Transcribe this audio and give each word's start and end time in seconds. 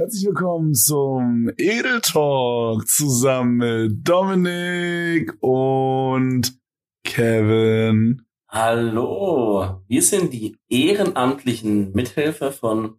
Herzlich 0.00 0.24
willkommen 0.24 0.74
zum 0.74 1.50
Edel 1.58 2.00
Talk 2.00 2.88
zusammen 2.88 3.56
mit 3.58 4.08
Dominik 4.08 5.34
und 5.42 6.58
Kevin. 7.04 8.22
Hallo, 8.48 9.82
wir 9.88 10.02
sind 10.02 10.32
die 10.32 10.56
ehrenamtlichen 10.70 11.92
Mithelfer 11.92 12.50
von 12.50 12.98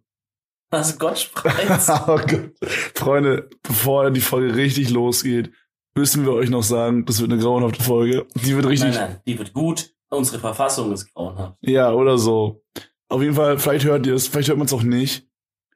Was 0.70 0.96
Gott 0.96 1.18
spreizt. 1.18 1.90
oh 2.06 2.18
Gott. 2.18 2.52
Freunde, 2.94 3.50
bevor 3.64 4.12
die 4.12 4.20
Folge 4.20 4.54
richtig 4.54 4.90
losgeht, 4.90 5.50
müssen 5.96 6.24
wir 6.24 6.34
euch 6.34 6.50
noch 6.50 6.62
sagen, 6.62 7.04
das 7.04 7.20
wird 7.20 7.32
eine 7.32 7.42
grauenhafte 7.42 7.82
Folge. 7.82 8.28
Die 8.36 8.54
wird 8.54 8.66
richtig. 8.66 8.94
Nein, 8.94 9.10
nein, 9.10 9.20
die 9.26 9.36
wird 9.40 9.52
gut. 9.52 9.92
Unsere 10.08 10.38
Verfassung 10.38 10.92
ist 10.92 11.12
grauenhaft. 11.12 11.56
Ja, 11.62 11.92
oder 11.92 12.16
so. 12.16 12.62
Auf 13.08 13.22
jeden 13.22 13.34
Fall, 13.34 13.58
vielleicht 13.58 13.86
hört 13.86 14.06
ihr 14.06 14.14
es, 14.14 14.28
vielleicht 14.28 14.50
hört 14.50 14.58
man 14.58 14.68
es 14.68 14.72
auch 14.72 14.84
nicht. 14.84 15.28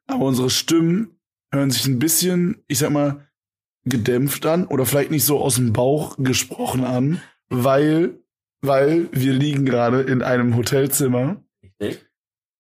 Aber 0.07 0.27
unsere 0.27 0.51
Stimmen 0.51 1.16
hören 1.57 1.71
sich 1.71 1.87
ein 1.87 1.99
bisschen, 1.99 2.63
ich 2.69 2.79
sag 2.79 2.91
mal, 2.91 3.27
gedämpft 3.85 4.45
an 4.47 4.67
oder 4.67 4.85
vielleicht 4.85 5.11
nicht 5.11 5.25
so 5.25 5.41
aus 5.41 5.57
dem 5.57 5.73
Bauch 5.73 6.17
gesprochen 6.19 6.85
an, 6.85 7.21
weil, 7.49 8.19
weil 8.61 9.09
wir 9.13 9.33
liegen 9.33 9.65
gerade 9.65 10.03
in 10.03 10.23
einem 10.23 10.57
Hotelzimmer. 10.57 11.43
Richtig? 11.63 12.05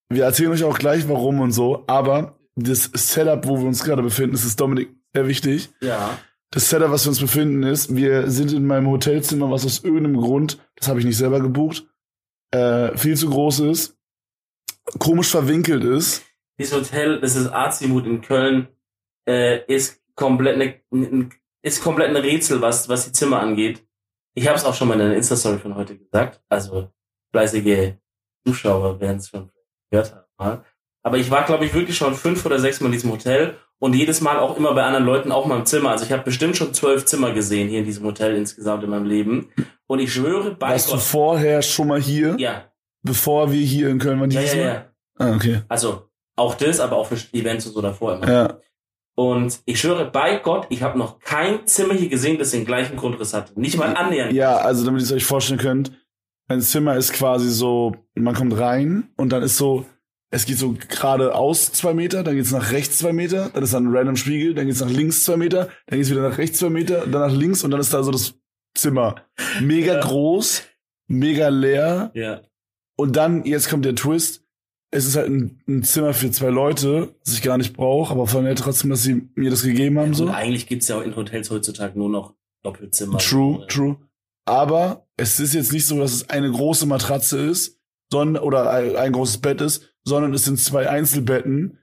Wir 0.08 0.24
erzählen 0.24 0.52
euch 0.52 0.64
auch 0.64 0.78
gleich 0.78 1.08
warum 1.08 1.40
und 1.40 1.52
so, 1.52 1.84
aber 1.88 2.38
das 2.54 2.90
Setup, 2.94 3.46
wo 3.46 3.58
wir 3.58 3.66
uns 3.66 3.82
gerade 3.82 4.02
befinden, 4.02 4.32
das 4.32 4.44
ist 4.44 4.60
Dominik 4.60 4.88
sehr 5.12 5.26
wichtig. 5.26 5.70
Ja. 5.80 6.18
Das 6.50 6.70
Setup, 6.70 6.90
was 6.90 7.04
wir 7.04 7.10
uns 7.10 7.20
befinden, 7.20 7.64
ist, 7.64 7.94
wir 7.94 8.30
sind 8.30 8.52
in 8.52 8.66
meinem 8.66 8.88
Hotelzimmer, 8.88 9.50
was 9.50 9.66
aus 9.66 9.82
irgendeinem 9.82 10.16
Grund, 10.16 10.58
das 10.76 10.88
habe 10.88 11.00
ich 11.00 11.06
nicht 11.06 11.16
selber 11.16 11.40
gebucht, 11.40 11.86
äh, 12.52 12.96
viel 12.96 13.16
zu 13.16 13.28
groß 13.28 13.60
ist, 13.60 13.98
komisch 14.98 15.28
verwinkelt 15.28 15.84
ist. 15.84 16.22
Dieses 16.58 16.72
Hotel, 16.72 17.20
das 17.20 17.34
ist 17.34 17.52
Azimut 17.52 18.06
in 18.06 18.20
Köln, 18.20 18.68
äh, 19.28 19.64
ist 19.66 20.00
komplett 20.14 20.54
eine, 20.90 21.28
ist 21.62 21.82
komplett 21.82 22.10
ein 22.10 22.16
Rätsel, 22.16 22.60
was, 22.60 22.88
was 22.88 23.06
die 23.06 23.12
Zimmer 23.12 23.40
angeht. 23.40 23.84
Ich 24.34 24.46
habe 24.46 24.56
es 24.56 24.64
auch 24.64 24.74
schon 24.74 24.88
mal 24.88 24.94
in 25.00 25.08
der 25.08 25.16
Insta-Story 25.16 25.58
von 25.58 25.74
heute 25.74 25.96
gesagt. 25.96 26.40
Also 26.48 26.90
fleißige 27.32 27.94
Zuschauer 28.46 29.00
werden 29.00 29.16
es 29.18 29.28
schon 29.28 29.50
gehört 29.90 30.14
haben. 30.38 30.62
Aber 31.02 31.18
ich 31.18 31.30
war, 31.30 31.44
glaube 31.44 31.64
ich, 31.64 31.74
wirklich 31.74 31.96
schon 31.96 32.14
fünf 32.14 32.44
oder 32.44 32.58
sechs 32.58 32.80
Mal 32.80 32.86
in 32.86 32.92
diesem 32.92 33.12
Hotel 33.12 33.56
und 33.78 33.94
jedes 33.94 34.20
Mal 34.20 34.38
auch 34.38 34.56
immer 34.56 34.74
bei 34.74 34.82
anderen 34.82 35.04
Leuten 35.06 35.32
auch 35.32 35.46
mal 35.46 35.58
im 35.58 35.66
Zimmer. 35.66 35.90
Also 35.90 36.04
ich 36.04 36.12
habe 36.12 36.22
bestimmt 36.24 36.56
schon 36.56 36.74
zwölf 36.74 37.04
Zimmer 37.06 37.32
gesehen 37.32 37.68
hier 37.68 37.78
in 37.80 37.84
diesem 37.84 38.04
Hotel 38.04 38.34
insgesamt 38.36 38.82
in 38.84 38.90
meinem 38.90 39.06
Leben. 39.06 39.48
Und 39.86 40.00
ich 40.00 40.12
schwöre 40.12 40.54
bei 40.54 40.70
Warst 40.70 40.92
du 40.92 40.98
vorher 40.98 41.62
schon 41.62 41.88
mal 41.88 42.00
hier, 42.00 42.36
Ja, 42.38 42.70
bevor 43.02 43.52
wir 43.52 43.60
hier 43.60 43.88
in 43.88 43.98
Köln 43.98 44.20
waren? 44.20 44.30
ja, 44.30 44.40
ja, 44.40 44.56
ja. 44.56 44.92
Ah, 45.18 45.34
okay. 45.34 45.62
Also 45.68 46.10
auch 46.36 46.54
das, 46.56 46.80
aber 46.80 46.96
auch 46.96 47.06
für 47.06 47.16
Events 47.32 47.66
und 47.66 47.72
so 47.72 47.80
davor 47.80 48.16
immer. 48.16 48.28
Ja. 48.30 48.60
Und 49.16 49.60
ich 49.64 49.80
schwöre 49.80 50.10
bei 50.10 50.36
Gott, 50.36 50.66
ich 50.68 50.82
habe 50.82 50.98
noch 50.98 51.18
kein 51.20 51.66
Zimmer 51.66 51.94
hier 51.94 52.08
gesehen, 52.10 52.38
das 52.38 52.50
den 52.50 52.64
gleichen 52.66 52.96
Grundriss 52.96 53.32
hatte. 53.34 53.58
Nicht 53.58 53.78
mal 53.78 53.96
annähernd. 53.96 54.32
Ja, 54.34 54.56
also 54.58 54.84
damit 54.84 55.00
ihr 55.00 55.04
es 55.04 55.12
euch 55.12 55.24
vorstellen 55.24 55.58
könnt, 55.58 55.90
ein 56.48 56.60
Zimmer 56.60 56.96
ist 56.96 57.12
quasi 57.14 57.48
so, 57.48 57.96
man 58.14 58.34
kommt 58.34 58.58
rein 58.58 59.08
und 59.16 59.30
dann 59.30 59.42
ist 59.42 59.56
so, 59.56 59.86
es 60.30 60.44
geht 60.44 60.58
so 60.58 60.74
geradeaus 60.88 61.72
zwei 61.72 61.94
Meter, 61.94 62.22
dann 62.22 62.36
geht's 62.36 62.52
nach 62.52 62.72
rechts 62.72 62.98
zwei 62.98 63.12
Meter, 63.12 63.48
dann 63.54 63.62
ist 63.64 63.72
da 63.72 63.78
ein 63.78 63.88
random 63.88 64.16
Spiegel, 64.16 64.54
dann 64.54 64.66
geht's 64.66 64.80
nach 64.80 64.90
links 64.90 65.24
zwei 65.24 65.36
Meter, 65.38 65.70
dann 65.86 65.98
geht's 65.98 66.10
wieder 66.10 66.28
nach 66.28 66.36
rechts 66.38 66.58
zwei 66.58 66.68
Meter, 66.70 67.06
dann 67.06 67.22
nach 67.22 67.32
links 67.34 67.64
und 67.64 67.70
dann 67.70 67.80
ist 67.80 67.94
da 67.94 68.02
so 68.02 68.10
das 68.10 68.34
Zimmer. 68.76 69.14
Mega 69.62 69.94
Ja. 69.94 70.00
groß, 70.00 70.62
mega 71.08 71.48
leer 71.48 72.10
Ja. 72.14 72.42
und 72.96 73.16
dann, 73.16 73.44
jetzt 73.46 73.70
kommt 73.70 73.86
der 73.86 73.94
Twist, 73.94 74.44
es 74.90 75.06
ist 75.06 75.16
halt 75.16 75.28
ein, 75.28 75.60
ein 75.68 75.82
Zimmer 75.82 76.14
für 76.14 76.30
zwei 76.30 76.48
Leute, 76.50 77.14
das 77.24 77.34
ich 77.34 77.42
gar 77.42 77.58
nicht 77.58 77.74
brauche, 77.76 78.12
aber 78.12 78.26
voll 78.26 78.42
nett 78.44 78.58
trotzdem, 78.58 78.90
dass 78.90 79.02
sie 79.02 79.28
mir 79.34 79.50
das 79.50 79.62
gegeben 79.62 79.98
haben. 79.98 80.08
Und 80.08 80.14
so. 80.14 80.28
eigentlich 80.28 80.66
gibt's 80.66 80.88
ja 80.88 80.98
auch 80.98 81.02
in 81.02 81.14
Hotels 81.16 81.50
heutzutage 81.50 81.98
nur 81.98 82.08
noch 82.08 82.34
Doppelzimmer. 82.62 83.18
True, 83.18 83.62
Äh, 83.64 83.66
true. 83.66 83.96
Aber 84.44 85.06
es 85.16 85.40
ist 85.40 85.54
jetzt 85.54 85.72
nicht 85.72 85.86
so, 85.86 85.98
dass 85.98 86.12
es 86.12 86.30
eine 86.30 86.50
große 86.50 86.86
Matratze 86.86 87.38
ist, 87.38 87.80
sondern, 88.12 88.42
oder 88.42 88.70
ein, 88.70 88.94
ein 88.96 89.12
großes 89.12 89.38
Bett 89.38 89.60
ist, 89.60 89.92
sondern 90.04 90.32
es 90.34 90.44
sind 90.44 90.58
zwei 90.60 90.88
Einzelbetten. 90.88 91.78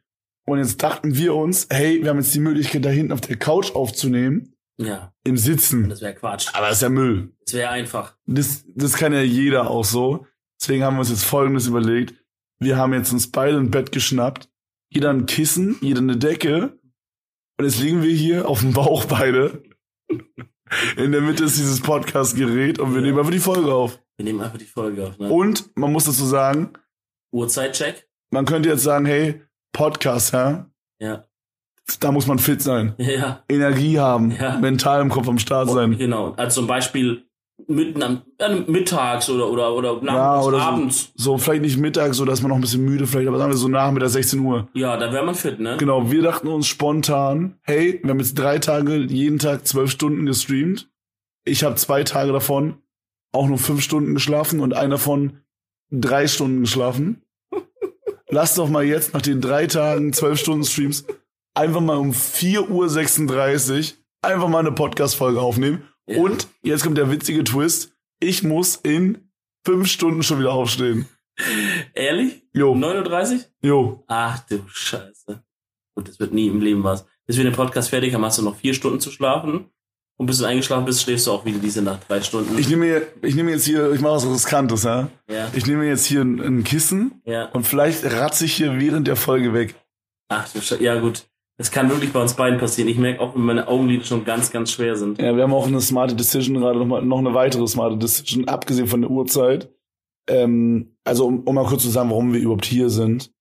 Und 0.46 0.58
jetzt 0.60 0.82
dachten 0.82 1.16
wir 1.16 1.36
uns, 1.36 1.68
hey, 1.70 2.02
wir 2.02 2.10
haben 2.10 2.18
jetzt 2.20 2.34
die 2.34 2.40
Möglichkeit, 2.40 2.84
da 2.86 2.90
hinten 2.90 3.12
auf 3.12 3.22
der 3.22 3.38
Couch 3.38 3.76
aufzunehmen, 3.76 4.56
Ja, 4.78 5.14
im 5.26 5.36
Sitzen. 5.38 5.90
das 5.90 6.02
wäre 6.02 6.16
Quatsch. 6.16 6.48
Aber 6.54 6.68
das 6.68 6.78
ist 6.78 6.82
ja 6.84 6.90
Müll. 6.90 7.34
Das 7.46 7.54
wäre 7.54 7.70
einfach. 7.70 8.16
Das, 8.26 8.64
das 8.76 8.94
kann 8.94 9.12
ja 9.14 9.22
jeder 9.22 9.70
auch 9.70 9.86
so. 9.86 10.26
Deswegen 10.60 10.84
haben 10.84 10.96
wir 10.96 11.02
uns 11.02 11.10
jetzt 11.10 11.26
Folgendes 11.26 11.68
überlegt. 11.68 12.14
Wir 12.64 12.78
haben 12.78 12.94
jetzt 12.94 13.12
uns 13.12 13.30
beide 13.30 13.58
ein 13.58 13.72
Bett 13.72 13.92
geschnappt. 13.92 14.50
Jeder 14.90 15.10
ein 15.10 15.26
Kissen, 15.26 15.76
jeder 15.82 16.00
eine 16.00 16.18
Decke. 16.18 16.80
Und 17.60 17.66
jetzt 17.66 17.80
liegen 17.80 18.02
wir 18.02 18.14
hier 18.14 18.48
auf 18.48 18.62
dem 18.62 18.74
Bauch 18.74 19.06
beide. 19.06 19.64
In 20.98 21.12
der 21.12 21.22
Mitte 21.22 21.44
ist 21.44 21.58
dieses 21.58 21.82
Podcast-Gerät 21.82 22.80
und 22.80 22.92
wir 22.94 23.02
Ja. 23.02 23.08
nehmen 23.08 23.20
einfach 23.20 23.32
die 23.32 23.40
Folge 23.40 23.74
auf. 23.74 24.00
Wir 24.18 24.26
nehmen 24.26 24.42
einfach 24.42 24.58
die 24.58 24.66
Folge 24.66 25.08
auf. 25.08 25.20
Ne? 25.20 25.30
Und 25.30 25.76
man 25.76 25.92
muss 25.92 26.06
dazu 26.06 26.26
sagen, 26.26 26.74
Uhrzeitcheck. 27.34 28.08
man 28.32 28.46
könnte 28.46 28.70
jetzt 28.70 28.84
sagen, 28.84 29.06
hey, 29.06 29.42
Podcast, 29.74 30.34
ja, 30.34 30.70
Ja. 31.00 31.26
da 32.00 32.12
muss 32.12 32.28
man 32.28 32.40
fit 32.40 32.62
sein, 32.62 32.94
Ja. 32.98 33.44
Energie 33.50 34.00
haben, 34.00 34.32
Ja. 34.32 34.58
mental 34.60 35.02
im 35.02 35.10
Kopf 35.10 35.28
am 35.28 35.40
Start 35.40 35.70
sein. 35.70 35.98
Genau. 35.98 36.32
Also 36.34 36.62
zum 36.62 36.68
Beispiel 36.68 37.26
mitten 37.68 38.02
am 38.04 38.22
äh, 38.40 38.56
mittags 38.68 39.30
oder 39.30 39.50
oder 39.50 39.74
oder 39.74 40.02
Ja, 40.04 40.42
oder 40.42 40.62
abends. 40.62 41.12
so. 41.16 41.34
so 41.34 41.38
vielleicht 41.38 41.62
nicht 41.62 41.78
mittags, 41.78 42.18
so 42.18 42.26
dass 42.26 42.42
man 42.42 42.50
noch 42.50 42.56
ein 42.58 42.62
bisschen 42.62 42.84
müde 42.84 43.08
vielleicht, 43.08 43.28
aber 43.28 43.38
sagen 43.38 43.52
wir 43.52 43.58
so 43.58 43.68
nachmittag 43.68 44.10
16 44.10 44.40
Uhr. 44.40 44.68
Ja, 44.74 44.98
da 44.98 45.12
wäre 45.14 45.26
man 45.26 45.36
fit, 45.36 45.60
ne? 45.60 45.78
Genau, 45.78 46.12
wir 46.12 46.22
dachten 46.22 46.48
uns 46.48 46.68
spontan, 46.68 47.60
hey, 47.62 48.00
wir 48.04 48.10
haben 48.12 48.20
jetzt 48.20 48.38
drei 48.38 48.60
Tage, 48.60 48.96
jeden 48.98 49.40
Tag 49.40 49.68
zwölf 49.68 49.92
Stunden 49.92 50.26
gestreamt. 50.26 50.90
Ich 51.46 51.64
habe 51.64 51.76
zwei 51.76 52.04
Tage 52.04 52.32
davon 52.32 52.78
auch 53.32 53.48
nur 53.48 53.58
fünf 53.58 53.82
Stunden 53.82 54.14
geschlafen 54.14 54.60
und 54.60 54.74
einer 54.74 54.96
davon 54.96 55.40
drei 55.92 56.28
Stunden 56.28 56.62
geschlafen. 56.62 57.22
Lass 58.30 58.56
doch 58.56 58.70
mal 58.70 58.84
jetzt 58.84 59.14
nach 59.14 59.22
den 59.22 59.42
drei 59.42 59.68
Tagen 59.68 60.14
zwölf 60.14 60.40
Stunden 60.40 60.66
Streams 60.66 61.06
einfach 61.54 61.82
mal 61.82 61.98
um 61.98 62.12
4.36 62.12 63.92
Uhr 63.92 63.98
einfach 64.22 64.48
mal 64.48 64.60
eine 64.60 64.72
Podcast-Folge 64.72 65.40
aufnehmen. 65.42 65.84
Ja. 66.08 66.18
Und 66.18 66.48
jetzt 66.64 66.84
kommt 66.84 66.98
der 66.98 67.10
witzige 67.12 67.44
Twist. 67.44 67.94
Ich 68.20 68.44
muss 68.44 68.76
in 68.78 69.30
fünf 69.66 69.88
Stunden 69.88 70.24
schon 70.24 70.40
wieder 70.40 70.52
aufstehen. 70.54 71.08
Ehrlich? 71.94 72.44
Jo, 72.54 72.76
39? 72.76 73.42
jo. 73.62 74.04
Ach 74.08 74.40
du 74.48 74.62
Scheiße. 74.68 75.44
Gut, 75.96 76.08
das 76.08 76.20
wird 76.20 76.34
nie 76.34 76.48
im 76.48 76.62
Leben 76.62 76.84
was. 76.84 77.06
Bis 77.26 77.38
wir 77.38 77.44
den 77.44 77.54
Podcast 77.54 77.90
fertig 77.90 78.14
haben, 78.14 78.26
hast 78.26 78.38
du 78.38 78.42
noch 78.44 78.56
vier 78.58 78.74
Stunden 78.74 79.00
zu 79.00 79.12
schlafen. 79.12 79.66
Und 80.18 80.28
bis 80.28 80.38
du 80.38 80.46
eingeschlafen 80.46 80.86
bist, 80.86 81.02
schläfst 81.02 81.26
du 81.26 81.32
auch 81.32 81.44
wieder 81.44 81.58
diese 81.58 81.82
Nacht 81.82 82.02
drei 82.08 82.22
Stunden. 82.22 82.58
Ich 82.60 82.70
nehme, 82.70 82.86
mir- 82.86 83.08
ich 83.24 83.34
nehme 83.36 83.50
jetzt 83.52 83.66
hier, 83.66 83.92
ich 83.94 84.00
mache 84.00 84.16
was 84.16 84.28
Riskantes, 84.28 84.84
ja. 84.84 85.10
ja, 85.28 85.50
Ich 85.56 85.66
nehme 85.66 85.86
jetzt 85.88 86.06
hier 86.06 86.22
ein, 86.22 86.40
ein 86.40 86.64
Kissen 86.64 87.22
ja. 87.26 87.46
und 87.50 87.66
vielleicht 87.66 88.06
ratze 88.06 88.46
ich 88.46 88.54
hier 88.54 88.80
während 88.80 89.08
der 89.08 89.16
Folge 89.16 89.54
weg. 89.54 89.74
Ach 90.30 90.48
du 90.54 90.62
Scheiße. 90.62 90.84
Ja 90.84 91.00
gut. 91.00 91.26
Das 91.58 91.70
kann 91.72 91.90
wirklich 91.90 92.12
bei 92.12 92.20
uns 92.22 92.34
beiden 92.34 92.60
passieren. 92.60 92.90
Ich 92.90 92.98
merke 92.98 93.22
auch, 93.22 93.36
wenn 93.36 93.44
meine 93.44 93.68
Augenlider 93.68 94.04
schon 94.04 94.26
ganz, 94.26 94.52
ganz 94.52 94.72
schwer 94.72 94.96
sind. 94.96 95.20
Ja, 95.22 95.36
wir 95.36 95.44
haben 95.44 95.54
auch 95.54 95.68
eine 95.68 95.82
smarte 95.82 96.16
Decision 96.16 96.58
gerade 96.58 96.80
noch, 96.80 96.86
mal, 96.86 97.02
noch 97.04 97.20
eine 97.20 97.34
weitere 97.34 97.68
smarte 97.68 97.98
Decision, 97.98 98.48
abgesehen 98.48 98.88
von 98.88 99.02
der 99.02 99.12
Uhrzeit. 99.12 99.70
Ähm, 100.28 100.96
also 101.04 101.28
um, 101.28 101.42
um 101.42 101.54
mal 101.56 101.66
kurz 101.66 101.84
zu 101.84 101.90
sagen, 101.90 102.10
warum 102.10 102.34
wir 102.34 102.40
überhaupt 102.42 102.66
hier 102.66 102.90
sind. 102.90 103.32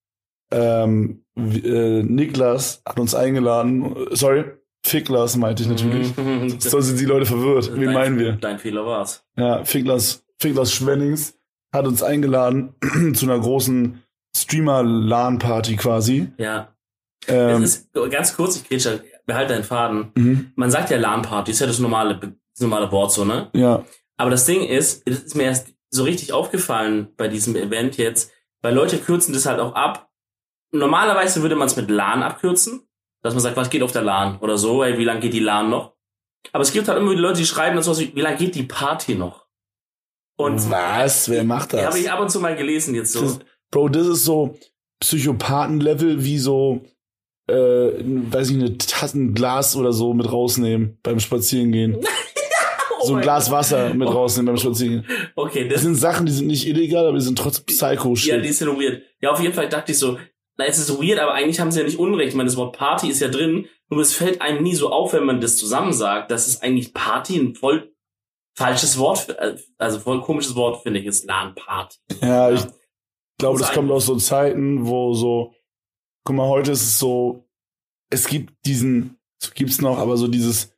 Ähm, 0.50 1.24
äh, 1.36 2.02
Niklas 2.02 2.82
hat 2.86 3.00
uns 3.00 3.14
eingeladen. 3.14 3.94
Sorry, 4.10 4.44
Ficklas 4.84 5.36
meinte 5.36 5.62
ich 5.62 5.68
natürlich. 5.70 6.14
Mhm. 6.16 6.60
Sonst 6.60 6.88
sind 6.88 7.00
die 7.00 7.04
Leute 7.06 7.24
verwirrt. 7.24 7.70
Wen 7.74 7.84
Dein- 7.84 7.94
meinen 7.94 8.18
wir? 8.18 8.32
Dein 8.32 8.58
Fehler 8.58 8.84
war's. 8.84 9.24
Ja, 9.38 9.64
Ficklas, 9.64 10.24
Ficklas 10.38 10.72
Schwennings 10.72 11.38
hat 11.72 11.86
uns 11.86 12.02
eingeladen 12.02 12.74
zu 13.14 13.24
einer 13.24 13.38
großen 13.38 14.02
Streamer-LAN-Party 14.36 15.76
quasi. 15.76 16.28
Ja. 16.36 16.68
Ähm, 17.28 17.62
es 17.62 17.76
ist 17.76 17.92
ganz 18.10 18.34
kurz, 18.36 18.56
ich 18.56 18.68
grätsche, 18.68 19.04
behalte 19.26 19.54
deinen 19.54 19.64
Faden. 19.64 20.12
mhm, 20.14 20.52
Man 20.56 20.70
sagt 20.70 20.90
ja 20.90 20.98
LAN-Party, 20.98 21.50
ist 21.52 21.60
ja 21.60 21.66
das 21.66 21.78
normale, 21.78 22.18
das 22.18 22.60
normale 22.60 22.90
Wort 22.90 23.12
so, 23.12 23.24
ne? 23.24 23.50
ja, 23.54 23.84
Aber 24.16 24.30
das 24.30 24.44
Ding 24.44 24.62
ist, 24.64 25.06
das 25.08 25.20
ist 25.20 25.36
mir 25.36 25.44
erst 25.44 25.68
so 25.90 26.04
richtig 26.04 26.32
aufgefallen 26.32 27.08
bei 27.16 27.28
diesem 27.28 27.54
Event 27.56 27.96
jetzt, 27.96 28.30
weil 28.62 28.74
Leute 28.74 28.98
kürzen 28.98 29.32
das 29.34 29.46
halt 29.46 29.60
auch 29.60 29.74
ab. 29.74 30.10
Normalerweise 30.72 31.42
würde 31.42 31.54
man 31.56 31.66
es 31.66 31.76
mit 31.76 31.90
LAN 31.90 32.22
abkürzen, 32.22 32.88
dass 33.22 33.34
man 33.34 33.42
sagt, 33.42 33.56
was 33.56 33.70
geht 33.70 33.82
auf 33.82 33.92
der 33.92 34.02
LAN 34.02 34.38
oder 34.38 34.56
so, 34.58 34.82
ey, 34.82 34.98
wie 34.98 35.04
lange 35.04 35.20
geht 35.20 35.34
die 35.34 35.40
LAN 35.40 35.70
noch? 35.70 35.94
Aber 36.52 36.62
es 36.62 36.72
gibt 36.72 36.88
halt 36.88 36.98
immer 36.98 37.10
wieder 37.12 37.20
Leute, 37.20 37.38
die 37.38 37.46
schreiben 37.46 37.76
dann 37.76 37.84
so, 37.84 37.96
wie 37.98 38.20
lange 38.20 38.36
geht 38.36 38.54
die 38.54 38.64
Party 38.64 39.14
noch? 39.14 39.46
Und 40.36 40.70
was? 40.70 41.28
Wer 41.28 41.44
macht 41.44 41.72
das? 41.74 41.86
habe 41.86 41.98
ich 41.98 42.10
ab 42.10 42.18
und 42.20 42.30
zu 42.30 42.40
mal 42.40 42.56
gelesen 42.56 42.94
jetzt 42.94 43.12
so. 43.12 43.20
Das, 43.22 43.38
Bro, 43.70 43.90
das 43.90 44.06
ist 44.06 44.24
so 44.24 44.56
Psychopathen-Level 45.00 46.24
wie 46.24 46.38
so, 46.38 46.82
äh, 47.52 48.32
weiß 48.32 48.50
ich, 48.50 48.56
eine 48.56 48.78
Tassen 48.78 49.34
Glas 49.34 49.76
oder 49.76 49.92
so 49.92 50.14
mit 50.14 50.30
rausnehmen 50.30 50.98
beim 51.02 51.20
Spazierengehen. 51.20 51.98
Oh 53.00 53.06
so 53.06 53.14
ein 53.16 53.22
Glas 53.22 53.46
Gott. 53.46 53.54
Wasser 53.54 53.94
mit 53.94 54.06
Oh. 54.06 54.12
rausnehmen 54.12 54.46
beim 54.54 54.58
Spazierengehen. 54.58 55.04
Okay, 55.34 55.64
Das 55.64 55.74
das, 55.74 55.82
sind 55.82 55.96
Sachen, 55.96 56.24
die 56.24 56.30
sind 56.30 56.46
nicht 56.46 56.68
illegal, 56.68 57.04
aber 57.08 57.18
die 57.18 57.24
sind 57.24 57.36
trotzdem 57.36 57.64
psycho 57.66 58.10
ja, 58.10 58.14
shit 58.16 58.44
die 58.44 58.48
ist 58.48 58.60
ja 58.60 58.68
weird. 58.68 59.02
Ja, 59.20 59.32
auf 59.32 59.40
jeden 59.40 59.54
Fall 59.54 59.68
dachte 59.68 59.90
ich 59.90 59.98
so, 59.98 60.18
na, 60.56 60.66
es 60.66 60.78
ist 60.78 60.88
weird, 61.02 61.18
aber 61.18 61.34
eigentlich 61.34 61.58
haben 61.58 61.72
sie 61.72 61.80
ja 61.80 61.84
nicht 61.84 61.98
Unrecht. 61.98 62.28
Ich 62.28 62.34
meine, 62.36 62.46
das 62.48 62.56
Wort 62.56 62.76
Party 62.76 63.08
ist 63.10 63.20
ja 63.20 63.26
drin, 63.26 63.66
nur 63.90 64.02
es 64.02 64.14
fällt 64.14 64.40
einem 64.40 64.62
nie 64.62 64.76
so 64.76 64.90
auf, 64.90 65.14
wenn 65.14 65.24
man 65.24 65.40
das 65.40 65.56
zusammen 65.56 65.92
sagt, 65.92 66.30
dass 66.30 66.46
es 66.46 66.62
eigentlich 66.62 66.94
Party 66.94 67.38
ein 67.38 67.56
voll 67.56 67.92
falsches 68.54 68.96
Wort, 68.98 69.30
äh, 69.30 69.56
also 69.78 69.98
voll 69.98 70.20
komisches 70.20 70.54
Wort, 70.54 70.84
finde 70.84 71.00
ich, 71.00 71.06
ist 71.06 71.24
LAN-Party. 71.26 71.96
Ja, 72.20 72.52
ich 72.52 72.62
glaube, 73.38 73.58
das 73.58 73.72
kommt 73.72 73.90
aus 73.90 74.06
so 74.06 74.14
Zeiten, 74.14 74.86
wo 74.86 75.12
so, 75.14 75.54
guck 76.24 76.36
mal, 76.36 76.48
heute 76.48 76.72
ist 76.72 76.82
es 76.82 76.98
so, 76.98 77.44
es 78.10 78.26
gibt 78.26 78.66
diesen, 78.66 79.16
gibt's 79.54 79.80
noch, 79.80 79.98
aber 79.98 80.16
so 80.16 80.28
dieses, 80.28 80.72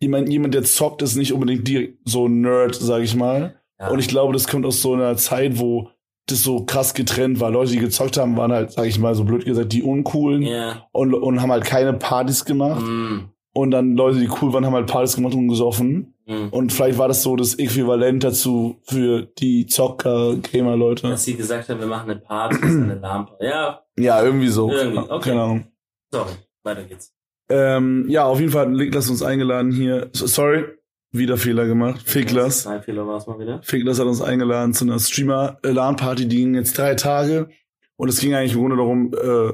jemand, 0.00 0.28
jemand, 0.28 0.54
der 0.54 0.64
zockt, 0.64 1.02
ist 1.02 1.16
nicht 1.16 1.32
unbedingt 1.32 1.66
die, 1.68 1.98
so 2.04 2.26
ein 2.26 2.40
Nerd, 2.40 2.74
sag 2.74 3.02
ich 3.02 3.14
mal. 3.14 3.60
Ja. 3.78 3.88
Und 3.90 3.98
ich 3.98 4.08
glaube, 4.08 4.32
das 4.32 4.48
kommt 4.48 4.64
aus 4.66 4.80
so 4.82 4.94
einer 4.94 5.16
Zeit, 5.16 5.58
wo 5.58 5.90
das 6.26 6.42
so 6.42 6.64
krass 6.64 6.94
getrennt 6.94 7.38
war. 7.40 7.50
Leute, 7.50 7.72
die 7.72 7.78
gezockt 7.78 8.16
haben, 8.16 8.36
waren 8.36 8.52
halt, 8.52 8.72
sag 8.72 8.86
ich 8.86 8.98
mal, 8.98 9.14
so 9.14 9.24
blöd 9.24 9.44
gesagt, 9.44 9.72
die 9.72 9.82
Uncoolen 9.82 10.42
Ja. 10.42 10.86
und, 10.92 11.12
und 11.12 11.42
haben 11.42 11.52
halt 11.52 11.64
keine 11.64 11.92
Partys 11.92 12.44
gemacht. 12.46 12.80
Mm, 12.82 13.28
Und 13.52 13.70
dann 13.72 13.94
Leute, 13.94 14.18
die 14.20 14.30
cool 14.40 14.52
waren, 14.52 14.64
haben 14.64 14.74
halt 14.74 14.86
Partys 14.86 15.16
gemacht 15.16 15.34
und 15.34 15.48
gesoffen. 15.48 16.13
Mm. 16.26 16.48
Und 16.50 16.72
vielleicht 16.72 16.98
war 16.98 17.08
das 17.08 17.22
so 17.22 17.36
das 17.36 17.54
Äquivalent 17.58 18.24
dazu 18.24 18.80
für 18.84 19.22
die 19.22 19.66
Zocker-Gamer-Leute. 19.66 21.08
Dass 21.08 21.24
sie 21.24 21.34
gesagt 21.36 21.68
haben, 21.68 21.80
wir 21.80 21.86
machen 21.86 22.10
eine 22.10 22.20
Party, 22.20 22.56
das 22.60 22.70
ist 22.70 22.76
eine 22.82 22.94
Lampe. 22.96 23.36
Ja, 23.40 23.80
Ja, 23.98 24.22
irgendwie 24.22 24.48
so. 24.48 24.70
Irgendwie, 24.70 24.98
okay. 24.98 25.30
Keine 25.30 25.42
Ahnung. 25.42 25.66
sorry, 26.12 26.32
weiter 26.62 26.84
geht's. 26.84 27.12
Ähm, 27.48 28.06
ja, 28.08 28.24
auf 28.24 28.40
jeden 28.40 28.52
Fall 28.52 28.62
hat 28.66 28.70
Niklas 28.72 29.10
uns 29.10 29.22
eingeladen 29.22 29.70
hier. 29.72 30.08
So- 30.12 30.26
Sorry, 30.26 30.64
wieder 31.12 31.36
Fehler 31.36 31.66
gemacht. 31.66 32.00
Fiklas. 32.04 32.64
Mein 32.64 32.82
Fehler 32.82 33.06
war 33.06 33.18
es 33.18 33.26
mal 33.26 33.38
wieder. 33.38 33.60
Fiklas 33.62 33.98
hat 34.00 34.06
uns 34.06 34.22
eingeladen 34.22 34.72
zu 34.74 34.84
einer 34.84 34.98
Streamer-LAN-Party, 34.98 36.26
die 36.26 36.36
ging 36.38 36.54
jetzt 36.54 36.76
drei 36.78 36.94
Tage. 36.94 37.48
Und 37.96 38.08
es 38.08 38.18
ging 38.18 38.34
eigentlich 38.34 38.54
im 38.54 38.60
Grunde 38.60 38.76
darum, 38.76 39.12
äh, 39.14 39.52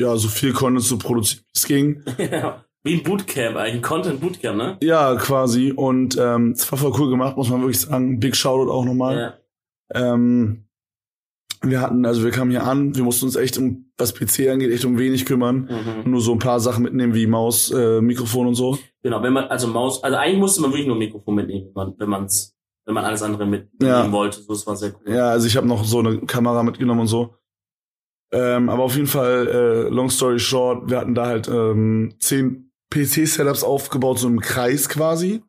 ja, 0.00 0.16
so 0.16 0.28
viel 0.28 0.52
Content 0.52 0.84
zu 0.84 0.96
produzieren. 0.98 1.42
wie 1.44 1.50
Es 1.54 1.66
ging. 1.66 2.02
Ja, 2.18 2.63
Wie 2.86 2.94
ein 2.98 3.02
Bootcamp 3.02 3.56
eigentlich, 3.56 3.76
ein 3.76 3.82
Content 3.82 4.20
Bootcamp, 4.20 4.56
ne? 4.58 4.76
Ja, 4.82 5.14
quasi. 5.16 5.72
Und 5.72 6.18
ähm, 6.20 6.50
es 6.52 6.70
war 6.70 6.78
voll 6.78 6.92
cool 6.98 7.08
gemacht, 7.10 7.36
muss 7.36 7.48
man 7.48 7.60
wirklich 7.62 7.80
sagen. 7.80 8.20
Big 8.20 8.36
Shoutout 8.36 8.70
auch 8.70 8.84
nochmal. 8.84 9.38
Ja. 9.94 10.12
Ähm, 10.14 10.66
wir 11.62 11.80
hatten, 11.80 12.04
also 12.04 12.22
wir 12.22 12.30
kamen 12.30 12.50
hier 12.50 12.64
an, 12.64 12.94
wir 12.94 13.02
mussten 13.04 13.24
uns 13.24 13.36
echt 13.36 13.56
um, 13.56 13.90
was 13.96 14.12
PC 14.12 14.50
angeht, 14.50 14.70
echt 14.70 14.84
um 14.84 14.98
wenig 14.98 15.24
kümmern. 15.24 15.70
Mhm. 16.04 16.10
Nur 16.10 16.20
so 16.20 16.32
ein 16.32 16.38
paar 16.38 16.60
Sachen 16.60 16.82
mitnehmen 16.84 17.14
wie 17.14 17.26
Maus, 17.26 17.70
äh, 17.70 18.02
Mikrofon 18.02 18.48
und 18.48 18.54
so. 18.54 18.78
Genau, 19.02 19.22
wenn 19.22 19.32
man, 19.32 19.44
also 19.44 19.66
Maus, 19.66 20.02
also 20.04 20.16
eigentlich 20.18 20.38
musste 20.40 20.60
man 20.60 20.70
wirklich 20.72 20.86
nur 20.86 20.96
Mikrofon 20.96 21.36
mitnehmen, 21.36 21.68
wenn 21.68 21.72
man, 21.74 21.94
wenn 21.98 22.08
man's, 22.10 22.54
wenn 22.84 22.94
man 22.94 23.04
alles 23.06 23.22
andere 23.22 23.46
mitnehmen 23.46 23.90
Ja. 23.90 24.12
wollte. 24.12 24.42
So, 24.42 24.52
das 24.52 24.66
war 24.66 24.76
sehr 24.76 24.92
cool. 24.94 25.14
Ja, 25.14 25.30
also 25.30 25.46
ich 25.46 25.56
habe 25.56 25.66
noch 25.66 25.84
so 25.84 26.00
eine 26.00 26.18
Kamera 26.26 26.62
mitgenommen 26.62 27.00
und 27.00 27.06
so. 27.06 27.34
Ähm, 28.30 28.68
aber 28.68 28.82
auf 28.82 28.94
jeden 28.96 29.06
Fall, 29.06 29.46
äh, 29.46 29.88
long 29.88 30.10
story 30.10 30.38
short, 30.38 30.90
wir 30.90 30.98
hatten 30.98 31.14
da 31.14 31.24
halt 31.26 31.48
ähm, 31.48 32.14
zehn 32.18 32.72
PC-Setups 32.94 33.64
aufgebaut, 33.64 34.18
so 34.18 34.28
im 34.28 34.40
Kreis 34.40 34.88
quasi. 34.88 35.42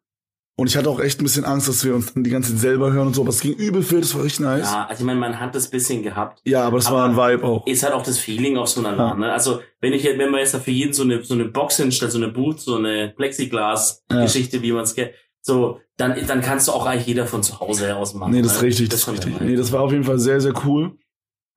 Und 0.57 0.67
ich 0.67 0.77
hatte 0.77 0.89
auch 0.89 1.01
echt 1.01 1.19
ein 1.19 1.23
bisschen 1.23 1.43
Angst, 1.43 1.67
dass 1.67 1.83
wir 1.83 1.93
uns 1.93 2.13
dann 2.13 2.23
die 2.23 2.29
ganze 2.29 2.51
Zeit 2.51 2.61
selber 2.61 2.93
hören 2.93 3.07
und 3.07 3.13
so. 3.13 3.21
Aber 3.21 3.29
es 3.29 3.41
ging 3.41 3.53
übel 3.53 3.83
viel, 3.83 3.99
das 3.99 4.15
war 4.15 4.23
richtig 4.23 4.39
nice. 4.39 4.71
Ja, 4.71 4.73
Ja, 4.73 4.85
also 4.85 5.01
ich 5.01 5.05
meine, 5.05 5.19
man 5.19 5.37
hat 5.37 5.53
das 5.53 5.69
bisschen 5.69 6.01
gehabt. 6.01 6.41
aber 6.65 6.77
es 6.77 6.89
war 6.89 7.09
ein 7.09 7.17
Vibe 7.17 7.43
auch. 7.43 7.67
Ist 7.67 7.83
halt 7.83 7.93
auch 7.93 8.03
das 8.03 8.19
Feeling 8.19 8.55
auf 8.55 8.69
so 8.69 8.79
einer 8.79 8.95
LAN, 8.95 9.19
ne? 9.19 9.33
Also, 9.33 9.59
wenn 9.81 9.91
ich, 9.91 10.05
wenn 10.05 10.31
man 10.31 10.39
jetzt 10.39 10.53
da 10.53 10.59
für 10.59 10.71
jeden 10.71 10.93
so 10.93 11.03
eine, 11.03 11.21
so 11.23 11.33
eine 11.33 11.45
Box 11.45 11.75
hinstellt, 11.75 12.13
so 12.13 12.17
eine 12.17 12.29
Boot, 12.29 12.61
so 12.61 12.77
eine 12.77 13.13
Plexiglas-Geschichte, 13.17 14.61
wie 14.61 14.71
man 14.71 14.83
es 14.83 14.95
kennt, 14.95 15.11
so, 15.41 15.81
dann, 15.97 16.15
dann 16.25 16.41
kannst 16.41 16.69
du 16.69 16.71
auch 16.71 16.85
eigentlich 16.85 17.05
jeder 17.05 17.27
von 17.27 17.43
zu 17.43 17.59
Hause 17.59 17.93
aus 17.95 18.13
machen. 18.13 18.31
Nee, 18.31 18.41
das 18.41 18.53
ist 18.53 18.61
ne? 18.61 18.67
richtig, 18.67 18.89
das 18.89 19.01
ist 19.01 19.09
richtig. 19.09 19.33
ja. 19.37 19.43
Nee, 19.43 19.57
das 19.57 19.73
war 19.73 19.81
auf 19.81 19.91
jeden 19.91 20.05
Fall 20.05 20.19
sehr, 20.19 20.39
sehr 20.39 20.53
cool. 20.65 20.97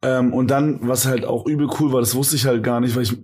Ähm, 0.02 0.32
und 0.32 0.50
dann, 0.50 0.80
was 0.82 1.06
halt 1.06 1.24
auch 1.24 1.46
übel 1.46 1.68
cool 1.78 1.92
war, 1.92 2.00
das 2.00 2.14
wusste 2.14 2.36
ich 2.36 2.46
halt 2.46 2.62
gar 2.62 2.80
nicht, 2.80 2.96
weil 2.96 3.04
ich, 3.04 3.16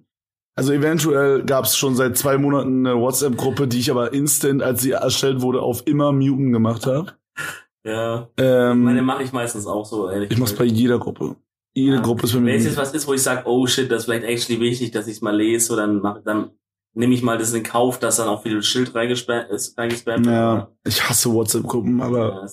also 0.57 0.73
eventuell 0.73 1.43
gab 1.45 1.65
es 1.65 1.77
schon 1.77 1.95
seit 1.97 2.17
zwei 2.17 2.39
Monaten 2.39 2.87
eine 2.87 2.99
WhatsApp-Gruppe, 3.01 3.67
die 3.69 3.81
ich 3.81 3.91
aber 3.91 4.13
instant, 4.13 4.63
als 4.63 4.83
sie 4.83 4.93
erstellt 4.93 5.41
wurde, 5.43 5.63
auf 5.63 5.87
immer 5.87 6.13
muten 6.13 6.53
gemacht 6.53 6.87
habe. 6.87 7.13
Ja. 7.87 8.31
Ähm, 8.39 8.83
Meine 8.85 9.03
mache 9.03 9.25
ich 9.25 9.33
meistens 9.35 9.67
auch 9.67 9.85
so, 9.85 10.09
ehrlich 10.09 10.31
ich 10.31 10.39
mach's 10.39 10.55
bei 10.55 10.65
jeder 10.65 10.99
Gruppe. 10.99 11.37
Jede 11.75 11.97
Ja. 11.97 12.01
Gruppe 12.01 12.25
ist 12.25 12.33
bei 12.33 12.41
mir. 12.41 12.53
Wenn 12.53 12.59
es 12.61 12.65
jetzt 12.65 12.79
was 12.79 12.95
ist, 12.95 13.07
wo 13.07 13.13
ich 13.13 13.23
sage, 13.23 13.43
oh 13.45 13.67
shit, 13.67 13.91
das 13.91 13.99
ist 13.99 14.05
vielleicht 14.07 14.25
actually 14.25 14.59
wichtig, 14.59 14.93
dass 14.93 15.07
ich 15.07 15.17
es 15.17 15.21
mal 15.21 15.37
lese, 15.37 15.67
so 15.67 15.77
dann 15.77 16.01
mach, 16.01 16.23
dann 16.25 16.53
nehme 16.95 17.13
ich 17.13 17.23
mal 17.23 17.37
das 17.37 17.53
in 17.53 17.63
Kauf, 17.63 17.99
dass 17.99 18.17
dann 18.17 18.29
auch 18.29 18.43
viel 18.43 18.63
Schild 18.63 18.95
reingesperrt 18.95 19.51
ist, 19.51 19.77
reingespammt 19.77 20.25
wird. 20.25 20.35
ja, 20.35 20.69
ich 20.87 21.07
hasse 21.07 21.31
WhatsApp-Gruppen, 21.31 22.01
aber 22.01 22.29
Ja, 22.31 22.45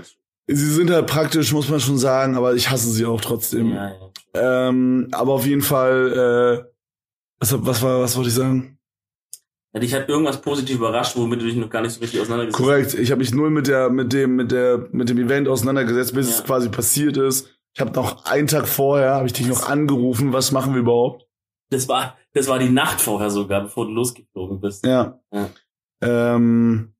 ist- 0.00 0.16
sie 0.48 0.56
sind 0.72 0.90
halt 0.90 1.06
praktisch, 1.06 1.52
muss 1.52 1.68
man 1.68 1.78
schon 1.78 1.98
sagen, 1.98 2.34
aber 2.36 2.54
ich 2.56 2.68
hasse 2.68 2.90
sie 2.90 3.06
auch 3.06 3.20
trotzdem. 3.20 3.72
ja, 3.72 3.92
ja. 4.34 4.68
Ähm, 4.68 5.06
aber 5.12 5.34
auf 5.34 5.46
jeden 5.46 5.62
Fall, 5.62 6.64
äh, 6.66 6.71
was, 7.42 7.66
was 7.66 7.82
war, 7.82 8.00
was 8.00 8.16
wollte 8.16 8.28
ich 8.28 8.34
sagen? 8.34 8.78
Ja, 9.74 9.80
dich 9.80 9.94
hat 9.94 10.08
irgendwas 10.08 10.40
positiv 10.40 10.76
überrascht, 10.76 11.16
womit 11.16 11.40
du 11.40 11.46
dich 11.46 11.56
noch 11.56 11.70
gar 11.70 11.80
nicht 11.82 11.92
so 11.94 12.00
richtig 12.00 12.20
auseinandergesetzt 12.20 12.60
hast. 12.60 12.66
Korrekt. 12.66 12.94
Ich 12.94 13.10
habe 13.10 13.18
mich 13.20 13.34
null 13.34 13.50
mit 13.50 13.66
der, 13.66 13.90
mit 13.90 14.12
dem, 14.12 14.36
mit 14.36 14.52
der, 14.52 14.88
mit 14.92 15.08
dem 15.08 15.18
Event 15.18 15.48
auseinandergesetzt, 15.48 16.14
bis 16.14 16.28
Ja. 16.30 16.36
es 16.36 16.44
quasi 16.44 16.68
passiert 16.68 17.16
ist. 17.16 17.48
Ich 17.74 17.80
habe 17.80 17.90
noch 17.92 18.26
einen 18.26 18.46
Tag 18.46 18.68
vorher, 18.68 19.14
habe 19.14 19.26
ich 19.26 19.32
dich 19.32 19.46
noch 19.46 19.68
angerufen. 19.68 20.32
Was 20.32 20.52
machen 20.52 20.74
wir 20.74 20.80
überhaupt? 20.80 21.26
Das 21.70 21.88
war, 21.88 22.18
das 22.34 22.48
war 22.48 22.58
die 22.58 22.68
Nacht 22.68 23.00
vorher 23.00 23.30
sogar, 23.30 23.62
bevor 23.62 23.86
du 23.86 23.92
losgeflogen 23.92 24.60
bist. 24.60 24.84
Ja. 24.84 25.18
Ja. 25.32 25.48
Ähm, 26.02 26.92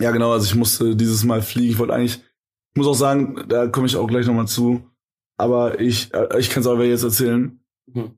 ja, 0.00 0.12
genau. 0.12 0.32
Also 0.32 0.46
ich 0.46 0.54
musste 0.54 0.96
dieses 0.96 1.24
Mal 1.24 1.42
fliegen. 1.42 1.70
Ich 1.72 1.78
wollte 1.78 1.92
eigentlich, 1.92 2.16
ich 2.16 2.76
muss 2.76 2.86
auch 2.86 2.94
sagen, 2.94 3.44
da 3.48 3.66
komme 3.66 3.86
ich 3.86 3.96
auch 3.96 4.06
gleich 4.06 4.26
nochmal 4.26 4.48
zu. 4.48 4.82
Aber 5.36 5.78
ich, 5.78 6.12
äh, 6.14 6.38
ich 6.38 6.48
kann 6.48 6.62
es 6.62 6.66
auch 6.66 6.78
jetzt 6.78 7.02
erzählen. 7.04 7.60
Mhm. 7.86 8.16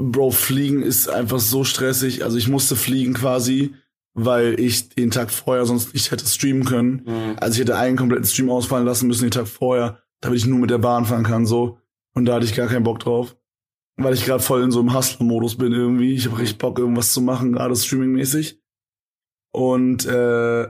Bro, 0.00 0.30
fliegen 0.30 0.82
ist 0.82 1.08
einfach 1.08 1.38
so 1.40 1.62
stressig. 1.64 2.24
Also 2.24 2.38
ich 2.38 2.48
musste 2.48 2.74
fliegen 2.76 3.12
quasi, 3.14 3.74
weil 4.14 4.58
ich 4.58 4.88
den 4.88 5.10
Tag 5.10 5.30
vorher 5.30 5.66
sonst 5.66 5.92
nicht 5.92 6.10
hätte 6.10 6.26
streamen 6.26 6.64
können. 6.64 7.02
Mhm. 7.06 7.36
Also 7.38 7.54
ich 7.54 7.60
hätte 7.60 7.76
einen 7.76 7.96
kompletten 7.96 8.24
Stream 8.24 8.50
ausfallen 8.50 8.86
lassen 8.86 9.06
müssen 9.06 9.24
den 9.24 9.30
Tag 9.30 9.46
vorher, 9.46 10.02
damit 10.20 10.38
ich 10.38 10.46
nur 10.46 10.58
mit 10.58 10.70
der 10.70 10.78
Bahn 10.78 11.04
fahren 11.04 11.24
kann, 11.24 11.44
so. 11.46 11.78
Und 12.14 12.24
da 12.24 12.34
hatte 12.34 12.46
ich 12.46 12.54
gar 12.56 12.66
keinen 12.68 12.82
Bock 12.82 12.98
drauf. 12.98 13.36
Weil 13.96 14.14
ich 14.14 14.24
gerade 14.24 14.42
voll 14.42 14.62
in 14.62 14.70
so 14.70 14.80
einem 14.80 14.94
Hustler-Modus 14.94 15.56
bin 15.56 15.72
irgendwie. 15.72 16.14
Ich 16.14 16.26
habe 16.26 16.38
richtig 16.38 16.56
Bock, 16.58 16.78
irgendwas 16.78 17.12
zu 17.12 17.20
machen, 17.20 17.52
gerade 17.52 17.76
streamingmäßig. 17.76 18.58
Und 19.52 20.06
äh, 20.06 20.68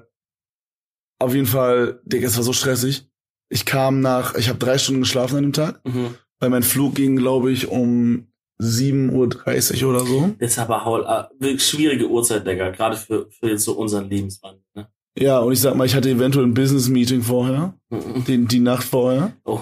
auf 1.21 1.35
jeden 1.35 1.47
Fall, 1.47 2.01
Digga, 2.05 2.27
es 2.27 2.37
war 2.37 2.43
so 2.43 2.53
stressig. 2.53 3.09
Ich 3.49 3.65
kam 3.65 4.01
nach, 4.01 4.35
ich 4.35 4.49
habe 4.49 4.59
drei 4.59 4.79
Stunden 4.79 5.03
geschlafen 5.03 5.37
an 5.37 5.43
dem 5.45 5.53
Tag, 5.53 5.81
Mhm. 5.85 6.15
weil 6.41 6.51
mein 6.51 6.63
Flug 6.63 6.95
ging, 6.95 7.17
glaube 7.17 7.53
ich, 7.53 7.69
um 7.69 8.27
7.30 8.61 9.83
Uhr 9.85 9.91
oder 9.91 10.01
so. 10.01 10.31
Das 10.39 10.53
ist 10.53 10.59
aber 10.59 10.85
Haul, 10.85 11.05
wirklich 11.39 11.67
schwierige 11.67 12.09
Uhrzeit, 12.09 12.47
Digga, 12.47 12.71
gerade 12.71 12.97
für, 12.97 13.27
für 13.31 13.49
jetzt 13.51 13.65
so 13.65 13.73
unseren 13.73 14.09
Lebenswandel. 14.09 14.63
Ne? 14.75 14.87
Ja, 15.19 15.39
und 15.41 15.53
ich 15.53 15.61
sag 15.61 15.75
mal, 15.75 15.85
ich 15.87 15.95
hatte 15.95 16.11
eventuell 16.11 16.47
ein 16.47 16.55
Business-Meeting 16.55 17.23
vorher, 17.23 17.75
Mhm. 17.91 18.25
die, 18.27 18.45
die 18.47 18.61
Nacht 18.61 18.85
vorher. 18.85 19.33
Oh. 19.45 19.61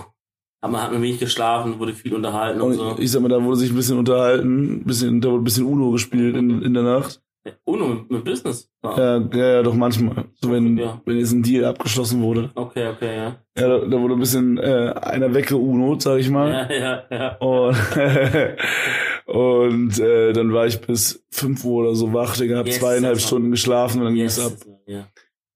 Hat 0.61 0.71
man, 0.73 0.83
hat 0.83 0.93
man 0.93 1.01
wenig 1.03 1.21
geschlafen, 1.21 1.79
wurde 1.79 1.95
viel 1.95 2.15
unterhalten 2.15 2.61
und, 2.61 2.73
Und 2.73 2.77
so. 2.77 2.97
ich 2.99 3.11
sag 3.11 3.23
mal, 3.23 3.29
da 3.29 3.43
wurde 3.43 3.57
sich 3.57 3.71
ein 3.71 3.77
bisschen 3.77 3.97
unterhalten, 3.99 4.81
ein 4.81 4.85
bisschen, 4.85 5.21
da 5.21 5.31
wurde 5.31 5.43
ein 5.43 5.45
bisschen 5.45 5.65
Uno 5.67 5.93
gespielt 5.93 6.37
in, 6.37 6.63
in 6.63 6.75
der 6.75 6.83
Nacht. 6.83 7.23
Uno 7.65 8.05
mit, 8.09 8.25
Business. 8.25 8.71
Ja. 8.85 9.19
Ja, 9.33 9.53
ja, 9.55 9.63
doch 9.63 9.75
manchmal. 9.75 10.27
So 10.41 10.51
wenn, 10.53 10.77
Ja. 10.77 11.01
wenn 11.05 11.19
jetzt 11.19 11.33
ein 11.33 11.43
Deal 11.43 11.65
abgeschlossen 11.65 12.23
wurde. 12.23 12.51
Okay, 12.55 12.89
okay, 12.89 13.17
ja. 13.17 13.37
Ja, 13.59 13.69
da, 13.69 13.79
da 13.87 14.01
wurde 14.01 14.15
ein 14.15 14.21
bisschen 14.21 14.59
äh, 14.59 14.95
einer 15.01 15.35
weggeuno, 15.35 15.99
sag 15.99 16.19
ich 16.19 16.31
mal. 16.31 16.51
Ja, 16.71 16.73
ja, 16.73 17.03
ja. 17.11 17.37
Und, 17.39 17.77
und 19.27 19.99
äh, 19.99 20.33
dann 20.33 20.53
war 20.53 20.67
ich 20.67 20.81
bis 20.81 21.25
5 21.31 21.65
Uhr 21.65 21.83
oder 21.85 21.95
so 21.95 22.13
wach, 22.13 22.37
Digga, 22.37 22.59
hab 22.59 22.67
Yes, 22.67 22.79
zweieinhalb 22.79 23.21
Stunden 23.21 23.51
geschlafen 23.51 23.99
und 24.01 24.05
dann 24.07 24.17
Yes, 24.17 24.37
ging's 24.37 24.53
ab. 24.67 24.69
ja. 24.87 25.07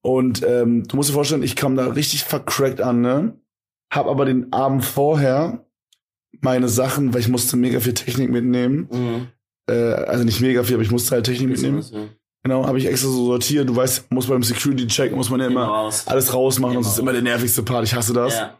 Und 0.04 0.42
ähm, 0.46 0.82
du 0.88 0.96
musst 0.96 1.10
dir 1.10 1.14
vorstellen, 1.14 1.44
ich 1.44 1.54
kam 1.54 1.76
da 1.76 1.86
richtig 1.86 2.24
vercrackt 2.24 2.80
an, 2.80 3.00
ne? 3.02 3.38
Hab 3.90 4.06
aber 4.06 4.24
den 4.24 4.52
Abend 4.52 4.84
vorher 4.84 5.64
meine 6.40 6.68
Sachen, 6.68 7.14
weil 7.14 7.20
ich 7.20 7.28
musste 7.28 7.56
mega 7.56 7.78
viel 7.78 7.94
Technik 7.94 8.30
mitnehmen. 8.30 8.88
Mhm. 8.90 9.28
Äh, 9.68 9.74
also 9.74 10.24
nicht 10.24 10.40
mega 10.40 10.62
viel, 10.62 10.74
aber 10.74 10.82
ich 10.82 10.90
musste 10.90 11.12
halt 11.12 11.26
Technik 11.26 11.50
mitnehmen. 11.50 11.84
Ja. 11.90 12.00
Genau, 12.44 12.66
habe 12.66 12.78
ich 12.78 12.86
extra 12.86 13.08
so 13.08 13.26
sortiert. 13.26 13.68
Du 13.68 13.76
weißt, 13.76 14.10
muss 14.10 14.26
beim 14.26 14.42
Security-Check, 14.42 15.14
muss 15.14 15.30
man 15.30 15.40
ja 15.40 15.46
Immer 15.46 15.64
immer 15.64 15.90
alles 16.06 16.34
rausmachen 16.34 16.76
das 16.76 16.88
ist 16.88 16.98
Immer 16.98 17.12
immer 17.12 17.12
der 17.12 17.22
nervigste 17.22 17.62
Part. 17.62 17.84
Ich 17.84 17.94
hasse 17.94 18.12
das. 18.12 18.34
Ja. 18.34 18.58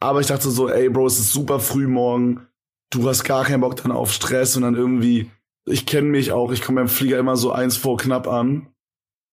Aber 0.00 0.20
ich 0.20 0.26
dachte 0.26 0.48
so, 0.50 0.68
ey 0.68 0.88
Bro, 0.88 1.06
es 1.06 1.18
ist 1.18 1.32
super 1.32 1.58
früh 1.58 1.86
morgen. 1.88 2.46
Du 2.90 3.08
hast 3.08 3.24
gar 3.24 3.44
keinen 3.44 3.62
Bock 3.62 3.76
dann 3.76 3.90
auf 3.90 4.12
Stress 4.12 4.56
und 4.56 4.62
dann 4.62 4.76
irgendwie, 4.76 5.30
ich 5.66 5.86
kenne 5.86 6.08
mich 6.08 6.30
auch, 6.30 6.52
ich 6.52 6.62
komme 6.62 6.80
beim 6.80 6.88
Flieger 6.88 7.18
immer 7.18 7.36
so 7.36 7.50
eins 7.50 7.76
vor 7.76 7.96
knapp 7.96 8.28
an. 8.28 8.68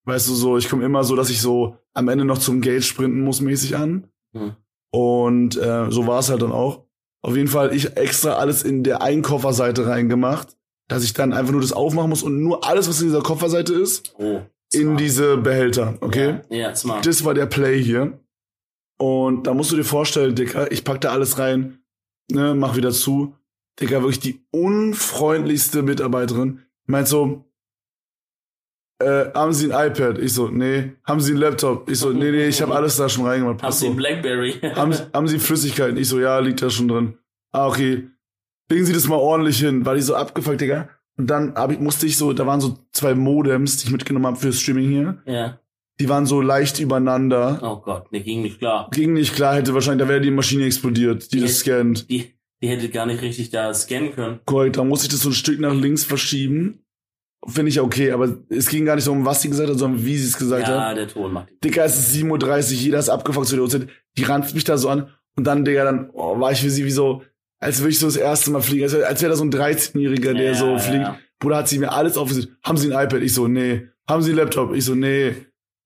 Weißt 0.06 0.28
du 0.28 0.34
so, 0.34 0.58
ich 0.58 0.70
komme 0.70 0.84
immer 0.84 1.04
so, 1.04 1.16
dass 1.16 1.30
ich 1.30 1.40
so 1.40 1.78
am 1.94 2.10
Ende 2.10 2.26
noch 2.26 2.40
zum 2.40 2.62
Gate 2.62 2.84
sprinten 2.84 3.22
muss 3.22 3.42
mäßig 3.42 3.78
an. 3.78 4.08
Mhm. 4.34 4.56
Und 4.92 5.58
äh, 5.58 5.90
so 5.92 6.08
war 6.08 6.20
es 6.20 6.30
halt 6.30 6.42
dann 6.42 6.52
auch. 6.52 6.86
Auf 7.22 7.36
jeden 7.36 7.48
Fall 7.48 7.74
ich 7.74 7.96
extra 7.96 8.34
alles 8.34 8.64
in 8.64 8.84
der 8.84 9.02
Einkofferseite 9.02 9.88
reingemacht, 9.88 10.58
dass 10.94 11.04
ich 11.04 11.14
dann 11.14 11.34
einfach 11.34 11.52
nur 11.52 11.62
das 11.62 11.74
aufmachen 11.74 12.10
muss 12.10 12.24
und 12.24 12.42
nur 12.42 12.66
alles, 12.68 12.88
was 12.88 13.02
in 13.02 13.08
dieser 13.08 13.22
Kofferseite 13.22 13.74
ist, 13.74 14.14
Oh. 14.18 14.42
in 14.72 14.98
diese 14.98 15.38
Behälter, 15.38 15.96
okay? 16.02 16.42
Ja, 16.50 16.58
ja 16.58 16.76
smart. 16.76 17.06
Das 17.06 17.24
war 17.26 17.34
der 17.34 17.46
Play 17.48 17.82
hier. 17.82 18.20
Und 18.98 19.48
da 19.48 19.54
musst 19.54 19.72
du 19.72 19.76
dir 19.76 19.84
vorstellen, 19.84 20.36
Dicker, 20.36 20.72
ich 20.72 20.84
pack 20.84 21.02
da 21.02 21.12
alles 21.12 21.38
rein, 21.40 21.80
ne, 22.32 22.54
mach 22.56 22.76
wieder 22.76 22.92
zu. 22.92 23.36
Digga, 23.82 24.02
wirklich 24.02 24.20
die 24.20 24.46
unfreundlichste 24.52 25.82
Mitarbeiterin. 25.82 26.60
Meint 26.86 27.08
so, 27.08 27.44
äh, 29.00 29.32
haben 29.34 29.52
Sie 29.54 29.74
ein 29.74 29.90
iPad? 29.92 30.20
Ich 30.20 30.34
so, 30.34 30.48
nee. 30.48 30.94
Haben 31.04 31.20
Sie 31.22 31.32
einen 31.32 31.42
Laptop? 31.42 31.90
Ich 31.90 31.98
so, 32.00 32.12
nee, 32.12 32.32
nee, 32.32 32.48
ich 32.48 32.62
habe 32.62 32.74
alles 32.76 32.96
da 32.98 33.10
schon 33.10 33.26
reingemacht. 33.26 33.64
Haben 33.64 33.72
Sie 33.74 33.88
ein 33.88 33.96
Blackberry? 33.96 34.54
haben, 34.76 34.94
haben 35.14 35.28
Sie 35.28 35.40
Flüssigkeiten? 35.40 35.98
Ich 35.98 36.08
so, 36.08 36.20
ja, 36.20 36.38
liegt 36.40 36.62
da 36.62 36.70
schon 36.70 36.88
drin. 36.88 37.18
Ah, 37.52 37.68
okay. 37.68 38.08
Legen 38.70 38.86
Sie 38.86 38.94
das 38.94 39.08
mal 39.08 39.16
ordentlich 39.18 39.60
hin. 39.60 39.86
War 39.86 39.96
die 39.96 40.02
so 40.02 40.16
abgefuckt, 40.16 40.62
Digga. 40.62 40.90
Und 41.18 41.28
dann 41.30 41.54
hab 41.56 41.72
ich, 41.72 41.80
musste 41.80 42.08
ich 42.08 42.18
so, 42.18 42.34
da 42.34 42.48
waren 42.48 42.60
so 42.62 42.78
zwei 42.92 43.14
Modems, 43.14 43.78
die 43.78 43.86
ich 43.88 43.92
mitgenommen 43.92 44.26
habe 44.26 44.38
für 44.38 44.52
Streaming 44.54 44.90
hier. 44.90 45.18
ja. 45.26 45.60
Die 46.00 46.10
waren 46.10 46.26
so 46.26 46.42
leicht 46.42 46.80
übereinander. 46.80 47.60
Oh 47.62 47.80
Gott, 47.80 48.12
ne, 48.12 48.22
ging 48.22 48.42
nicht 48.42 48.58
klar. 48.58 48.90
Ging 48.92 49.14
nicht 49.14 49.36
klar, 49.36 49.56
hätte 49.56 49.76
wahrscheinlich, 49.76 50.04
da 50.04 50.10
wäre 50.10 50.22
die 50.22 50.32
Maschine 50.32 50.66
explodiert, 50.66 51.32
die 51.32 51.38
Die 51.38 51.44
das 51.44 51.60
scannt. 51.60 52.10
Die, 52.10 52.34
die 52.64 52.68
hätte 52.68 52.90
gar 52.90 53.06
nicht 53.06 53.22
richtig 53.22 53.52
da 53.52 53.72
scannen 53.76 54.12
können. 54.12 54.40
Korrekt, 54.46 54.78
da 54.78 54.84
musste 54.84 55.06
ich 55.06 55.12
das 55.12 55.22
so 55.22 55.30
ein 55.30 55.34
Stück 55.34 55.60
nach 55.60 55.74
links 55.76 56.04
verschieben. 56.04 56.80
Finde 57.48 57.70
ich 57.70 57.80
okay, 57.80 58.12
aber 58.12 58.38
es 58.50 58.70
ging 58.70 58.86
gar 58.86 58.96
nicht 58.96 59.04
so 59.04 59.12
um, 59.12 59.24
was 59.24 59.44
sie 59.44 59.50
gesagt 59.52 59.70
hat, 59.70 59.78
sondern 59.78 60.04
wie 60.04 60.18
sie 60.18 60.26
es 60.30 60.38
gesagt 60.38 60.66
hat. 60.66 60.74
Ja, 60.74 60.94
der 60.96 61.08
Ton 61.08 61.32
macht. 61.32 61.50
Dicker, 61.64 61.86
es 61.86 61.96
ist 62.00 62.16
7.30 62.16 62.32
Uhr, 62.32 62.80
jeder 62.80 62.98
ist 62.98 63.10
abgefuckt 63.10 63.48
zu 63.48 63.56
der 63.56 63.64
Uhrzeit. 63.64 63.88
Die 64.18 64.24
ranzt 64.24 64.56
mich 64.56 64.64
da 64.64 64.78
so 64.80 64.90
an. 64.90 65.12
Und 65.36 65.46
dann, 65.46 65.64
Digga, 65.64 65.84
dann 65.84 66.10
oh, 66.14 66.40
war 66.40 66.52
ich 66.52 66.62
für 66.62 66.72
sie 66.72 66.86
wie 66.86 66.92
so, 66.92 67.22
als 67.64 67.80
würde 67.80 67.92
ich 67.92 68.00
so 68.00 68.08
das 68.08 68.16
erste 68.18 68.52
Mal 68.52 68.62
fliegen. 68.62 68.84
Als, 68.84 68.94
als 68.96 69.22
wäre 69.22 69.32
da 69.32 69.36
so 69.36 69.44
ein 69.44 69.52
13-Jähriger, 69.52 70.34
der 70.34 70.52
Ja, 70.52 70.54
so 70.54 70.78
fliegt. 70.78 71.04
ja. 71.04 71.18
Bruder 71.40 71.58
hat 71.58 71.68
sie 71.70 71.80
mir 71.80 71.92
alles 71.92 72.18
aufgesetzt. 72.18 72.50
Haben 72.64 72.78
Sie 72.78 72.94
ein 72.94 73.06
iPad? 73.06 73.22
Ich 73.22 73.34
so, 73.34 73.48
nee. 73.48 73.88
Haben 74.10 74.22
Sie 74.22 74.30
einen 74.32 74.40
Laptop? 74.40 74.74
Ich 74.76 74.86
so, 74.86 74.96
nee. 74.96 75.34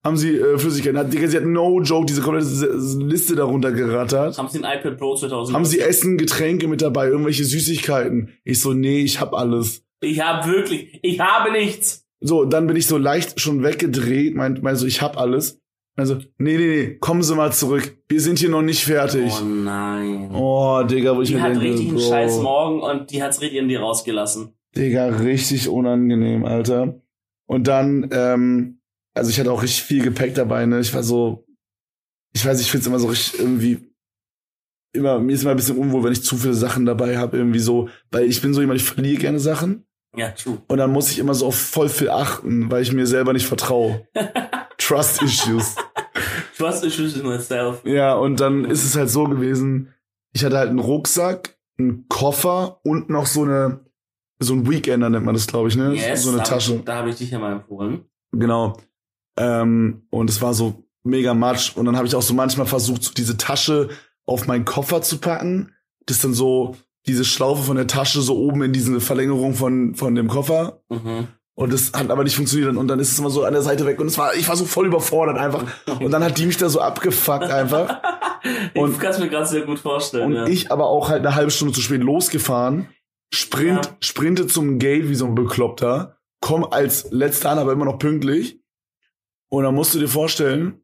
Haben 0.05 0.15
Sie 0.17 0.38
äh, 0.38 0.57
Flüssigkeiten? 0.57 0.98
Hat, 1.00 1.12
Digga, 1.12 1.27
sie 1.27 1.38
hat 1.38 1.46
no 1.46 1.81
joke 1.81 2.05
diese 2.05 2.22
komplette 2.22 2.48
Liste 3.03 3.36
darunter 3.36 3.72
gerattert. 3.72 4.38
Haben 4.38 4.48
Sie 4.50 4.63
ein 4.63 4.79
iPad 4.79 4.98
Pro 4.98 5.15
2000? 5.15 5.55
Haben 5.55 5.65
Sie 5.65 5.79
Essen, 5.79 6.17
Getränke 6.17 6.67
mit 6.67 6.81
dabei, 6.81 7.07
irgendwelche 7.07 7.43
Süßigkeiten? 7.43 8.29
Ich 8.43 8.62
so, 8.62 8.74
nee, 8.74 9.01
ich 9.01 9.19
hab 9.19 9.34
alles. 9.34 9.84
Ich 10.01 10.22
habe 10.22 10.50
wirklich, 10.50 11.00
ich 11.01 11.19
habe 11.19 11.51
nichts. 11.51 12.05
So, 12.19 12.46
dann 12.46 12.67
bin 12.67 12.75
ich 12.77 12.88
so 12.88 12.98
leicht 12.98 13.39
schon 13.39 13.63
weggedreht, 13.63 14.36
meint, 14.36 14.63
meint 14.63 14.77
so, 14.77 14.86
ich 14.86 15.01
hab 15.01 15.17
alles. 15.19 15.60
Also, 16.00 16.20
nee, 16.38 16.58
nee, 16.58 16.68
nee, 16.68 16.98
kommen 17.00 17.24
Sie 17.24 17.34
mal 17.34 17.51
zurück. 17.51 17.98
Wir 18.08 18.22
sind 18.22 18.38
hier 18.38 18.50
noch 18.50 18.62
nicht 18.62 18.84
fertig. 18.84 19.34
Oh 19.42 19.44
nein. 19.44 20.30
Oh, 20.32 20.84
Digga, 20.84 21.16
wo 21.16 21.24
ich 21.24 21.30
die 21.30 21.36
mir 21.36 21.42
hat 21.42 21.56
denke, 21.56 21.66
richtig 21.66 21.89
einen 21.89 22.00
scheiß 22.00 22.38
Morgen 22.38 22.82
und 22.82 23.10
die 23.10 23.24
hat's 23.24 23.42
richtig 23.42 23.60
in 23.60 23.68
dir 23.68 23.80
rausgelassen. 23.80 24.54
Digga, 24.75 25.08
richtig 25.08 25.68
unangenehm, 25.68 26.46
Alter. 26.46 27.01
Und 27.48 27.68
dann, 27.68 28.10
ähm, 28.12 28.80
also 29.16 29.32
ich 29.32 29.39
hatte 29.39 29.51
auch 29.51 29.63
richtig 29.63 29.82
viel 29.82 30.04
Gepäck 30.04 30.36
dabei, 30.36 30.68
ne? 30.68 30.80
Ich 30.80 30.94
war 30.94 31.01
so, 31.01 31.48
ich 32.36 32.46
weiß, 32.46 32.62
ich 32.62 32.70
find's 32.70 32.86
immer 32.86 33.00
so 33.00 33.08
richtig 33.08 33.39
irgendwie, 33.39 33.80
immer, 34.94 35.18
mir 35.18 35.34
ist 35.34 35.42
immer 35.42 35.51
ein 35.51 35.58
bisschen 35.58 35.80
unwohl, 35.80 36.04
wenn 36.04 36.12
ich 36.12 36.24
zu 36.24 36.38
viele 36.38 36.54
Sachen 36.54 36.86
dabei 36.86 37.18
habe, 37.18 37.38
irgendwie 37.38 37.58
so, 37.58 37.89
weil 38.12 38.25
ich 38.25 38.39
bin 38.39 38.54
so 38.54 38.62
jemand, 38.62 38.80
ich 38.80 38.86
verliere 38.86 39.20
gerne 39.20 39.39
Sachen. 39.39 39.88
Ja, 40.16 40.30
true. 40.30 40.62
Und 40.68 40.77
dann 40.77 40.92
muss 40.92 41.10
ich 41.10 41.18
immer 41.18 41.34
so 41.34 41.48
auf 41.48 41.56
voll 41.56 41.89
viel 41.89 42.12
achten, 42.12 42.70
weil 42.70 42.84
ich 42.84 42.94
mir 42.94 43.08
selber 43.08 43.34
nicht 43.34 43.48
vertraue. 43.48 44.08
Trust 44.88 45.22
Issues. 45.22 45.75
Trust 46.58 46.84
issues 46.84 47.17
in 47.17 47.25
myself. 47.25 47.84
Ja, 47.86 48.15
und 48.15 48.39
dann 48.39 48.65
ist 48.65 48.84
es 48.84 48.96
halt 48.96 49.10
so 49.10 49.25
gewesen, 49.25 49.94
ich 50.34 50.44
hatte 50.44 50.58
halt 50.58 50.70
einen 50.70 50.79
Rucksack, 50.79 51.58
einen 51.77 52.08
Koffer 52.08 52.79
und 52.84 53.10
noch 53.10 53.25
so 53.25 53.44
eine, 53.44 53.82
so 54.39 54.53
ein 54.53 54.70
Weekender 54.70 55.10
nennt 55.10 55.25
man 55.25 55.36
das, 55.36 55.48
glaube 55.48 55.67
ich, 55.67 55.75
ne? 55.75 55.94
Yes, 55.94 56.24
so 56.24 56.32
eine 56.32 56.44
Tasche. 56.44 56.75
Ich, 56.75 56.86
da 56.86 56.96
habe 56.96 57.10
ich 57.10 57.17
dich 57.17 57.32
ja 57.32 57.39
mal 57.39 57.53
empfohlen. 57.53 58.06
Genau. 58.32 58.77
Ähm, 59.38 60.08
und 60.10 60.29
es 60.29 60.41
war 60.41 60.53
so 60.53 60.84
mega 61.03 61.34
matsch. 61.34 61.75
Und 61.75 61.86
dann 61.86 61.98
habe 61.98 62.08
ich 62.08 62.15
auch 62.15 62.22
so 62.22 62.34
manchmal 62.34 62.65
versucht, 62.65 63.03
so 63.03 63.13
diese 63.13 63.38
Tasche 63.38 63.89
auf 64.25 64.48
meinen 64.48 64.65
Koffer 64.65 65.01
zu 65.01 65.20
packen. 65.20 65.74
Das 66.06 66.22
dann 66.22 66.34
so 66.34 66.75
diese 67.06 67.25
Schlaufe 67.25 67.63
von 67.63 67.77
der 67.77 67.88
Tasche 67.88 68.22
so 68.22 68.38
oben 68.38 68.63
in 68.63 68.74
diese 68.74 69.00
Verlängerung 69.00 69.53
von, 69.53 69.96
von 69.96 70.15
dem 70.15 70.27
Koffer. 70.27 70.82
Mhm. 70.89 71.27
Und 71.59 71.73
das 71.73 71.91
hat 71.93 72.11
aber 72.11 72.23
nicht 72.23 72.35
funktioniert. 72.35 72.75
Und 72.77 72.87
dann 72.87 72.99
ist 72.99 73.11
es 73.11 73.17
immer 73.17 73.31
so 73.31 73.43
an 73.43 73.51
der 73.53 73.63
Seite 73.63 73.83
weg. 73.87 73.99
Und 73.99 74.05
es 74.07 74.17
war, 74.19 74.35
ich 74.35 74.47
war 74.47 74.55
so 74.55 74.65
voll 74.65 74.85
überfordert 74.85 75.37
einfach. 75.39 75.63
Und 75.99 76.11
dann 76.11 76.23
hat 76.23 76.37
die 76.37 76.45
mich 76.45 76.57
da 76.57 76.69
so 76.69 76.79
abgefuckt 76.79 77.49
einfach. 77.49 77.99
ich 78.75 78.79
Und- 78.79 78.99
kann 78.99 79.11
es 79.11 79.17
mir 79.19 79.27
gerade 79.27 79.47
sehr 79.47 79.61
gut 79.63 79.79
vorstellen. 79.79 80.27
Und 80.27 80.33
ja. 80.35 80.45
ich 80.47 80.71
aber 80.71 80.85
auch 80.85 81.09
halt 81.09 81.25
eine 81.25 81.33
halbe 81.33 81.49
Stunde 81.49 81.73
zu 81.73 81.81
spät 81.81 82.01
losgefahren. 82.03 82.89
Sprint, 83.33 83.85
Ja. 83.87 83.97
sprinte 84.01 84.45
zum 84.45 84.77
Gate 84.77 85.09
wie 85.09 85.15
so 85.15 85.25
ein 85.25 85.33
Bekloppter. 85.33 86.17
Komm 86.41 86.63
als 86.63 87.11
letzter 87.11 87.49
an, 87.49 87.57
aber 87.57 87.71
immer 87.71 87.85
noch 87.85 87.97
pünktlich. 87.97 88.61
Und 89.49 89.63
dann 89.63 89.73
musst 89.73 89.95
du 89.95 89.99
dir 89.99 90.07
vorstellen, 90.07 90.81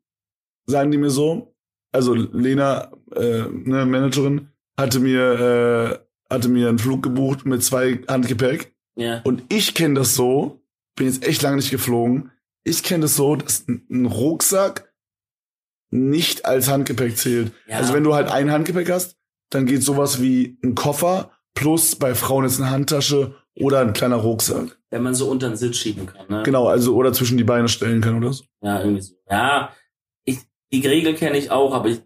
sagen 0.66 0.90
die 0.90 0.98
mir 0.98 1.12
so, 1.12 1.54
also 1.92 2.16
Lena, 2.16 2.90
äh, 3.16 3.44
ne, 3.52 3.86
Managerin, 3.86 4.50
hatte 4.76 5.00
mir, 5.00 6.00
äh, 6.32 6.34
hatte 6.34 6.50
mir 6.50 6.70
einen 6.70 6.80
Flug 6.80 7.04
gebucht 7.04 7.46
mit 7.46 7.64
zwei 7.64 8.02
Handgepäck. 8.08 8.74
ja. 8.96 9.22
Und 9.24 9.44
ich 9.50 9.76
kenne 9.76 9.94
das 9.94 10.16
so, 10.16 10.62
bin 10.96 11.08
jetzt 11.08 11.26
echt 11.26 11.42
lange 11.42 11.58
nicht 11.58 11.72
geflogen. 11.72 12.32
Ich 12.64 12.84
kenne 12.84 13.02
das 13.02 13.16
so, 13.16 13.36
dass 13.36 13.68
ein 13.68 14.06
Rucksack 14.06 14.94
nicht 15.92 16.46
als 16.46 16.70
Handgepäck 16.70 17.18
zählt. 17.18 17.52
Ja. 17.68 17.78
Also 17.78 17.94
wenn 17.94 18.04
du 18.04 18.14
halt 18.14 18.30
ein 18.30 18.52
Handgepäck 18.52 18.90
hast, 18.90 19.18
dann 19.50 19.66
geht 19.66 19.84
sowas 19.84 20.22
wie 20.22 20.58
ein 20.64 20.76
Koffer 20.76 21.32
plus 21.54 21.96
bei 21.96 22.16
Frauen 22.16 22.46
jetzt 22.46 22.60
eine 22.60 22.72
Handtasche 22.72 23.36
oder 23.56 23.82
ein 23.82 23.94
kleiner 23.94 24.16
Rucksack. 24.16 24.78
Wenn 24.90 25.04
man 25.04 25.14
so 25.14 25.30
unter 25.30 25.50
den 25.50 25.56
Sitz 25.56 25.78
schieben 25.78 26.08
kann. 26.08 26.26
Ne? 26.28 26.44
Genau, 26.44 26.68
also 26.68 26.96
oder 26.96 27.14
zwischen 27.14 27.38
die 27.38 27.44
Beine 27.44 27.68
stellen 27.68 28.02
kann 28.02 28.18
oder 28.18 28.34
so. 28.34 28.46
Ja, 28.62 28.80
irgendwie 28.80 29.02
so. 29.02 29.16
Ja, 29.30 29.72
ich, 30.26 30.40
die 30.72 30.86
Regel 30.86 31.14
kenne 31.14 31.38
ich 31.38 31.52
auch, 31.52 31.74
aber 31.74 31.90
ich 31.90 32.02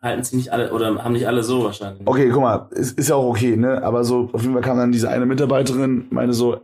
halten 0.00 0.24
sie 0.24 0.36
nicht 0.36 0.52
alle 0.52 0.72
oder 0.72 1.02
haben 1.02 1.12
nicht 1.12 1.26
alle 1.26 1.42
so 1.42 1.64
wahrscheinlich. 1.64 2.06
Okay, 2.06 2.30
guck 2.30 2.42
mal, 2.42 2.68
ist, 2.70 2.98
ist 2.98 3.08
ja 3.08 3.16
auch 3.16 3.28
okay, 3.28 3.56
ne? 3.56 3.82
Aber 3.82 4.04
so, 4.04 4.30
auf 4.32 4.42
jeden 4.42 4.54
Fall 4.54 4.62
kam 4.62 4.78
dann 4.78 4.92
diese 4.92 5.10
eine 5.10 5.26
Mitarbeiterin, 5.26 6.06
meine 6.10 6.32
so, 6.32 6.60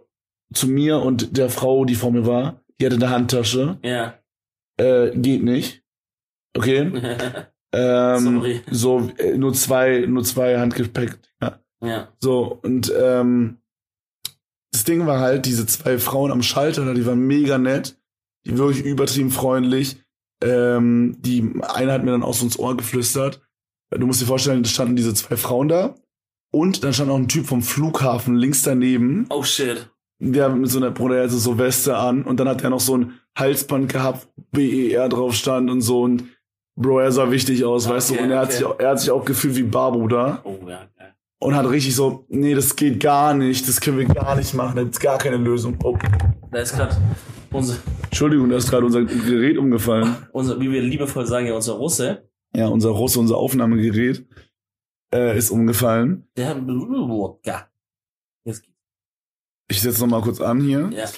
zu 0.52 0.68
mir 0.68 0.98
und 0.98 1.36
der 1.36 1.50
Frau, 1.50 1.84
die 1.84 1.94
vor 1.94 2.12
mir 2.12 2.26
war, 2.26 2.60
die 2.80 2.86
hatte 2.86 2.96
eine 2.96 3.10
Handtasche. 3.10 3.78
Ja. 3.82 4.18
Äh, 4.78 5.10
geht 5.16 5.42
nicht. 5.42 5.82
Okay. 6.56 6.90
Ähm, 7.74 8.34
Sorry. 8.34 8.60
so, 8.70 9.10
äh, 9.16 9.38
nur 9.38 9.54
zwei, 9.54 10.04
nur 10.06 10.24
zwei 10.24 10.58
Handgepäck. 10.58 11.18
Ja. 11.40 11.58
ja. 11.82 12.08
So, 12.20 12.58
und 12.62 12.92
ähm, 12.94 13.62
das 14.72 14.84
Ding 14.84 15.06
war 15.06 15.20
halt, 15.20 15.46
diese 15.46 15.64
zwei 15.64 15.98
Frauen 15.98 16.30
am 16.30 16.42
Schalter, 16.42 16.92
die 16.92 17.06
waren 17.06 17.26
mega 17.26 17.56
nett, 17.56 17.98
die 18.44 18.58
wirklich 18.58 18.84
übertrieben 18.84 19.30
freundlich. 19.30 19.96
Ähm, 20.42 21.16
die 21.20 21.50
eine 21.62 21.92
hat 21.92 22.04
mir 22.04 22.10
dann 22.10 22.22
auch 22.22 22.34
so 22.34 22.44
ins 22.44 22.58
Ohr 22.58 22.76
geflüstert. 22.76 23.40
Du 23.90 24.06
musst 24.06 24.20
dir 24.20 24.26
vorstellen, 24.26 24.62
da 24.62 24.68
standen 24.68 24.96
diese 24.96 25.14
zwei 25.14 25.36
Frauen 25.36 25.68
da 25.68 25.94
und 26.50 26.82
dann 26.84 26.92
stand 26.92 27.10
auch 27.10 27.16
ein 27.16 27.28
Typ 27.28 27.46
vom 27.46 27.62
Flughafen 27.62 28.36
links 28.36 28.62
daneben, 28.62 29.26
Oh 29.30 29.42
shit. 29.42 29.88
Der 30.30 30.48
mit 30.50 30.70
so 30.70 30.78
einer 30.78 30.90
Bruder 30.90 31.16
er 31.16 31.24
hatte 31.24 31.34
so 31.34 31.58
Weste 31.58 31.96
an 31.96 32.22
und 32.22 32.38
dann 32.38 32.48
hat 32.48 32.62
er 32.62 32.70
noch 32.70 32.80
so 32.80 32.96
ein 32.96 33.14
Halsband 33.36 33.90
gehabt, 33.92 34.28
BER 34.52 35.08
drauf 35.08 35.34
stand 35.34 35.70
und 35.70 35.80
so 35.80 36.02
und 36.02 36.24
Bro, 36.74 37.00
er 37.00 37.12
sah 37.12 37.30
wichtig 37.30 37.64
aus, 37.64 37.86
weißt 37.88 38.10
du, 38.10 38.14
Okay, 38.14 38.22
und 38.24 38.30
er 38.30 38.38
hat, 38.38 38.46
okay. 38.48 38.56
sich 38.56 38.64
auch, 38.64 38.78
er 38.78 38.88
hat 38.90 39.00
sich 39.00 39.10
auch 39.10 39.24
gefühlt 39.24 39.56
wie 39.56 39.62
Babu 39.62 40.06
da 40.08 40.40
Oh 40.44 40.56
ja, 40.66 40.86
geil. 40.96 41.14
und 41.40 41.54
hat 41.54 41.68
richtig 41.68 41.94
so, 41.94 42.24
nee, 42.28 42.54
das 42.54 42.74
geht 42.76 42.98
gar 43.00 43.34
nicht, 43.34 43.68
das 43.68 43.80
können 43.80 43.98
wir 43.98 44.06
gar 44.06 44.36
nicht 44.36 44.54
machen, 44.54 44.76
da 44.76 44.82
gibt's 44.82 45.00
gar 45.00 45.18
keine 45.18 45.36
Lösung. 45.36 45.76
Oh, 45.84 45.98
Da 46.50 46.58
ist 46.60 46.74
gerade 46.74 46.96
unser, 47.50 47.76
Entschuldigung, 48.04 48.48
da 48.48 48.56
ist 48.56 48.70
gerade 48.70 48.86
unser 48.86 49.04
Gerät 49.04 49.58
umgefallen. 49.58 50.16
unser, 50.32 50.58
wie 50.60 50.70
wir 50.70 50.80
liebevoll 50.82 51.26
sagen, 51.26 51.46
ja, 51.46 51.54
unser 51.54 51.74
Russe, 51.74 52.28
Ja, 52.56 52.68
unser 52.68 52.90
Russe, 52.90 53.18
unser 53.20 53.36
Aufnahmegerät 53.36 54.24
äh, 55.14 55.36
ist 55.36 55.50
umgefallen. 55.50 56.26
der 56.36 56.48
hat. 56.48 56.56
Jetzt 58.44 58.62
geht's. 58.62 58.71
Ich 59.72 59.80
setze 59.80 60.00
noch 60.02 60.08
mal 60.08 60.20
kurz 60.20 60.40
an 60.40 60.60
hier. 60.60 60.90
Ja. 60.92 61.08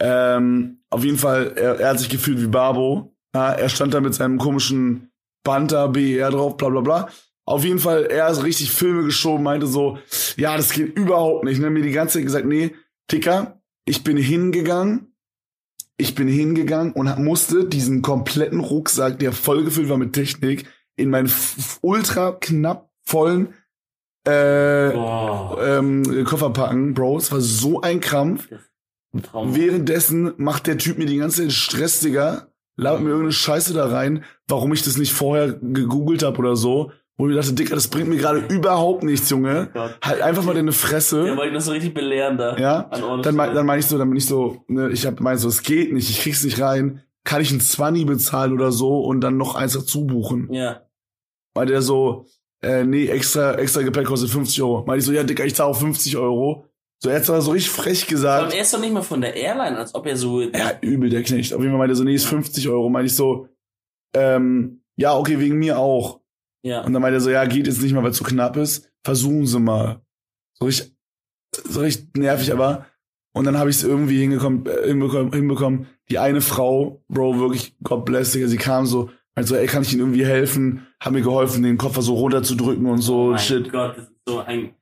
Ähm, 0.00 0.82
auf 0.90 1.04
jeden 1.04 1.16
Fall, 1.16 1.52
er, 1.54 1.78
er 1.78 1.90
hat 1.90 2.00
sich 2.00 2.08
gefühlt 2.08 2.40
wie 2.40 2.48
Babo. 2.48 3.14
Ja, 3.32 3.52
er 3.52 3.68
stand 3.68 3.94
da 3.94 4.00
mit 4.00 4.14
seinem 4.14 4.38
komischen 4.38 5.12
Banter, 5.44 5.88
BER 5.88 6.30
drauf, 6.30 6.56
bla 6.56 6.70
bla 6.70 6.80
bla. 6.80 7.08
Auf 7.46 7.64
jeden 7.64 7.78
Fall, 7.78 8.06
er 8.06 8.26
hat 8.26 8.34
so 8.34 8.40
richtig 8.40 8.72
Filme 8.72 9.04
geschoben, 9.04 9.44
meinte 9.44 9.68
so, 9.68 9.98
ja, 10.36 10.56
das 10.56 10.72
geht 10.72 10.96
überhaupt 10.98 11.44
nicht. 11.44 11.60
Ne? 11.60 11.70
Mir 11.70 11.82
die 11.82 11.92
ganze 11.92 12.14
Zeit 12.14 12.24
gesagt, 12.24 12.46
nee, 12.46 12.74
Ticker, 13.06 13.62
ich 13.84 14.02
bin 14.02 14.16
hingegangen, 14.16 15.14
ich 15.96 16.16
bin 16.16 16.26
hingegangen 16.26 16.92
und 16.92 17.16
musste 17.18 17.64
diesen 17.64 18.02
kompletten 18.02 18.58
Rucksack, 18.58 19.20
der 19.20 19.32
vollgefüllt 19.32 19.88
war 19.88 19.98
mit 19.98 20.14
Technik, 20.14 20.66
in 20.96 21.10
meinen 21.10 21.30
ultra 21.80 22.32
knapp 22.32 22.90
vollen 23.04 23.54
äh, 24.24 24.90
Boah. 24.92 25.58
ähm, 25.62 26.24
Koffer 26.24 26.50
packen, 26.50 26.94
Bro. 26.94 27.18
Es 27.18 27.32
war 27.32 27.40
so 27.40 27.80
ein 27.80 28.00
Krampf. 28.00 28.48
Traum. 29.22 29.56
Währenddessen 29.56 30.34
macht 30.36 30.66
der 30.66 30.78
Typ 30.78 30.98
mir 30.98 31.06
die 31.06 31.16
ganze 31.16 31.42
Zeit 31.42 31.52
Stress, 31.52 32.00
Digga. 32.00 32.46
Labert 32.76 33.00
mir 33.00 33.08
irgendeine 33.08 33.32
Scheiße 33.32 33.74
da 33.74 33.86
rein, 33.86 34.24
warum 34.48 34.72
ich 34.72 34.82
das 34.82 34.96
nicht 34.96 35.12
vorher 35.12 35.52
gegoogelt 35.52 36.22
habe 36.22 36.38
oder 36.38 36.56
so. 36.56 36.92
Wo 37.16 37.26
ich 37.26 37.34
mir 37.34 37.40
dachte, 37.40 37.52
Digga, 37.52 37.74
das 37.74 37.88
bringt 37.88 38.08
mir 38.08 38.16
gerade 38.16 38.38
überhaupt 38.48 39.02
nichts, 39.02 39.28
Junge. 39.28 39.68
Gott. 39.74 39.98
Halt 40.02 40.22
einfach 40.22 40.44
mal 40.44 40.54
deine 40.54 40.72
Fresse. 40.72 41.36
wollte 41.36 41.52
das 41.52 41.66
so 41.66 41.72
richtig 41.72 41.92
belehren 41.92 42.38
da. 42.38 42.56
Ja. 42.56 42.90
Dann, 43.22 43.34
mein, 43.34 43.54
dann 43.54 43.66
meine 43.66 43.80
ich 43.80 43.86
so, 43.86 43.98
dann 43.98 44.08
bin 44.08 44.16
ich 44.16 44.26
so, 44.26 44.64
ne, 44.68 44.90
ich 44.90 45.04
hab 45.04 45.20
meint 45.20 45.40
so, 45.40 45.48
es 45.48 45.62
geht 45.62 45.92
nicht, 45.92 46.08
ich 46.08 46.20
krieg's 46.22 46.44
nicht 46.44 46.60
rein. 46.60 47.02
Kann 47.24 47.42
ich 47.42 47.50
ein 47.50 47.60
20 47.60 48.06
bezahlen 48.06 48.54
oder 48.54 48.72
so 48.72 49.00
und 49.00 49.20
dann 49.20 49.36
noch 49.36 49.54
eins 49.54 49.74
dazu 49.74 50.06
buchen? 50.06 50.50
Ja. 50.52 50.82
Weil 51.52 51.66
der 51.66 51.82
so, 51.82 52.26
äh, 52.62 52.84
nee, 52.84 53.06
extra, 53.06 53.54
extra 53.54 53.82
Gepäck 53.82 54.06
kostet 54.06 54.30
50 54.30 54.62
Euro. 54.62 54.84
Meinte 54.84 55.00
ich 55.00 55.06
so, 55.06 55.12
ja, 55.12 55.22
Digga, 55.22 55.44
ich 55.44 55.54
zahle 55.54 55.70
auch 55.70 55.78
50 55.78 56.16
Euro. 56.16 56.66
So, 57.02 57.08
er 57.08 57.16
hat 57.16 57.24
zwar 57.24 57.40
so 57.40 57.52
richtig 57.52 57.70
frech 57.70 58.02
Aber 58.02 58.10
gesagt. 58.10 58.54
er 58.54 58.60
ist 58.60 58.74
doch 58.74 58.80
nicht 58.80 58.92
mal 58.92 59.02
von 59.02 59.22
der 59.22 59.34
Airline, 59.34 59.78
als 59.78 59.94
ob 59.94 60.06
er 60.06 60.16
so. 60.16 60.42
Ja, 60.42 60.78
übel, 60.82 61.08
der 61.08 61.22
Knecht. 61.22 61.54
Auf 61.54 61.60
jeden 61.60 61.72
Fall 61.72 61.78
meinte 61.78 61.94
er 61.94 61.96
so, 61.96 62.04
nee, 62.04 62.14
ist 62.14 62.26
50 62.26 62.68
Euro. 62.68 62.90
Meinte 62.90 63.06
ich 63.06 63.16
so, 63.16 63.48
ähm, 64.14 64.82
ja, 64.96 65.16
okay, 65.16 65.38
wegen 65.38 65.58
mir 65.58 65.78
auch. 65.78 66.20
Ja. 66.62 66.82
Und 66.82 66.92
dann 66.92 67.00
meinte 67.00 67.16
er 67.16 67.22
so, 67.22 67.30
ja, 67.30 67.46
geht 67.46 67.66
jetzt 67.66 67.80
nicht 67.80 67.94
mal, 67.94 68.02
weil 68.02 68.10
es 68.10 68.18
zu 68.18 68.24
knapp 68.24 68.56
ist. 68.58 68.90
Versuchen 69.02 69.46
Sie 69.46 69.58
mal. 69.58 70.02
So 70.58 70.66
richtig, 70.66 70.94
so 71.64 71.80
richtig 71.80 72.14
nervig, 72.16 72.52
aber. 72.52 72.86
Und 73.32 73.44
dann 73.44 73.56
habe 73.56 73.70
ich 73.70 73.76
es 73.76 73.84
irgendwie 73.84 74.20
hingekommen, 74.20 74.66
äh, 74.66 74.88
hinbekommen, 74.88 75.32
hinbekommen. 75.32 75.86
Die 76.10 76.18
eine 76.18 76.42
Frau, 76.42 77.02
Bro, 77.08 77.38
wirklich, 77.38 77.76
God 77.82 78.04
bless, 78.04 78.32
Digga, 78.32 78.48
sie 78.48 78.56
kam 78.58 78.84
so, 78.84 79.08
meinte 79.34 79.48
so, 79.48 79.56
ey, 79.56 79.66
kann 79.66 79.82
ich 79.82 79.92
Ihnen 79.92 80.00
irgendwie 80.00 80.26
helfen? 80.26 80.86
Hat 81.00 81.12
mir 81.12 81.22
geholfen, 81.22 81.62
den 81.62 81.78
Koffer 81.78 82.02
so 82.02 82.14
runterzudrücken 82.14 82.86
und 82.86 82.98
so, 82.98 83.22
oh 83.22 83.30
mein 83.30 83.38
shit. 83.38 83.70
Gott, 83.70 83.96
das 83.96 84.04
ist 84.04 84.12
so 84.26 84.40
ein. 84.40 84.74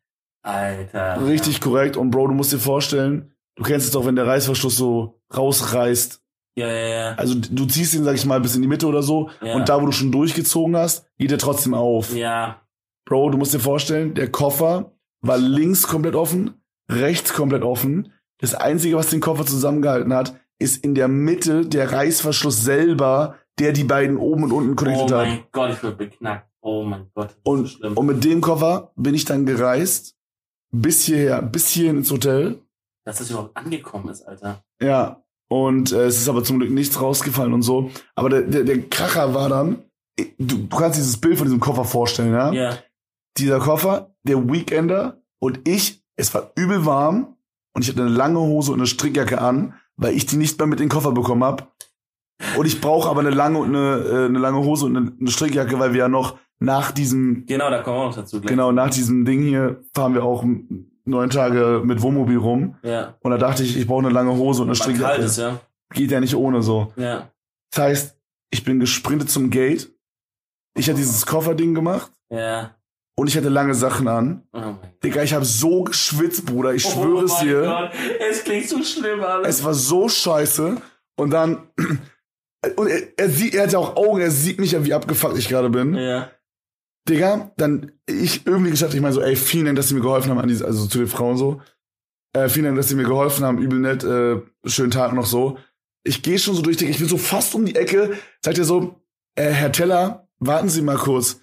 Alter. 0.42 1.26
Richtig 1.26 1.60
korrekt. 1.60 1.96
Und 1.96 2.10
Bro, 2.10 2.28
du 2.28 2.34
musst 2.34 2.52
dir 2.52 2.58
vorstellen, 2.58 3.32
du 3.56 3.64
kennst 3.64 3.86
es 3.86 3.92
doch, 3.92 4.06
wenn 4.06 4.16
der 4.16 4.26
Reißverschluss 4.26 4.76
so 4.76 5.20
rausreißt. 5.36 6.22
Ja, 6.56 6.66
ja, 6.66 6.88
ja. 6.88 7.14
Also 7.14 7.34
du 7.34 7.66
ziehst 7.66 7.94
ihn, 7.94 8.04
sag 8.04 8.14
ich 8.14 8.24
mal, 8.24 8.40
bis 8.40 8.56
in 8.56 8.62
die 8.62 8.68
Mitte 8.68 8.86
oder 8.86 9.02
so. 9.02 9.30
Ja. 9.42 9.54
Und 9.54 9.68
da, 9.68 9.80
wo 9.80 9.86
du 9.86 9.92
schon 9.92 10.10
durchgezogen 10.10 10.76
hast, 10.76 11.06
geht 11.18 11.30
er 11.30 11.38
trotzdem 11.38 11.74
auf. 11.74 12.14
Ja. 12.14 12.62
Bro, 13.04 13.30
du 13.30 13.38
musst 13.38 13.54
dir 13.54 13.60
vorstellen, 13.60 14.14
der 14.14 14.30
Koffer 14.30 14.92
war 15.20 15.38
links 15.38 15.86
komplett 15.86 16.14
offen, 16.14 16.62
rechts 16.90 17.32
komplett 17.32 17.62
offen. 17.62 18.12
Das 18.40 18.54
Einzige, 18.54 18.96
was 18.96 19.10
den 19.10 19.20
Koffer 19.20 19.46
zusammengehalten 19.46 20.12
hat, 20.14 20.34
ist 20.58 20.84
in 20.84 20.94
der 20.94 21.08
Mitte 21.08 21.66
der 21.66 21.92
Reißverschluss 21.92 22.62
selber, 22.62 23.36
der 23.58 23.72
die 23.72 23.84
beiden 23.84 24.16
oben 24.16 24.44
und 24.44 24.52
unten 24.52 24.72
Oh 24.72 24.74
connected 24.76 25.10
hat. 25.12 25.26
mein 25.26 25.44
Gott, 25.52 25.70
ich 25.72 25.78
bin 25.80 25.96
beknackt. 25.96 26.48
Oh 26.60 26.82
mein 26.82 27.06
Gott, 27.14 27.28
das 27.30 27.34
ist 27.36 27.46
Und, 27.46 27.58
so 27.58 27.66
schlimm. 27.66 27.96
und 27.96 28.06
mit 28.06 28.24
dem 28.24 28.40
Koffer 28.40 28.92
bin 28.96 29.14
ich 29.14 29.24
dann 29.24 29.46
gereist, 29.46 30.16
bis 30.70 31.04
hierher, 31.04 31.40
bis 31.42 31.68
hierhin 31.68 31.98
ins 31.98 32.10
Hotel. 32.10 32.58
Dass 33.04 33.18
das 33.18 33.30
überhaupt 33.30 33.56
angekommen 33.56 34.08
ist, 34.08 34.22
Alter. 34.22 34.62
Ja, 34.82 35.22
und 35.48 35.92
äh, 35.92 36.04
es 36.06 36.18
ist 36.18 36.28
aber 36.28 36.44
zum 36.44 36.58
Glück 36.58 36.70
nichts 36.70 37.00
rausgefallen 37.00 37.52
und 37.54 37.62
so. 37.62 37.90
Aber 38.14 38.28
der, 38.28 38.42
der, 38.42 38.64
der 38.64 38.82
Kracher 38.88 39.32
war 39.34 39.48
dann, 39.48 39.82
du, 40.38 40.58
du 40.58 40.76
kannst 40.76 40.98
dieses 40.98 41.16
Bild 41.16 41.38
von 41.38 41.46
diesem 41.46 41.60
Koffer 41.60 41.84
vorstellen, 41.84 42.32
ja? 42.32 42.52
Ja. 42.52 42.78
Dieser 43.38 43.60
Koffer, 43.60 44.14
der 44.24 44.46
Weekender 44.50 45.22
und 45.40 45.66
ich, 45.66 46.02
es 46.16 46.34
war 46.34 46.50
übel 46.56 46.84
warm 46.84 47.36
und 47.72 47.82
ich 47.82 47.88
hatte 47.88 48.02
eine 48.02 48.10
lange 48.10 48.40
Hose 48.40 48.72
und 48.72 48.80
eine 48.80 48.86
Strickjacke 48.88 49.40
an, 49.40 49.74
weil 49.96 50.14
ich 50.14 50.26
die 50.26 50.36
nicht 50.36 50.58
mehr 50.58 50.66
mit 50.66 50.80
in 50.80 50.86
den 50.86 50.90
Koffer 50.92 51.12
bekommen 51.12 51.44
hab. 51.44 51.72
Und 52.56 52.66
ich 52.66 52.80
brauche 52.80 53.08
aber 53.08 53.20
eine 53.20 53.30
lange 53.30 53.58
und 53.58 53.74
eine, 53.74 53.96
äh, 54.04 54.24
eine 54.26 54.38
lange 54.38 54.58
Hose 54.58 54.86
und 54.86 54.96
eine, 54.96 55.12
eine 55.20 55.30
Strickjacke, 55.30 55.78
weil 55.78 55.92
wir 55.92 56.00
ja 56.00 56.08
noch 56.08 56.38
nach 56.60 56.92
diesem, 56.92 57.44
Genau, 57.46 57.70
da 57.70 57.82
kommen 57.82 57.96
wir 57.96 58.02
auch 58.02 58.06
noch 58.08 58.16
dazu 58.16 58.40
gleich. 58.40 58.50
genau, 58.50 58.72
nach 58.72 58.90
diesem 58.90 59.24
Ding 59.24 59.42
hier 59.42 59.82
fahren 59.94 60.14
wir 60.14 60.24
auch 60.24 60.44
neun 61.04 61.30
Tage 61.30 61.80
mit 61.84 62.02
Wohnmobil 62.02 62.36
rum. 62.38 62.76
Ja. 62.82 63.16
Und 63.20 63.30
da 63.30 63.38
dachte 63.38 63.62
ich, 63.62 63.76
ich 63.76 63.86
brauche 63.86 64.04
eine 64.04 64.10
lange 64.14 64.32
Hose 64.36 64.62
und 64.62 64.68
eine 64.70 64.78
Weil 64.78 64.86
kalt 64.86 64.96
Strickjacke. 64.98 65.22
ist, 65.22 65.38
ja. 65.38 65.60
Geht 65.94 66.10
ja 66.10 66.20
nicht 66.20 66.34
ohne 66.36 66.62
so. 66.62 66.92
Ja. 66.96 67.30
Das 67.72 67.82
heißt, 67.84 68.16
ich 68.50 68.64
bin 68.64 68.78
gesprintet 68.80 69.30
zum 69.30 69.50
Gate. 69.50 69.90
Ich 70.76 70.88
hatte 70.88 70.98
dieses 70.98 71.26
Kofferding 71.26 71.74
gemacht 71.74 72.10
Ja. 72.30 72.74
und 73.16 73.26
ich 73.28 73.36
hatte 73.36 73.48
lange 73.48 73.74
Sachen 73.74 74.06
an. 74.06 74.42
Oh. 74.52 74.74
Digga, 75.02 75.22
ich 75.22 75.34
habe 75.34 75.44
so 75.44 75.82
geschwitzt, 75.84 76.46
Bruder. 76.46 76.72
Ich 76.74 76.82
schwöre 76.82 77.22
oh 77.22 77.24
es 77.24 77.32
mein 77.38 77.46
dir. 77.46 77.62
Gott. 77.62 77.90
Es 78.30 78.44
klingt 78.44 78.68
so 78.68 78.82
schlimm, 78.82 79.22
alles. 79.22 79.48
Es 79.58 79.64
war 79.64 79.74
so 79.74 80.08
scheiße. 80.08 80.76
Und 81.16 81.30
dann. 81.30 81.62
Und 82.76 82.88
er, 82.88 83.02
er, 83.16 83.30
sieht, 83.30 83.54
er 83.54 83.64
hat 83.64 83.72
ja 83.72 83.78
auch 83.78 83.96
Augen, 83.96 84.20
er 84.20 84.30
sieht 84.30 84.58
mich 84.58 84.72
ja, 84.72 84.84
wie 84.84 84.94
abgefuckt 84.94 85.38
ich 85.38 85.48
gerade 85.48 85.70
bin. 85.70 85.94
Ja. 85.94 86.30
Digga, 87.08 87.52
dann 87.56 87.92
ich 88.06 88.46
irgendwie 88.46 88.70
geschafft, 88.70 88.94
ich 88.94 89.00
meine 89.00 89.14
so, 89.14 89.22
ey, 89.22 89.36
vielen 89.36 89.66
Dank, 89.66 89.76
dass 89.76 89.88
sie 89.88 89.94
mir 89.94 90.00
geholfen 90.00 90.30
haben, 90.30 90.38
an 90.38 90.48
diese, 90.48 90.64
also 90.64 90.86
zu 90.86 90.98
den 90.98 91.06
Frauen 91.06 91.36
so. 91.36 91.62
Äh, 92.34 92.48
vielen 92.48 92.66
Dank, 92.66 92.76
dass 92.76 92.88
sie 92.88 92.96
mir 92.96 93.04
geholfen 93.04 93.44
haben, 93.44 93.58
übel 93.58 93.78
nett, 93.78 94.04
äh, 94.04 94.40
schönen 94.64 94.90
Tag 94.90 95.12
noch 95.14 95.26
so. 95.26 95.58
Ich 96.04 96.22
gehe 96.22 96.38
schon 96.38 96.54
so 96.54 96.62
durch, 96.62 96.76
Digga, 96.76 96.90
ich 96.90 96.98
bin 96.98 97.08
so 97.08 97.16
fast 97.16 97.54
um 97.54 97.64
die 97.64 97.76
Ecke, 97.76 98.18
sagt 98.44 98.58
er 98.58 98.64
so, 98.64 99.00
äh, 99.36 99.50
Herr 99.50 99.72
Teller, 99.72 100.28
warten 100.38 100.68
Sie 100.68 100.82
mal 100.82 100.96
kurz. 100.96 101.40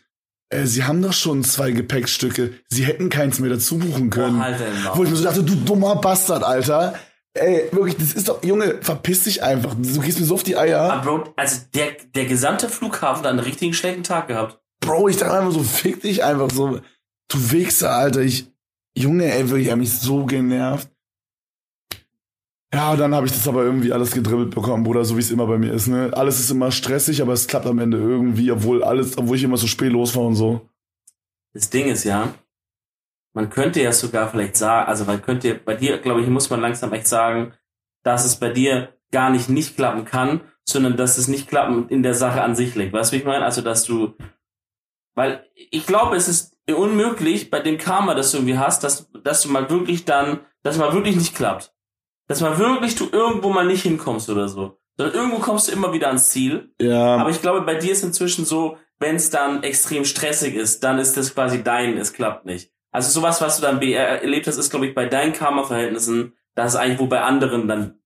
Äh, 0.50 0.66
Sie 0.66 0.84
haben 0.84 1.02
doch 1.02 1.14
schon 1.14 1.44
zwei 1.44 1.72
Gepäckstücke. 1.72 2.54
Sie 2.68 2.86
hätten 2.86 3.10
keins 3.10 3.40
mehr 3.40 3.50
dazu 3.50 3.78
buchen 3.80 4.10
können. 4.10 4.38
Oh, 4.38 4.44
halt. 4.44 4.62
Wo 4.94 5.04
ich 5.04 5.10
mir 5.10 5.16
so 5.16 5.24
dachte, 5.24 5.44
du 5.44 5.56
dummer 5.56 5.96
Bastard, 5.96 6.44
Alter. 6.44 6.96
Ey, 7.38 7.68
wirklich, 7.74 7.98
das 7.98 8.14
ist 8.14 8.30
doch, 8.30 8.42
Junge, 8.44 8.80
verpiss 8.82 9.26
dich 9.26 9.44
einfach. 9.44 9.76
Du 9.76 10.00
gehst 10.00 10.20
mir 10.20 10.26
so 10.26 10.36
auf 10.36 10.44
die 10.44 10.56
Eier. 10.56 10.82
Aber 10.92 11.18
Bro, 11.18 11.34
also 11.36 11.62
der, 11.74 11.98
der 12.16 12.26
gesamte 12.26 12.70
Flughafen 12.70 13.26
hat 13.26 13.32
einen 13.32 13.40
richtigen 13.40 13.74
schlechten 13.74 14.04
Tag 14.04 14.30
gehabt. 14.30 14.62
Bro, 14.80 15.10
ich 15.10 15.18
dachte 15.18 15.38
einfach 15.38 15.52
so, 15.52 15.62
fick 15.62 16.02
dich 16.02 16.24
einfach 16.24 16.50
so. 16.50 16.80
Du 17.28 17.52
Wichser, 17.52 17.92
Alter. 17.92 18.22
Ich, 18.22 18.50
Junge, 18.98 19.30
ey, 19.34 19.50
wirklich, 19.50 19.68
er 19.68 19.74
hat 19.74 19.80
mich 19.80 19.92
so 19.92 20.26
genervt. 20.26 20.90
Ja, 22.74 22.96
dann 22.96 23.14
habe 23.14 23.26
ich 23.26 23.34
das 23.34 23.48
aber 23.48 23.64
irgendwie 23.64 23.92
alles 23.92 24.12
gedribbelt 24.12 24.54
bekommen, 24.54 24.84
Bruder, 24.84 25.04
so 25.06 25.16
wie 25.16 25.22
es 25.22 25.32
immer 25.32 25.48
bei 25.48 25.58
mir 25.58 25.72
ist, 25.74 25.88
ne? 25.88 26.12
Alles 26.14 26.40
ist 26.40 26.52
immer 26.52 26.72
stressig, 26.72 27.22
aber 27.22 27.34
es 27.34 27.48
klappt 27.48 27.68
am 27.68 27.80
Ende 27.80 27.98
irgendwie, 27.98 28.52
obwohl 28.52 28.84
alles, 28.84 29.18
obwohl 29.18 29.38
ich 29.38 29.44
immer 29.44 29.58
so 29.58 29.68
spät 29.68 29.92
los 29.92 30.16
war 30.16 30.24
und 30.24 30.36
so. 30.36 30.62
Das 31.54 31.70
Ding 31.70 31.88
ist 31.88 32.04
ja, 32.04 32.34
man 33.36 33.50
könnte 33.50 33.84
ja 33.84 33.92
sogar 33.92 34.30
vielleicht 34.30 34.56
sagen, 34.56 34.88
also 34.88 35.04
man 35.04 35.22
könnte, 35.22 35.56
bei 35.56 35.76
dir, 35.76 35.98
glaube 35.98 36.22
ich, 36.22 36.28
muss 36.28 36.50
man 36.50 36.62
langsam 36.62 36.94
echt 36.94 37.08
sagen, 37.08 37.54
dass 38.04 38.24
es 38.24 38.38
bei 38.38 38.50
dir 38.50 38.94
gar 39.12 39.30
nicht 39.30 39.50
nicht 39.50 39.76
klappen 39.76 40.06
kann, 40.06 40.42
sondern 40.64 40.96
dass 40.96 41.18
es 41.18 41.28
nicht 41.28 41.50
klappen 41.50 41.90
in 41.90 42.02
der 42.02 42.14
Sache 42.14 42.42
an 42.42 42.56
sich 42.56 42.76
liegt. 42.76 42.94
Weißt 42.94 43.12
du, 43.12 43.16
wie 43.16 43.20
ich 43.20 43.26
meine? 43.26 43.44
Also, 43.44 43.62
dass 43.62 43.84
du, 43.84 44.16
weil 45.16 45.46
ich 45.54 45.86
glaube, 45.86 46.16
es 46.16 46.30
ist 46.30 46.58
unmöglich 46.74 47.52
bei 47.52 47.60
dem 47.60 47.78
Karma, 47.78 48.16
das 48.16 48.32
du 48.32 48.38
irgendwie 48.38 48.58
hast, 48.58 48.84
dass, 48.86 49.12
dass 49.24 49.42
du 49.42 49.50
mal 49.50 49.70
wirklich 49.70 50.06
dann, 50.06 50.40
dass 50.64 50.78
mal 50.78 50.94
wirklich 50.94 51.18
nicht 51.18 51.36
klappt. 51.36 51.74
Dass 52.28 52.42
mal 52.42 52.58
wirklich 52.58 52.96
du 52.96 53.10
irgendwo 53.12 53.50
mal 53.50 53.66
nicht 53.66 53.84
hinkommst 53.84 54.30
oder 54.30 54.48
so. 54.48 54.80
Sondern 54.98 55.16
irgendwo 55.16 55.40
kommst 55.40 55.68
du 55.68 55.74
immer 55.74 55.92
wieder 55.92 56.08
ans 56.08 56.30
Ziel. 56.30 56.74
Ja, 56.80 57.18
Aber 57.18 57.30
ich 57.30 57.42
glaube, 57.42 57.62
bei 57.62 57.76
dir 57.76 57.92
ist 57.92 58.04
inzwischen 58.04 58.46
so, 58.46 58.78
wenn 58.98 59.18
es 59.18 59.30
dann 59.30 59.62
extrem 59.62 60.06
stressig 60.06 60.56
ist, 60.56 60.86
dann 60.86 61.00
ist 61.00 61.18
das 61.18 61.34
quasi 61.34 61.64
dein, 61.64 61.98
es 61.98 62.14
klappt 62.14 62.46
nicht. 62.46 62.72
Also 62.96 63.12
sowas, 63.12 63.42
was 63.42 63.58
du 63.58 63.62
dann 63.62 63.82
äh, 63.82 63.92
erlebt 63.94 64.48
hast, 64.48 64.58
ist, 64.58 64.70
glaube 64.72 64.88
ich, 64.88 64.96
bei 64.96 65.06
deinen 65.06 65.34
Karma-Verhältnissen, 65.34 66.34
das 66.56 66.74
ist 66.74 66.80
eigentlich, 66.80 67.00
wo 67.00 67.08
bei 67.08 67.22
anderen 67.22 67.68
dann. 67.68 68.00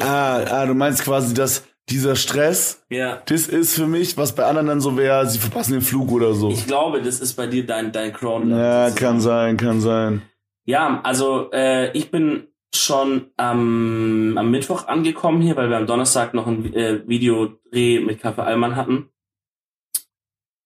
ah, 0.00 0.38
ah, 0.50 0.66
du 0.66 0.74
meinst 0.74 1.02
quasi, 1.02 1.34
dass 1.34 1.64
dieser 1.88 2.16
Stress, 2.16 2.84
Ja. 2.90 3.22
das 3.26 3.46
ist 3.46 3.74
für 3.74 3.86
mich, 3.86 4.16
was 4.16 4.34
bei 4.34 4.44
anderen 4.44 4.66
dann 4.66 4.80
so 4.80 4.96
wäre, 4.96 5.26
sie 5.28 5.38
verpassen 5.38 5.72
den 5.72 5.82
Flug 5.82 6.10
oder 6.12 6.34
so. 6.34 6.50
Ich 6.50 6.66
glaube, 6.66 7.00
das 7.00 7.20
ist 7.20 7.34
bei 7.34 7.46
dir 7.46 7.64
dein, 7.64 7.92
dein 7.92 8.12
Crown. 8.12 8.50
Ja, 8.50 8.90
kann 8.90 9.20
sein, 9.20 9.56
kann 9.56 9.80
sein. 9.80 10.22
Ja, 10.64 11.00
also 11.04 11.50
äh, 11.52 11.92
ich 11.96 12.10
bin 12.10 12.48
schon 12.74 13.30
am, 13.36 14.36
am 14.36 14.50
Mittwoch 14.50 14.88
angekommen 14.88 15.40
hier, 15.40 15.56
weil 15.56 15.70
wir 15.70 15.76
am 15.76 15.86
Donnerstag 15.86 16.34
noch 16.34 16.46
ein 16.48 16.74
äh, 16.74 17.08
Videodreh 17.08 18.00
mit 18.00 18.20
Kaffee 18.20 18.42
Allmann 18.42 18.74
hatten. 18.76 19.08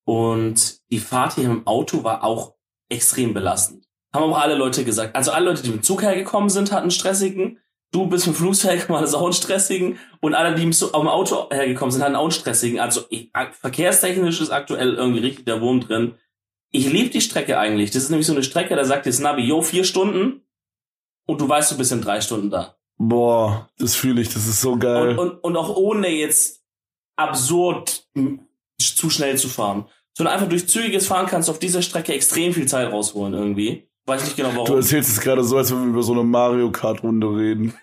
Und 0.04 0.80
die 0.90 0.98
Fahrt 0.98 1.35
hier 1.35 1.44
im 1.44 1.66
Auto 1.66 2.02
war 2.02 2.24
auch 2.24 2.54
extrem 2.90 3.33
belastend. 3.33 3.87
Haben 4.12 4.33
auch 4.33 4.38
alle 4.38 4.57
Leute 4.57 4.85
gesagt. 4.85 5.14
Also 5.16 5.31
alle 5.31 5.46
Leute, 5.46 5.62
die 5.62 5.70
mit 5.70 5.81
dem 5.81 5.83
Zug 5.83 6.03
hergekommen 6.03 6.50
sind, 6.50 6.72
hatten 6.72 6.83
einen 6.83 6.90
stressigen. 6.90 7.59
Du 7.92 8.07
bist 8.07 8.26
mit 8.26 8.37
dem 8.37 8.38
Flugzeug 8.38 8.70
hergekommen, 8.72 9.00
hattest 9.00 9.16
auch 9.16 9.24
einen 9.24 9.33
stressigen. 9.33 9.98
Und 10.20 10.35
alle, 10.35 10.55
die 10.55 10.66
mit 10.66 10.81
dem 10.81 11.09
Auto 11.09 11.48
hergekommen 11.50 11.90
sind, 11.90 12.03
hatten 12.03 12.16
auch 12.16 12.22
einen 12.22 12.31
stressigen. 12.31 12.81
Also 12.81 13.03
ich, 13.09 13.31
verkehrstechnisch 13.53 14.40
ist 14.40 14.50
aktuell 14.50 14.94
irgendwie 14.94 15.20
richtig 15.20 15.44
der 15.44 15.61
Wurm 15.61 15.81
drin. 15.81 16.14
Ich 16.72 16.90
liebe 16.90 17.11
die 17.11 17.20
Strecke 17.20 17.59
eigentlich. 17.59 17.90
Das 17.90 18.03
ist 18.03 18.11
nämlich 18.11 18.26
so 18.26 18.33
eine 18.33 18.44
Strecke, 18.44 18.76
da 18.76 18.85
sagt 18.85 19.07
jetzt 19.07 19.20
Navi, 19.20 19.42
yo, 19.42 19.62
vier 19.62 19.85
Stunden. 19.85 20.42
Und 21.26 21.40
du 21.40 21.48
weißt, 21.48 21.72
du 21.72 21.76
bist 21.76 21.92
in 21.92 22.03
drei 22.03 22.20
Stunden 22.20 22.50
da. 22.50 22.76
Boah, 22.96 23.70
das 23.79 23.96
fühle 23.96 24.20
ich, 24.20 24.29
das 24.29 24.46
ist 24.46 24.61
so 24.61 24.76
geil. 24.76 25.11
Und, 25.11 25.18
und, 25.18 25.44
und 25.44 25.57
auch 25.57 25.74
ohne 25.74 26.09
jetzt 26.09 26.62
absurd 27.16 28.07
zu 28.79 29.11
schnell 29.11 29.38
zu 29.38 29.48
fahren. 29.48 29.87
Sondern 30.16 30.35
einfach 30.35 30.49
durch 30.49 30.68
zügiges 30.68 31.07
Fahren 31.07 31.27
kannst 31.27 31.49
du 31.49 31.53
auf 31.53 31.59
dieser 31.59 31.83
Strecke 31.83 32.12
extrem 32.12 32.53
viel 32.53 32.66
Zeit 32.66 32.90
rausholen 32.92 33.33
irgendwie. 33.35 33.88
Weiß 34.07 34.25
nicht 34.25 34.37
genau 34.37 34.51
Du 34.51 34.57
warum. 34.59 34.77
erzählst 34.77 35.09
es 35.11 35.20
gerade 35.20 35.44
so, 35.44 35.57
als 35.57 35.70
wenn 35.70 35.83
wir 35.83 35.88
über 35.90 36.03
so 36.03 36.12
eine 36.12 36.25
Mario 36.25 36.70
Kart 36.73 37.03
Runde 37.03 37.29
reden. 37.29 37.75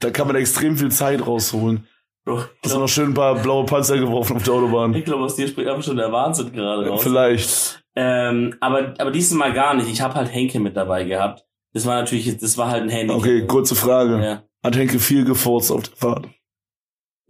Da 0.00 0.10
kann 0.10 0.26
man 0.26 0.36
extrem 0.36 0.76
viel 0.76 0.90
Zeit 0.90 1.26
rausholen. 1.26 1.86
Bro, 2.24 2.36
Hast 2.38 2.48
du 2.64 2.68
glaube, 2.68 2.80
noch 2.82 2.88
schön 2.88 3.10
ein 3.10 3.14
paar 3.14 3.34
blaue 3.36 3.64
Panzer 3.64 3.98
geworfen 3.98 4.36
auf 4.36 4.42
der 4.42 4.52
Autobahn? 4.54 4.94
ich 4.94 5.04
glaub, 5.04 5.20
aus 5.20 5.36
dir 5.36 5.48
spricht 5.48 5.68
einfach 5.68 5.82
schon 5.82 5.96
der 5.96 6.12
Wahnsinn 6.12 6.52
gerade 6.52 6.86
raus. 6.86 7.02
Vielleicht. 7.02 7.82
Ähm, 7.96 8.54
aber, 8.60 8.94
aber 8.98 9.10
dieses 9.10 9.32
Mal 9.32 9.52
gar 9.52 9.74
nicht. 9.74 9.88
Ich 9.90 10.00
habe 10.00 10.14
halt 10.14 10.32
Henke 10.32 10.60
mit 10.60 10.76
dabei 10.76 11.04
gehabt. 11.04 11.44
Das 11.72 11.86
war 11.86 11.96
natürlich, 12.00 12.36
das 12.38 12.58
war 12.58 12.70
halt 12.70 12.82
ein 12.82 12.88
Handy. 12.90 13.12
Okay, 13.14 13.46
kurze 13.46 13.74
Frage. 13.74 14.22
Ja. 14.22 14.42
Hat 14.62 14.76
Henke 14.76 14.98
viel 14.98 15.24
gefurzt 15.24 15.72
auf 15.72 15.82
der 15.84 15.96
Fahrt? 15.96 16.28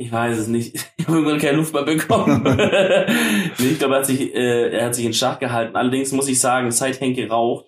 Ich 0.01 0.11
weiß 0.11 0.39
es 0.39 0.49
nicht. 0.49 0.75
Ich 1.01 1.07
habe 1.07 1.19
irgendwann 1.19 1.41
keine 1.41 1.57
Luft 1.57 1.73
mehr 1.73 1.83
bekommen. 1.83 2.43
nee, 3.59 3.69
ich 3.73 3.79
glaube, 3.79 3.95
er 3.95 4.01
hat 4.01 4.07
sich, 4.07 4.35
äh, 4.35 4.71
er 4.71 4.87
hat 4.87 4.95
sich 4.95 5.05
in 5.07 5.15
Schach 5.15 5.39
gehalten. 5.39 5.75
Allerdings 5.75 6.13
muss 6.13 6.29
ich 6.29 6.39
sagen, 6.39 6.71
seit 6.71 7.01
Henke 7.01 7.29
raucht, 7.29 7.67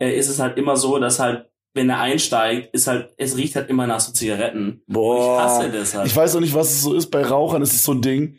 äh, 0.00 0.16
ist 0.16 0.28
es 0.28 0.38
halt 0.38 0.56
immer 0.56 0.76
so, 0.76 0.98
dass 0.98 1.18
halt, 1.18 1.50
wenn 1.74 1.90
er 1.90 2.00
einsteigt, 2.00 2.72
ist 2.72 2.86
halt, 2.86 3.12
es 3.18 3.36
riecht 3.36 3.56
halt 3.56 3.68
immer 3.68 3.86
nach 3.86 4.00
so 4.00 4.12
Zigaretten. 4.12 4.82
Boah. 4.86 5.18
Ich 5.18 5.42
hasse 5.42 5.70
das 5.70 5.94
halt. 5.94 6.06
Ich 6.06 6.16
weiß 6.16 6.36
auch 6.36 6.40
nicht, 6.40 6.54
was 6.54 6.70
es 6.70 6.82
so 6.82 6.94
ist. 6.94 7.10
Bei 7.10 7.24
Rauchern 7.24 7.62
ist 7.62 7.74
es 7.74 7.84
so 7.84 7.92
ein 7.92 8.00
Ding. 8.00 8.38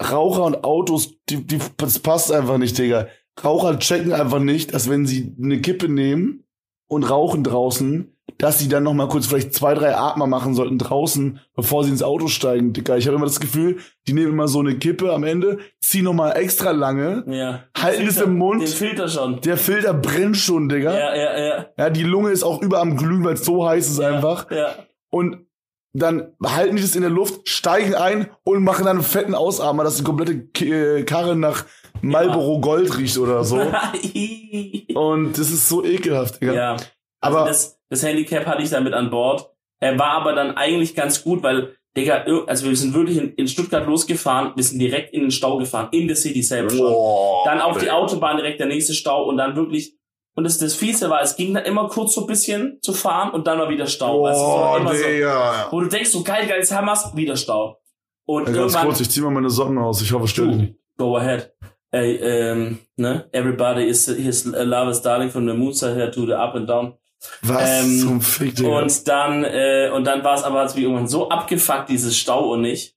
Raucher 0.00 0.44
und 0.44 0.62
Autos, 0.62 1.14
die, 1.28 1.44
die, 1.44 1.58
das 1.78 1.98
passt 1.98 2.30
einfach 2.30 2.58
nicht, 2.58 2.78
Digga. 2.78 3.08
Raucher 3.42 3.78
checken 3.78 4.12
einfach 4.12 4.40
nicht, 4.40 4.72
dass 4.72 4.88
wenn 4.88 5.06
sie 5.06 5.34
eine 5.42 5.60
Kippe 5.60 5.88
nehmen 5.88 6.44
und 6.88 7.04
rauchen 7.04 7.44
draußen, 7.44 8.16
dass 8.38 8.58
sie 8.58 8.68
dann 8.68 8.82
noch 8.82 8.94
mal 8.94 9.08
kurz 9.08 9.26
vielleicht 9.26 9.54
zwei, 9.54 9.74
drei 9.74 9.96
Atmer 9.96 10.26
machen 10.26 10.54
sollten 10.54 10.78
draußen, 10.78 11.40
bevor 11.54 11.84
sie 11.84 11.90
ins 11.90 12.02
Auto 12.02 12.28
steigen, 12.28 12.72
Digga. 12.72 12.96
Ich 12.96 13.06
habe 13.06 13.16
immer 13.16 13.26
das 13.26 13.40
Gefühl, 13.40 13.78
die 14.06 14.12
nehmen 14.12 14.32
immer 14.32 14.48
so 14.48 14.60
eine 14.60 14.76
Kippe 14.78 15.12
am 15.12 15.24
Ende, 15.24 15.58
ziehen 15.80 16.04
noch 16.04 16.12
mal 16.14 16.32
extra 16.32 16.70
lange, 16.70 17.24
Ja. 17.28 17.64
halten 17.76 18.06
es 18.06 18.20
im 18.20 18.36
Mund. 18.38 18.62
Den 18.62 18.68
Filter 18.68 19.08
schon. 19.08 19.40
Der 19.42 19.56
Filter 19.56 19.94
brennt 19.94 20.36
schon, 20.36 20.68
Digga. 20.68 20.92
Ja, 20.98 21.14
ja, 21.14 21.38
ja. 21.38 21.66
Ja, 21.78 21.90
die 21.90 22.02
Lunge 22.04 22.30
ist 22.30 22.42
auch 22.42 22.60
über 22.62 22.80
am 22.80 22.96
Glühen, 22.96 23.24
weil 23.24 23.34
es 23.34 23.44
so 23.44 23.66
heiß 23.68 23.88
ist 23.88 24.00
einfach. 24.00 24.50
Ja. 24.50 24.74
Und 25.10 25.46
dann 25.92 26.34
halten 26.44 26.76
die 26.76 26.82
das 26.82 26.94
in 26.94 27.02
der 27.02 27.10
Luft, 27.10 27.48
steigen 27.48 27.94
ein 27.96 28.28
und 28.44 28.62
machen 28.62 28.84
dann 28.84 28.98
einen 28.98 29.04
fetten 29.04 29.34
Ausatmer, 29.34 29.82
dass 29.82 29.96
die 29.96 30.04
komplette 30.04 30.32
äh, 30.64 31.02
Karre 31.02 31.34
nach 31.34 31.64
Marlboro 32.00 32.60
Gold 32.60 32.96
riecht 32.96 33.18
oder 33.18 33.42
so. 33.44 33.56
Und 34.94 35.32
das 35.38 35.50
ist 35.50 35.68
so 35.68 35.84
ekelhaft, 35.84 36.40
Digga. 36.40 36.52
ja. 36.54 36.76
Also 37.20 37.38
Aber 37.38 37.48
das, 37.48 37.79
das 37.90 38.02
Handicap 38.02 38.46
hatte 38.46 38.62
ich 38.62 38.70
damit 38.70 38.94
an 38.94 39.10
Bord. 39.10 39.50
Er 39.80 39.98
war 39.98 40.12
aber 40.12 40.32
dann 40.34 40.56
eigentlich 40.56 40.94
ganz 40.94 41.22
gut, 41.24 41.42
weil, 41.42 41.76
Digga, 41.96 42.24
also 42.46 42.68
wir 42.68 42.76
sind 42.76 42.94
wirklich 42.94 43.16
in, 43.18 43.34
in 43.34 43.48
Stuttgart 43.48 43.86
losgefahren, 43.86 44.52
wir 44.54 44.62
sind 44.64 44.78
direkt 44.78 45.12
in 45.12 45.22
den 45.22 45.30
Stau 45.30 45.58
gefahren, 45.58 45.88
in 45.92 46.06
der 46.06 46.16
City 46.16 46.42
selber 46.42 46.70
schon. 46.70 46.78
Boah, 46.80 47.44
Dann 47.44 47.60
auf 47.60 47.78
die. 47.78 47.90
Autobahn 47.90 48.36
direkt 48.36 48.60
der 48.60 48.66
nächste 48.68 48.94
Stau 48.94 49.24
und 49.24 49.36
dann 49.38 49.56
wirklich, 49.56 49.96
und 50.36 50.44
das, 50.44 50.58
das 50.58 50.74
Fiese 50.74 51.10
war, 51.10 51.20
es 51.22 51.34
ging 51.36 51.52
dann 51.54 51.64
immer 51.64 51.88
kurz 51.88 52.14
so 52.14 52.20
ein 52.22 52.26
bisschen 52.26 52.78
zu 52.82 52.92
fahren 52.92 53.30
und 53.32 53.46
dann 53.46 53.58
war 53.58 53.68
wieder 53.68 53.86
Stau. 53.86 54.22
weißt 54.22 54.38
du, 54.38 54.44
so 54.44 55.72
wo 55.72 55.80
du 55.80 55.88
denkst, 55.88 56.10
so 56.10 56.22
geil, 56.22 56.46
geil, 56.46 56.58
jetzt 56.58 56.72
haben 56.72 56.86
wir's, 56.86 57.14
wieder 57.16 57.36
Stau. 57.36 57.78
Und 58.26 58.46
Ja, 58.48 58.52
ganz 58.54 58.76
kurz, 58.76 59.00
ich 59.00 59.10
zieh 59.10 59.22
mal 59.22 59.30
meine 59.30 59.50
Socken 59.50 59.78
aus. 59.78 60.00
Ich 60.02 60.12
hoffe, 60.12 60.24
es 60.26 60.30
stört 60.30 60.50
dich 60.50 60.56
nicht. 60.56 60.74
go 60.98 61.16
ahead. 61.16 61.52
Ey, 61.90 62.14
ähm, 62.16 62.78
ne? 62.96 63.28
Everybody 63.32 63.84
is 63.88 64.06
his 64.06 64.44
love 64.44 64.88
is 64.90 65.02
darling 65.02 65.30
from 65.30 65.48
the 65.48 65.54
moon 65.54 65.72
side 65.74 65.96
here 65.96 66.10
to 66.12 66.24
the 66.26 66.34
up 66.34 66.54
and 66.54 66.68
down. 66.68 66.94
Was 67.42 67.84
Ähm, 67.84 67.98
zum 68.00 68.20
Fick, 68.20 68.56
Digga. 68.56 68.80
Und 68.80 69.08
dann, 69.08 69.44
äh, 69.44 69.90
und 69.94 70.04
dann 70.04 70.24
war 70.24 70.34
es 70.36 70.42
aber 70.42 70.62
mich 70.74 70.84
irgendwann 70.84 71.08
so 71.08 71.28
abgefuckt, 71.28 71.88
dieses 71.88 72.16
Stau 72.16 72.52
und 72.52 72.62
nicht, 72.62 72.96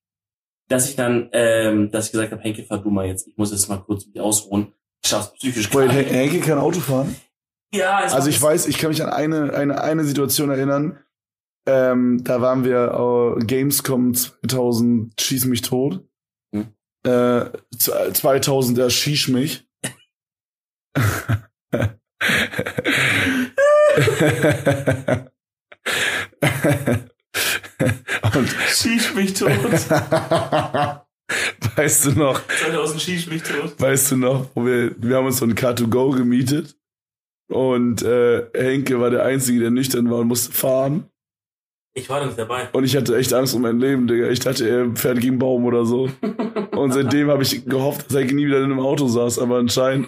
dass 0.69 0.89
ich 0.89 0.95
dann, 0.95 1.29
ähm, 1.33 1.91
dass 1.91 2.07
ich 2.07 2.11
gesagt 2.13 2.31
habe, 2.31 2.41
Henke, 2.41 2.63
fahr 2.63 2.77
du 2.77 2.89
mal 2.89 3.05
jetzt, 3.05 3.27
ich 3.27 3.37
muss 3.37 3.51
jetzt 3.51 3.67
mal 3.69 3.77
kurz 3.77 4.05
mich 4.07 4.19
ausruhen. 4.19 4.73
Ich 5.03 5.09
schaff's 5.09 5.33
psychisch 5.33 5.69
krank. 5.69 5.91
Hen- 5.91 6.05
Henke 6.05 6.39
kann 6.39 6.57
Auto 6.57 6.79
fahren? 6.79 7.15
Ja, 7.73 7.97
Also 7.97 8.29
ich 8.29 8.41
weiß, 8.41 8.67
ich 8.67 8.77
kann 8.77 8.89
mich 8.91 9.03
an 9.03 9.09
eine, 9.09 9.53
eine, 9.53 9.81
eine 9.81 10.03
Situation 10.05 10.49
erinnern. 10.51 10.99
Ähm, 11.65 12.21
da 12.23 12.39
waren 12.41 12.63
wir 12.65 13.37
äh, 13.41 13.45
Gamescom 13.45 14.13
2000 14.13 15.19
Schieß 15.19 15.45
mich 15.45 15.61
tot. 15.63 16.05
Hm. 16.53 16.67
Äh, 17.05 17.45
z- 17.77 18.15
2000 18.17 18.77
er 18.77 18.89
Schieß 18.89 19.29
mich. 19.29 19.65
Und 28.35 28.49
Schieß 28.69 29.13
mich 29.15 29.33
tot. 29.33 29.51
weißt 31.75 32.05
du 32.05 32.11
noch, 32.11 32.41
2000 32.47 33.01
schieß 33.01 33.27
mich 33.27 33.43
tot. 33.43 33.79
weißt 33.79 34.11
du 34.11 34.17
noch, 34.17 34.49
wo 34.53 34.65
wir, 34.65 34.91
wir 34.97 35.17
haben 35.17 35.25
uns 35.25 35.37
so 35.37 35.45
ein 35.45 35.55
Car2Go 35.55 36.15
gemietet 36.15 36.75
und 37.49 38.01
äh, 38.03 38.45
Henke 38.53 38.99
war 38.99 39.09
der 39.09 39.23
Einzige, 39.23 39.59
der 39.59 39.71
nüchtern 39.71 40.09
war 40.09 40.19
und 40.19 40.27
musste 40.27 40.51
fahren. 40.51 41.09
Ich 41.95 42.09
war 42.09 42.19
da 42.19 42.25
nicht 42.25 42.39
dabei. 42.39 42.69
Und 42.71 42.85
ich 42.85 42.95
hatte 42.95 43.15
echt 43.15 43.33
Angst 43.33 43.53
um 43.53 43.61
mein 43.61 43.79
Leben, 43.79 44.07
Digga. 44.07 44.29
Ich 44.29 44.39
dachte, 44.39 44.67
er 44.67 44.95
fährt 44.95 45.19
gegen 45.19 45.37
Baum 45.37 45.65
oder 45.65 45.85
so. 45.85 46.09
Und 46.71 46.91
seitdem 46.91 47.29
habe 47.29 47.43
ich 47.43 47.65
gehofft, 47.65 48.07
dass 48.07 48.15
er 48.15 48.25
nie 48.25 48.47
wieder 48.47 48.57
in 48.57 48.63
einem 48.63 48.79
Auto 48.79 49.07
saß. 49.07 49.37
Aber 49.37 49.59
anscheinend, 49.59 50.07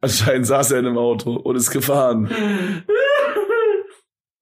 anscheinend 0.00 0.46
saß 0.46 0.72
er 0.72 0.80
in 0.80 0.86
einem 0.86 0.98
Auto 0.98 1.34
und 1.34 1.56
ist 1.56 1.70
gefahren. 1.70 2.30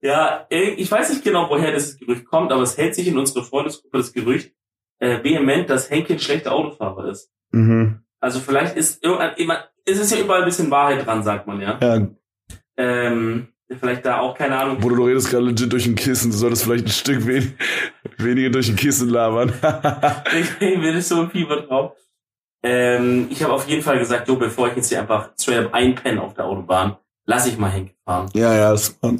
Ja, 0.01 0.47
äh, 0.51 0.75
ich 0.75 0.88
weiß 0.88 1.11
nicht 1.11 1.25
genau, 1.25 1.51
woher 1.51 1.73
das 1.73 1.99
Gerücht 1.99 2.25
kommt, 2.27 2.53
aber 2.53 2.62
es 2.62 2.79
hält 2.79 2.94
sich 2.94 3.09
in 3.09 3.18
unserer 3.18 3.42
Freundesgruppe 3.42 3.99
das 3.99 4.12
Gerücht 4.12 4.53
äh, 5.01 5.25
vehement, 5.25 5.68
dass 5.68 5.90
Henke 5.90 6.12
ein 6.12 6.21
schlechter 6.21 6.53
Autofahrer 6.53 7.11
ist. 7.11 7.33
Mhm. 7.51 8.05
Also 8.21 8.38
vielleicht 8.38 8.77
ist 8.77 9.03
irgendwann 9.03 9.59
es 9.85 9.99
ist 9.99 10.12
ja 10.12 10.21
überall 10.21 10.42
ein 10.42 10.44
bisschen 10.44 10.71
Wahrheit 10.71 11.07
dran, 11.07 11.23
sagt 11.23 11.47
man 11.47 11.61
ja. 11.61 11.79
Ja, 11.81 12.09
Ähm, 12.77 13.49
vielleicht 13.68 14.05
da 14.05 14.21
auch, 14.21 14.37
keine 14.37 14.59
Ahnung. 14.59 14.79
Bruder, 14.79 14.97
du 14.97 15.05
redest 15.07 15.31
gerade 15.31 15.47
legit 15.47 15.73
durch 15.73 15.87
ein 15.87 15.94
Kissen. 15.94 16.31
Du 16.31 16.37
solltest 16.37 16.64
vielleicht 16.64 16.87
ein 16.87 16.90
Stück 16.90 17.27
wen 17.27 17.55
weniger 18.18 18.51
durch 18.51 18.68
ein 18.68 18.77
Kissen 18.77 19.09
labern. 19.09 19.53
Ich 20.38 20.59
bin 20.59 21.01
so 21.01 21.23
ein 21.23 21.31
Fieber 21.31 21.62
drauf. 21.62 21.97
Ähm, 22.62 23.29
ich 23.31 23.42
habe 23.42 23.53
auf 23.53 23.68
jeden 23.68 23.83
Fall 23.83 23.99
gesagt, 23.99 24.29
jo, 24.29 24.37
bevor 24.37 24.68
ich 24.68 24.77
jetzt 24.77 24.88
hier 24.88 25.01
einfach 25.01 25.31
straight 25.40 25.66
up 25.66 25.75
einpenne 25.75 26.21
auf 26.23 26.35
der 26.35 26.44
Autobahn, 26.47 26.97
lass 27.27 27.47
ich 27.47 27.57
mal 27.59 27.68
Henke 27.71 27.94
fahren. 28.05 28.29
ja, 28.35 28.55
ja, 28.55 28.71
das 28.73 28.97
war, 29.01 29.11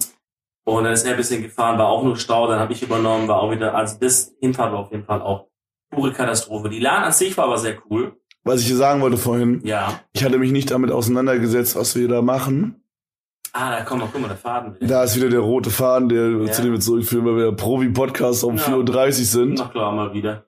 Und 0.65 0.85
dann 0.85 0.93
ist 0.93 1.05
er 1.05 1.13
ein 1.13 1.17
bisschen 1.17 1.43
gefahren, 1.43 1.79
war 1.79 1.89
auch 1.89 2.03
nur 2.03 2.17
Stau, 2.17 2.47
dann 2.49 2.59
habe 2.59 2.73
ich 2.73 2.83
übernommen, 2.83 3.29
war 3.29 3.41
auch 3.41 3.51
wieder, 3.53 3.75
also 3.75 3.97
das 4.01 4.35
Hinfahrt 4.41 4.73
war 4.73 4.81
auf 4.81 4.91
jeden 4.91 5.05
Fall 5.05 5.23
auch 5.23 5.47
pure 5.91 6.13
Katastrophe. 6.13 6.69
Die 6.69 6.81
LAN 6.81 7.05
an 7.05 7.13
sich 7.13 7.37
war 7.37 7.45
aber 7.45 7.59
sehr 7.59 7.77
cool. 7.91 8.17
was 8.45 8.61
ich 8.63 8.67
dir 8.69 8.77
sagen 8.77 9.01
wollte 9.01 9.17
vorhin. 9.19 9.61
Ja. 9.65 10.01
Ich 10.13 10.25
hatte 10.25 10.39
mich 10.39 10.53
nicht 10.53 10.71
damit 10.71 10.91
auseinandergesetzt, 10.91 11.77
was 11.77 11.95
wir 11.97 12.09
da 12.09 12.23
machen. 12.23 12.83
Ah, 13.53 13.79
da 13.79 13.85
komm 13.85 14.01
mal, 14.01 14.09
guck 14.13 14.21
mal, 14.21 14.29
der 14.29 14.37
Faden. 14.37 14.75
wieder. 14.77 14.87
Da 14.87 15.05
ist 15.05 15.17
wieder 15.17 15.31
der 15.31 15.41
rote 15.41 15.71
Faden, 15.71 16.09
der 16.11 16.29
Ja. 16.31 16.53
zu 16.53 16.63
dem 16.63 16.73
wir 16.73 16.81
zurückführen, 16.81 17.25
weil 17.25 17.37
wir 17.37 17.53
Profi-Podcast 17.53 18.45
um 18.45 18.57
Ja. 18.57 18.63
4.30 18.65 19.21
Uhr 19.21 19.25
sind. 19.27 19.55
Na 19.59 19.69
klar, 19.69 19.93
mal 19.93 20.13
wieder. 20.13 20.45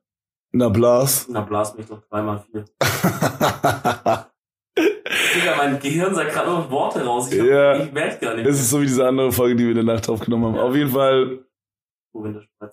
Na, 0.53 0.69
Blas. 0.69 1.27
Na, 1.29 1.41
blas 1.43 1.77
mich 1.77 1.87
doch 1.87 2.01
dreimal 2.11 2.43
vier. 2.51 2.65
Digga, 4.77 5.57
mein 5.57 5.79
Gehirn 5.79 6.15
sagt 6.15 6.33
gerade 6.33 6.51
noch 6.51 6.71
Worte 6.71 7.05
raus. 7.05 7.31
Ich, 7.33 7.39
hab, 7.41 7.47
Ja. 7.47 7.77
ich 7.85 7.93
merke 7.93 8.25
gar 8.25 8.35
nicht. 8.37 8.47
Es 8.47 8.61
ist 8.61 8.71
so 8.71 8.81
wie 8.81 8.87
diese 8.87 9.07
andere 9.07 9.31
Folge, 9.33 9.57
die 9.57 9.65
wir 9.65 9.71
in 9.71 9.87
der 9.87 9.95
Nacht 9.95 10.09
aufgenommen 10.09 10.45
haben. 10.47 10.55
Ja. 10.57 10.63
Auf 10.63 10.75
jeden 10.75 10.91
Fall, 10.91 11.45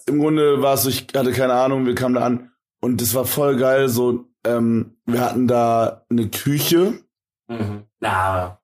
im 0.08 0.20
Grunde 0.20 0.62
war 0.62 0.74
es 0.74 0.84
so, 0.84 0.90
ich 0.90 1.08
hatte 1.16 1.32
keine 1.32 1.54
Ahnung, 1.54 1.86
wir 1.86 1.94
kamen 1.96 2.16
da 2.16 2.22
an 2.26 2.52
und 2.82 3.00
das 3.02 3.13
war 3.13 3.26
voll 3.26 3.58
geil. 3.58 3.90
So, 3.90 4.26
ähm, 4.46 4.98
wir 5.06 5.22
hatten 5.22 5.48
da 5.48 6.04
eine 6.10 6.30
Küche. 6.30 7.00
Mhm. 7.48 7.84
Na, 8.00 8.60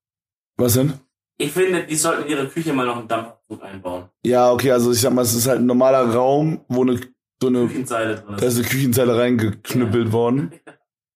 Was 0.57 0.73
denn? 0.73 0.93
ich 1.37 1.51
finde, 1.51 1.83
die 1.83 1.95
sollten 1.95 2.23
in 2.23 2.29
ihre 2.29 2.47
Küche 2.47 2.73
mal 2.73 2.85
noch 2.85 2.97
einen 2.97 3.07
Dampfzug 3.07 3.61
einbauen. 3.63 4.05
Ja, 4.23 4.51
okay, 4.51 4.71
also 4.71 4.91
ich 4.91 5.01
sag 5.01 5.13
mal, 5.13 5.21
es 5.23 5.33
ist 5.33 5.47
halt 5.47 5.59
ein 5.59 5.65
normaler 5.65 6.13
Raum, 6.13 6.61
wo 6.67 6.81
eine, 6.83 6.99
so 7.41 7.47
eine, 7.47 7.67
Küchenzeile 7.67 8.15
drin 8.15 8.35
da 8.37 8.45
ist 8.45 8.57
eine 8.57 8.67
Küchenzeile 8.67 9.17
reingeknüppelt 9.17 10.11
worden. 10.11 10.51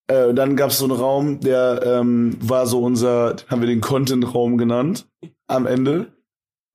Äh, 0.09 0.33
dann 0.33 0.55
gab 0.55 0.69
es 0.69 0.77
so 0.77 0.85
einen 0.85 0.93
Raum, 0.95 1.41
der 1.41 1.81
ähm, 1.83 2.37
war 2.39 2.65
so 2.65 2.81
unser, 2.81 3.35
haben 3.49 3.59
wir 3.59 3.67
den 3.67 3.81
Content-Raum 3.81 4.57
genannt 4.57 5.05
am 5.47 5.65
Ende. 5.65 6.13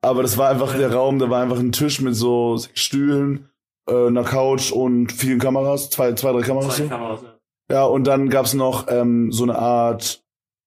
Aber 0.03 0.21
das 0.21 0.37
war 0.37 0.51
einfach 0.51 0.77
der 0.77 0.93
Raum, 0.93 1.19
da 1.19 1.31
war 1.31 1.43
einfach 1.43 1.59
ein 1.59 1.73
Tisch 1.73 2.03
mit 2.03 2.15
so 2.15 2.59
sechs 2.59 2.81
Stühlen, 2.81 3.49
äh, 3.89 4.09
einer 4.09 4.25
Couch 4.25 4.71
und 4.71 5.13
vielen 5.13 5.39
Kameras, 5.39 5.89
zwei, 5.89 6.13
zwei, 6.13 6.33
drei 6.33 6.43
Kameras. 6.43 6.77
Zwei. 6.77 6.89
Kameras. 6.89 7.23
ja. 7.23 7.39
Ja, 7.71 7.85
und 7.85 8.07
dann 8.07 8.29
gab's 8.29 8.53
noch 8.53 8.87
ähm, 8.89 9.33
so 9.33 9.45
eine 9.45 9.57
Art, 9.57 10.23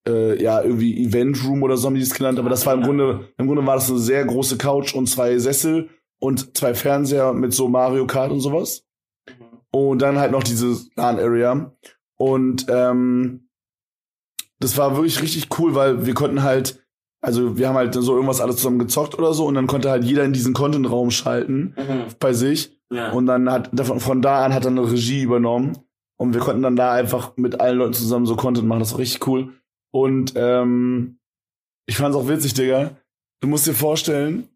äh, 0.07 0.41
ja, 0.41 0.63
irgendwie 0.63 1.05
Event 1.05 1.43
Room 1.45 1.61
oder 1.61 1.77
so 1.77 1.87
haben 1.87 1.93
die 1.93 1.99
das 1.99 2.15
genannt, 2.15 2.39
aber 2.39 2.49
das 2.49 2.65
war 2.65 2.73
im 2.73 2.81
Grunde, 2.81 3.29
im 3.37 3.45
Grunde 3.45 3.63
war 3.65 3.75
das 3.75 3.91
eine 3.91 3.99
sehr 3.99 4.25
große 4.25 4.57
Couch 4.57 4.95
und 4.95 5.07
zwei 5.07 5.37
Sessel 5.37 5.89
und 6.19 6.57
zwei 6.57 6.73
Fernseher 6.73 7.33
mit 7.33 7.53
so 7.53 7.67
Mario 7.67 8.07
Kart 8.07 8.31
und 8.31 8.39
sowas. 8.41 8.83
Mhm. 9.27 9.33
Und 9.71 10.01
dann 10.01 10.17
halt 10.17 10.31
noch 10.31 10.43
diese 10.43 10.77
LAN-Area. 10.95 11.71
Und 12.17 12.65
ähm, 12.69 13.49
das 14.59 14.77
war 14.77 14.95
wirklich 14.95 15.21
richtig 15.21 15.47
cool, 15.59 15.75
weil 15.75 16.05
wir 16.05 16.13
konnten 16.13 16.43
halt, 16.43 16.81
also 17.21 17.57
wir 17.57 17.67
haben 17.67 17.75
halt 17.75 17.93
so 17.93 18.13
irgendwas 18.15 18.39
alles 18.39 18.57
zusammen 18.57 18.79
gezockt 18.79 19.15
oder 19.17 19.33
so 19.33 19.45
und 19.45 19.55
dann 19.55 19.67
konnte 19.67 19.89
halt 19.89 20.03
jeder 20.05 20.23
in 20.23 20.33
diesen 20.33 20.53
Content-Raum 20.53 21.11
schalten 21.11 21.75
Mhm. 21.77 22.05
bei 22.19 22.33
sich. 22.33 22.79
Ja. 22.91 23.11
Und 23.11 23.25
dann 23.25 23.51
hat 23.51 23.69
davon, 23.73 23.99
von 23.99 24.21
da 24.21 24.45
an 24.45 24.53
hat 24.53 24.63
dann 24.65 24.77
eine 24.77 24.89
Regie 24.89 25.21
übernommen. 25.23 25.77
Und 26.17 26.33
wir 26.33 26.39
konnten 26.39 26.61
dann 26.61 26.77
da 26.77 26.93
einfach 26.93 27.35
mit 27.35 27.59
allen 27.59 27.79
Leuten 27.79 27.93
zusammen 27.93 28.25
so 28.25 28.37
Content 28.37 28.65
machen. 28.67 28.79
Das 28.79 28.93
war 28.93 28.99
richtig 28.99 29.27
cool. 29.27 29.53
Und 29.91 30.33
ähm, 30.37 31.19
ich 31.87 31.97
fand's 31.97 32.15
auch 32.15 32.29
witzig, 32.29 32.53
Digga. 32.53 32.91
Du 33.41 33.49
musst 33.49 33.67
dir 33.67 33.73
vorstellen, 33.73 34.47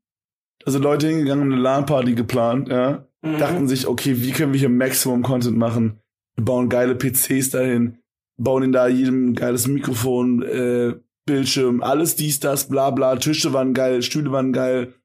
da 0.63 0.71
sind 0.71 0.83
Leute 0.83 1.07
hingegangen, 1.07 1.51
eine 1.51 1.61
LAN-Party 1.61 2.15
geplant, 2.15 2.69
ja. 2.69 3.05
Mhm. 3.21 3.37
Dachten 3.37 3.67
sich, 3.67 3.87
okay, 3.87 4.21
wie 4.21 4.31
können 4.31 4.53
wir 4.53 4.59
hier 4.59 4.69
Maximum 4.69 5.23
Content 5.23 5.57
machen? 5.57 5.99
Wir 6.35 6.45
bauen 6.45 6.69
geile 6.69 6.95
PCs 6.95 7.49
dahin, 7.49 7.97
bauen 8.37 8.63
in 8.63 8.71
da 8.71 8.87
jedem 8.87 9.35
geiles 9.35 9.67
Mikrofon, 9.67 10.41
äh, 10.43 10.95
Bildschirm, 11.25 11.83
alles 11.83 12.15
dies, 12.15 12.39
das, 12.39 12.69
bla 12.69 12.89
bla. 12.89 13.15
Tische 13.17 13.53
waren 13.53 13.73
geil, 13.73 14.01
Stühle 14.01 14.31
waren 14.31 14.51
geil. 14.51 14.95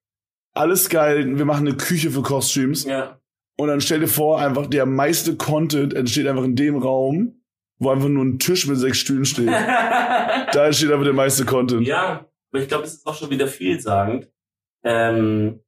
Alles 0.54 0.88
geil. 0.88 1.36
Wir 1.36 1.44
machen 1.44 1.66
eine 1.66 1.76
Küche 1.76 2.10
für 2.10 2.22
Kostüms. 2.22 2.84
Ja. 2.84 3.20
Und 3.56 3.68
dann 3.68 3.80
stell 3.80 4.00
dir 4.00 4.08
vor, 4.08 4.40
einfach 4.40 4.66
der 4.66 4.86
meiste 4.86 5.36
Content 5.36 5.92
entsteht 5.92 6.26
einfach 6.26 6.44
in 6.44 6.56
dem 6.56 6.76
Raum, 6.76 7.42
wo 7.78 7.90
einfach 7.90 8.08
nur 8.08 8.24
ein 8.24 8.38
Tisch 8.38 8.66
mit 8.66 8.78
sechs 8.78 8.98
Stühlen 8.98 9.24
steht. 9.24 9.48
da 10.52 10.66
entsteht 10.66 10.90
einfach 10.90 11.04
der 11.04 11.12
meiste 11.12 11.44
Content. 11.44 11.86
ja, 11.86 12.26
aber 12.50 12.62
ich 12.62 12.68
glaube, 12.68 12.84
es 12.84 12.94
ist 12.94 13.06
auch 13.06 13.14
schon 13.14 13.30
wieder 13.30 13.46
vielsagend, 13.46 14.28
ähm, 14.85 15.61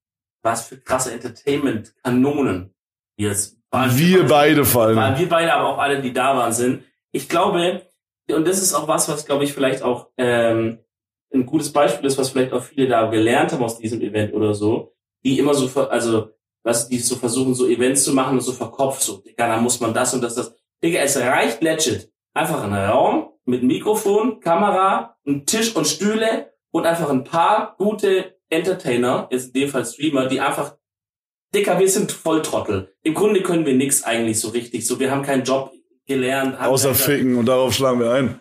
was 0.43 0.69
für 0.69 0.79
krasse 0.81 1.13
Entertainment-Kanonen 1.13 2.75
jetzt 3.17 3.59
vor 3.71 3.81
allem- 3.81 3.99
Wir 3.99 4.27
beide 4.27 4.65
Vor 4.65 4.83
allem 4.85 5.19
wir 5.19 5.29
beide, 5.29 5.53
aber 5.53 5.69
auch 5.71 5.79
alle, 5.79 6.01
die 6.01 6.13
da 6.13 6.37
waren, 6.37 6.53
sind. 6.53 6.85
Ich 7.13 7.29
glaube, 7.29 7.83
und 8.31 8.47
das 8.47 8.63
ist 8.63 8.75
auch 8.75 8.87
was, 8.89 9.09
was 9.09 9.27
glaube 9.27 9.45
ich 9.45 9.53
vielleicht 9.53 9.83
auch 9.83 10.11
ähm, 10.17 10.79
ein 11.35 11.47
gutes 11.47 11.73
Beispiel 11.73 12.07
ist, 12.07 12.19
was 12.19 12.31
vielleicht 12.31 12.53
auch 12.53 12.63
viele 12.63 12.89
da 12.89 13.07
gelernt 13.11 13.53
haben 13.53 13.65
aus 13.65 13.79
diesem 13.79 14.01
Event 14.01 14.33
oder 14.35 14.55
so, 14.55 14.95
die 15.25 15.39
immer 15.39 15.55
so, 15.55 15.69
also 15.89 16.31
was 16.63 16.89
die 16.89 16.99
so 16.99 17.17
versuchen, 17.17 17.55
so 17.55 17.67
Events 17.67 18.05
zu 18.05 18.13
machen 18.13 18.35
und 18.35 18.41
so 18.43 18.53
verkopft, 18.53 19.03
so, 19.03 19.19
Digga, 19.19 19.49
da 19.49 19.61
muss 19.61 19.81
man 19.81 19.95
das 19.95 20.15
und 20.15 20.21
das, 20.23 20.35
das. 20.35 20.55
Digga, 20.83 21.01
es 21.01 21.17
reicht 21.19 21.63
legit. 21.63 22.11
Einfach 22.35 22.63
ein 22.65 22.75
Raum 22.75 23.31
mit 23.45 23.63
Mikrofon, 23.63 24.41
Kamera, 24.41 25.17
ein 25.27 25.47
Tisch 25.47 25.75
und 25.75 25.87
Stühle 25.87 26.53
und 26.71 26.87
einfach 26.87 27.09
ein 27.11 27.25
paar 27.25 27.77
gute 27.79 28.36
Entertainer, 28.49 29.29
jetzt 29.31 29.49
in 29.49 29.53
dem 29.53 29.69
Fall 29.69 29.85
Streamer, 29.85 30.27
die 30.27 30.41
einfach, 30.41 30.77
Digga, 31.55 31.79
wir 31.79 31.89
sind 31.89 32.13
Volltrottel. 32.13 32.95
Im 33.03 33.15
Grunde 33.15 33.43
können 33.43 33.67
wir 33.67 33.75
nix 33.75 34.03
eigentlich 34.03 34.41
so 34.41 34.49
richtig, 34.49 34.87
so, 34.87 35.01
wir 35.01 35.11
haben 35.11 35.23
keinen 35.23 35.45
Job 35.45 35.73
gelernt. 36.07 36.59
Außer 36.61 36.95
ficken 36.95 37.37
und 37.37 37.47
darauf 37.47 37.75
schlagen 37.75 38.01
wir 38.01 38.13
ein. 38.13 38.41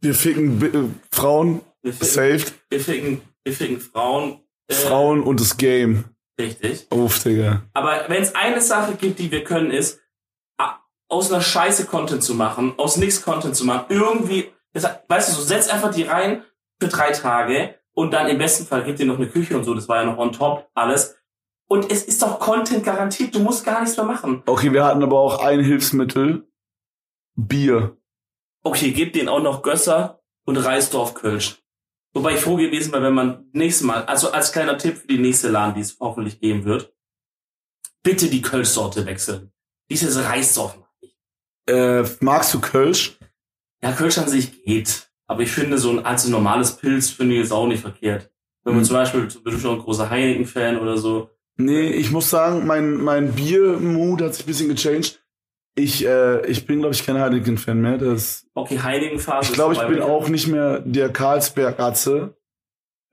Wir 0.00 0.14
ficken 0.14 0.62
äh, 0.62 1.14
Frauen, 1.14 1.60
wir 1.82 1.92
ficken, 1.92 2.08
saved, 2.08 2.54
wir 2.70 2.80
ficken, 2.80 3.22
wir 3.44 3.52
ficken 3.52 3.80
Frauen. 3.80 4.40
Äh, 4.68 4.74
Frauen 4.74 5.22
und 5.22 5.40
das 5.40 5.56
Game. 5.56 6.04
Richtig. 6.40 6.86
Uff, 6.90 7.22
Digga. 7.22 7.62
Aber 7.72 8.04
wenn 8.08 8.22
es 8.22 8.34
eine 8.34 8.60
Sache 8.60 8.94
gibt, 8.94 9.18
die 9.18 9.30
wir 9.30 9.44
können, 9.44 9.70
ist, 9.70 10.00
aus 11.12 11.30
einer 11.30 11.42
Scheiße 11.42 11.84
Content 11.84 12.24
zu 12.24 12.34
machen, 12.34 12.72
aus 12.78 12.96
nichts 12.96 13.20
Content 13.20 13.54
zu 13.54 13.66
machen, 13.66 13.84
irgendwie, 13.90 14.50
das, 14.72 14.88
weißt 15.08 15.28
du, 15.28 15.34
so 15.34 15.42
setz 15.42 15.68
einfach 15.68 15.92
die 15.92 16.04
rein 16.04 16.42
für 16.80 16.88
drei 16.88 17.12
Tage 17.12 17.74
und 17.94 18.12
dann 18.12 18.28
im 18.28 18.38
besten 18.38 18.66
Fall 18.66 18.84
gibt 18.84 18.98
dir 18.98 19.06
noch 19.06 19.16
eine 19.16 19.28
Küche 19.28 19.56
und 19.56 19.64
so, 19.64 19.74
das 19.74 19.88
war 19.88 20.02
ja 20.02 20.04
noch 20.04 20.18
on 20.18 20.32
top, 20.32 20.68
alles. 20.74 21.16
Und 21.66 21.90
es 21.90 22.04
ist 22.04 22.22
doch 22.22 22.38
Content 22.38 22.84
garantiert, 22.84 23.34
du 23.34 23.40
musst 23.40 23.64
gar 23.64 23.80
nichts 23.80 23.96
mehr 23.96 24.06
machen. 24.06 24.42
Okay, 24.46 24.72
wir 24.72 24.84
hatten 24.84 25.02
aber 25.02 25.18
auch 25.18 25.42
ein 25.42 25.60
Hilfsmittel. 25.60 26.46
Bier. 27.34 27.96
Okay, 28.62 28.92
gib 28.92 29.14
denen 29.14 29.28
auch 29.28 29.42
noch 29.42 29.62
Gösser 29.62 30.22
und 30.44 30.56
Reisdorf 30.58 31.14
Kölsch. 31.14 31.62
Wobei 32.14 32.34
ich 32.34 32.40
froh 32.40 32.56
gewesen 32.56 32.92
wäre, 32.92 33.04
wenn 33.04 33.14
man 33.14 33.46
nächstes 33.52 33.86
Mal, 33.86 34.04
also 34.04 34.32
als 34.32 34.52
kleiner 34.52 34.76
Tipp 34.76 34.98
für 34.98 35.06
die 35.06 35.18
nächste 35.18 35.48
Laden, 35.48 35.74
die 35.74 35.80
es 35.80 35.96
hoffentlich 35.98 36.40
geben 36.40 36.64
wird, 36.64 36.92
bitte 38.02 38.28
die 38.28 38.42
Kölschsorte 38.42 39.06
wechseln. 39.06 39.52
Dieses 39.90 40.22
Reisdorf 40.22 40.76
mag 40.76 40.90
ich. 41.00 41.16
Äh, 41.68 42.04
magst 42.20 42.52
du 42.52 42.60
Kölsch? 42.60 43.18
Ja, 43.82 43.92
Kölsch 43.92 44.18
an 44.18 44.28
sich 44.28 44.62
geht. 44.62 45.10
Aber 45.32 45.42
ich 45.42 45.50
finde, 45.50 45.78
so 45.78 45.90
ein 45.90 46.04
als 46.04 46.24
ein 46.26 46.30
normales 46.30 46.76
Pilz 46.76 47.10
finde 47.10 47.34
ich 47.34 47.40
jetzt 47.40 47.52
auch 47.52 47.66
nicht 47.66 47.80
verkehrt. 47.80 48.30
Wenn 48.64 48.74
man 48.74 48.82
Mhm. 48.82 48.86
zum 48.86 48.96
Beispiel, 48.96 49.26
du 49.28 49.42
bist 49.42 49.60
schon 49.60 49.76
ein 49.76 49.82
großer 49.82 50.08
Heineken-Fan 50.08 50.78
oder 50.78 50.96
so. 50.96 51.28
Nee, 51.56 51.90
ich 51.90 52.10
muss 52.12 52.30
sagen, 52.30 52.66
mein, 52.66 52.94
mein 52.94 53.32
Bier-Mood 53.32 54.22
hat 54.22 54.34
sich 54.34 54.44
ein 54.44 54.46
bisschen 54.46 54.68
gechanged. 54.68 55.18
Ich, 55.74 56.04
äh, 56.06 56.46
ich 56.46 56.66
bin, 56.66 56.80
glaube 56.80 56.94
ich, 56.94 57.04
kein 57.04 57.18
Heineken-Fan 57.18 57.80
mehr. 57.80 57.98
Das, 57.98 58.46
Okay, 58.54 58.78
Heineken-Phase. 58.78 59.48
ich 59.48 59.52
glaube, 59.54 59.74
ich 59.74 59.82
bin 59.86 60.00
auch 60.00 60.28
nicht 60.28 60.46
mehr 60.46 60.80
der 60.80 61.08
Karlsberg-Atze. 61.10 62.36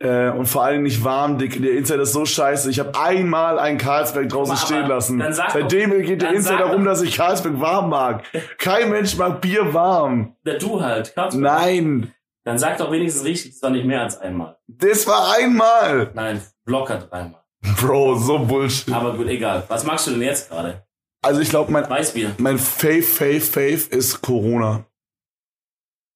Äh, 0.02 0.30
und 0.30 0.46
vor 0.46 0.64
allem 0.64 0.84
nicht 0.84 1.04
warm, 1.04 1.38
dick. 1.38 1.62
Der 1.62 1.74
Insider 1.74 2.04
ist 2.04 2.14
so 2.14 2.26
scheiße. 2.26 2.70
Ich 2.70 2.80
habe 2.80 2.98
einmal 2.98 3.60
einen 3.60 3.78
Karlsberg 3.78 4.30
draußen 4.30 4.56
Aber 4.56 4.66
stehen 4.66 4.88
lassen. 4.88 5.22
Seitdem 5.32 5.92
geht 6.04 6.22
der 6.22 6.32
Insider 6.34 6.60
sag 6.60 6.72
rum, 6.74 6.86
doch- 6.86 6.92
dass 6.92 7.02
ich 7.02 7.18
Karlsberg 7.18 7.60
warm 7.60 7.90
mag. 7.90 8.24
Kein 8.58 8.92
Mensch 8.92 9.18
mag 9.18 9.42
Bier 9.42 9.74
warm. 9.74 10.38
Ja, 10.46 10.54
du 10.58 10.82
halt, 10.82 11.14
Karlsberg. 11.16 11.44
Nein, 11.44 12.14
Dann 12.46 12.58
sag 12.58 12.78
doch 12.78 12.92
wenigstens 12.92 13.26
richtig, 13.26 13.52
es 13.56 13.62
war 13.62 13.70
nicht 13.72 13.86
mehr 13.86 14.02
als 14.02 14.18
einmal. 14.18 14.58
das 14.68 15.06
war 15.06 15.36
einmal. 15.38 16.12
Nein, 16.14 16.42
locker 16.66 16.98
dreimal. 17.00 17.44
Bro, 17.82 18.16
so 18.20 18.40
Bullshit. 18.40 18.94
Aber 18.94 19.18
gut, 19.18 19.28
egal. 19.28 19.64
Was 19.68 19.84
magst 19.84 20.08
du 20.08 20.12
denn 20.12 20.22
jetzt 20.22 20.50
gerade? 20.50 20.86
Also 21.22 21.42
ich 21.42 21.50
glaube, 21.50 21.74
mein, 21.74 21.90
Weißbier. 21.90 22.36
mein 22.38 22.58
Fave, 22.58 23.02
Fave, 23.02 23.42
Fave 23.42 23.90
ist 23.90 24.22
Corona. 24.22 24.86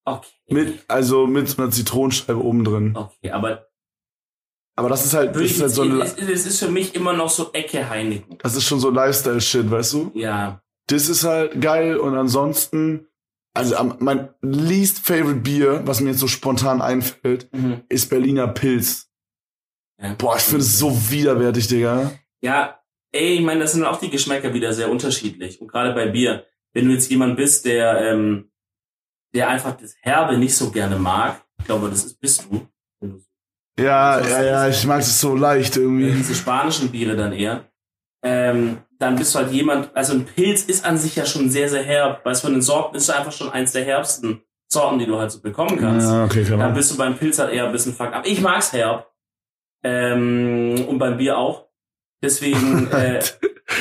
Okay. 0.05 0.29
Mit, 0.47 0.83
also 0.87 1.27
mit 1.27 1.57
einer 1.59 1.69
Zitronenscheibe 1.71 2.41
oben 2.41 2.63
drin. 2.63 2.95
Okay, 2.95 3.31
aber 3.31 3.67
Aber 4.75 4.89
das 4.89 5.05
ist 5.05 5.13
halt, 5.13 5.35
das 5.35 5.41
ist 5.43 5.61
halt 5.61 5.71
so 5.71 5.83
ein, 5.83 6.01
es, 6.01 6.15
es 6.17 6.45
ist 6.47 6.59
für 6.59 6.69
mich 6.71 6.95
immer 6.95 7.13
noch 7.13 7.29
so 7.29 7.51
Ecke 7.53 7.89
Heineken. 7.89 8.37
das 8.39 8.55
ist 8.55 8.63
schon 8.65 8.79
so 8.79 8.89
Lifestyle-Shit, 8.89 9.69
weißt 9.69 9.93
du? 9.93 10.11
Ja. 10.15 10.61
Das 10.87 11.09
ist 11.09 11.23
halt 11.23 11.61
geil 11.61 11.97
und 11.97 12.15
ansonsten, 12.15 13.07
also 13.53 13.75
mein 13.99 14.29
least 14.41 14.99
favorite 14.99 15.41
Bier, 15.41 15.81
was 15.85 16.01
mir 16.01 16.09
jetzt 16.09 16.19
so 16.19 16.27
spontan 16.27 16.81
einfällt, 16.81 17.49
Mhm. 17.53 17.83
ist 17.87 18.09
Berliner 18.09 18.47
Pilz. 18.47 19.09
ja. 20.01 20.15
Boah, 20.17 20.35
ich 20.37 20.41
finde 20.43 20.61
es 20.61 20.79
so 20.79 20.91
widerwärtig, 21.11 21.67
Digga. 21.67 22.11
Ja, 22.41 22.79
ey, 23.11 23.35
ich 23.35 23.41
meine, 23.41 23.61
das 23.61 23.73
sind 23.73 23.85
auch 23.85 23.99
die 23.99 24.09
Geschmäcker 24.09 24.53
wieder 24.55 24.73
sehr 24.73 24.89
unterschiedlich. 24.89 25.61
Und 25.61 25.67
gerade 25.67 25.93
bei 25.93 26.07
Bier, 26.07 26.45
wenn 26.73 26.87
du 26.87 26.93
jetzt 26.93 27.11
jemand 27.11 27.37
bist, 27.37 27.65
der, 27.65 28.01
ähm, 28.11 28.49
der 29.35 29.49
einfach 29.49 29.77
das 29.77 29.93
Herbe 30.01 30.37
nicht 30.37 30.55
so 30.55 30.71
gerne 30.71 30.97
mag, 30.97 31.45
ich 31.59 31.65
glaube, 31.65 31.89
das 31.89 32.03
ist, 32.05 32.19
bist 32.19 32.47
du. 32.49 32.67
Du 33.75 33.83
Ja, 33.83 34.17
ist- 34.17 34.29
ja, 34.29 34.43
ja, 34.43 34.67
ich 34.69 34.85
mag 34.85 34.99
es 35.01 35.19
so 35.19 35.35
leicht 35.35 35.77
irgendwie. 35.77 36.11
diese 36.11 36.35
spanischen 36.35 36.89
Biere 36.91 37.15
dann 37.15 37.33
eher. 37.33 37.65
Ähm, 38.23 38.77
dann 38.99 39.15
bist 39.17 39.33
du 39.35 39.39
halt 39.39 39.51
jemand, 39.51 39.95
also 39.95 40.13
ein 40.13 40.25
Pilz 40.25 40.63
ist 40.63 40.85
an 40.85 40.97
sich 40.97 41.15
ja 41.15 41.25
schon 41.25 41.49
sehr, 41.49 41.67
sehr 41.69 41.83
herb. 41.83 42.23
Weil 42.23 42.33
es 42.33 42.41
von 42.41 42.53
den 42.53 42.61
Sorten 42.61 42.95
ist 42.95 43.09
einfach 43.09 43.31
schon 43.33 43.49
eins 43.51 43.71
der 43.73 43.83
herbsten 43.83 44.41
Sorten, 44.71 44.99
die 44.99 45.05
du 45.05 45.17
halt 45.19 45.31
so 45.31 45.41
bekommen 45.41 45.77
kannst. 45.77 46.07
Ja, 46.09 46.23
okay, 46.23 46.43
Dann 46.43 46.59
genau. 46.59 46.71
bist 46.73 46.91
du 46.91 46.97
beim 46.97 47.17
Pilz 47.17 47.37
halt 47.39 47.51
eher 47.53 47.65
ein 47.65 47.71
bisschen 47.71 47.93
fuck 47.93 48.13
up. 48.13 48.25
Ich 48.25 48.41
mag's 48.41 48.71
herb. 48.73 49.07
Ähm, 49.83 50.85
und 50.87 50.97
beim 50.97 51.17
Bier 51.17 51.37
auch. 51.37 51.67
Deswegen, 52.21 52.87
äh, 52.91 53.19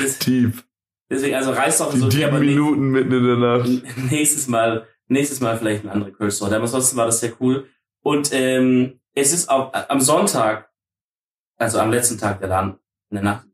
das, 0.02 0.18
Tief. 0.18 0.64
deswegen, 1.10 1.36
also 1.36 1.52
reißt 1.52 1.80
doch 1.80 1.92
Die 1.92 1.98
so 1.98 2.06
aber 2.06 2.38
nä- 2.38 2.40
Minuten 2.40 2.88
mitten 2.90 3.12
in 3.12 3.24
der 3.24 3.36
Nacht. 3.36 3.70
nächstes 4.10 4.48
Mal, 4.48 4.86
nächstes 5.06 5.40
Mal 5.40 5.56
vielleicht 5.58 5.84
eine 5.84 5.92
andere 5.92 6.12
Kölsch-Sorte. 6.12 6.56
Aber 6.56 6.64
ansonsten 6.64 6.96
war 6.96 7.06
das 7.06 7.20
sehr 7.20 7.32
cool. 7.40 7.68
Und 8.02 8.30
ähm, 8.32 8.98
es 9.14 9.32
ist 9.32 9.48
auch 9.48 9.72
am 9.88 10.00
Sonntag, 10.00 10.70
also 11.58 11.78
am 11.78 11.90
letzten 11.90 12.18
Tag 12.18 12.40
der 12.40 12.48
Laden, 12.48 12.78
in 13.10 13.16
der 13.16 13.24
Nacht 13.24 13.46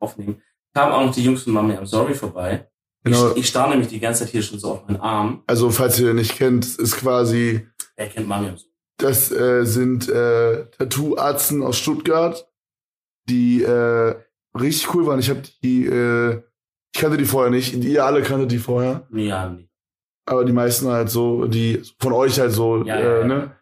aufnehmen, 0.00 0.42
kamen 0.74 0.92
auch 0.92 1.04
noch 1.06 1.14
die 1.14 1.24
Jungs 1.24 1.42
von 1.44 1.52
Mami 1.52 1.76
am 1.76 1.86
Sorry 1.86 2.14
vorbei. 2.14 2.68
Genau. 3.04 3.30
Ich, 3.32 3.36
ich 3.38 3.48
starr 3.48 3.68
nämlich 3.68 3.88
die 3.88 4.00
ganze 4.00 4.24
Zeit 4.24 4.32
hier 4.32 4.42
schon 4.42 4.58
so 4.58 4.72
auf 4.72 4.86
meinen 4.86 5.00
Arm. 5.00 5.42
Also, 5.46 5.70
falls 5.70 5.98
ihr 6.00 6.12
nicht 6.12 6.36
kennt, 6.36 6.64
ist 6.78 6.96
quasi 6.96 7.66
Wer 7.94 8.08
kennt 8.08 8.26
Mami 8.28 8.48
am 8.48 8.56
Sorry? 8.56 8.70
Das 8.98 9.30
äh, 9.30 9.64
sind 9.64 10.08
äh, 10.08 10.66
Tattoo-Arzten 10.70 11.62
aus 11.62 11.78
Stuttgart, 11.78 12.50
die 13.28 13.62
äh, 13.62 14.14
richtig 14.58 14.92
cool 14.94 15.06
waren. 15.06 15.20
Ich 15.20 15.30
habe 15.30 15.42
die, 15.62 15.86
äh, 15.86 16.42
ich 16.94 17.00
kannte 17.00 17.16
die 17.18 17.26
vorher 17.26 17.50
nicht. 17.50 17.74
Ihr 17.74 18.04
alle 18.04 18.22
kanntet 18.22 18.50
die 18.52 18.58
vorher, 18.58 19.06
Ja, 19.12 19.50
nee. 19.50 19.68
aber 20.24 20.44
die 20.46 20.52
meisten 20.52 20.88
halt 20.88 21.10
so, 21.10 21.46
die 21.46 21.82
von 22.00 22.12
euch 22.14 22.40
halt 22.40 22.52
so, 22.52 22.84
Ja, 22.84 22.96
äh, 22.96 23.02
ja, 23.04 23.18
ja. 23.20 23.26
ne? 23.26 23.56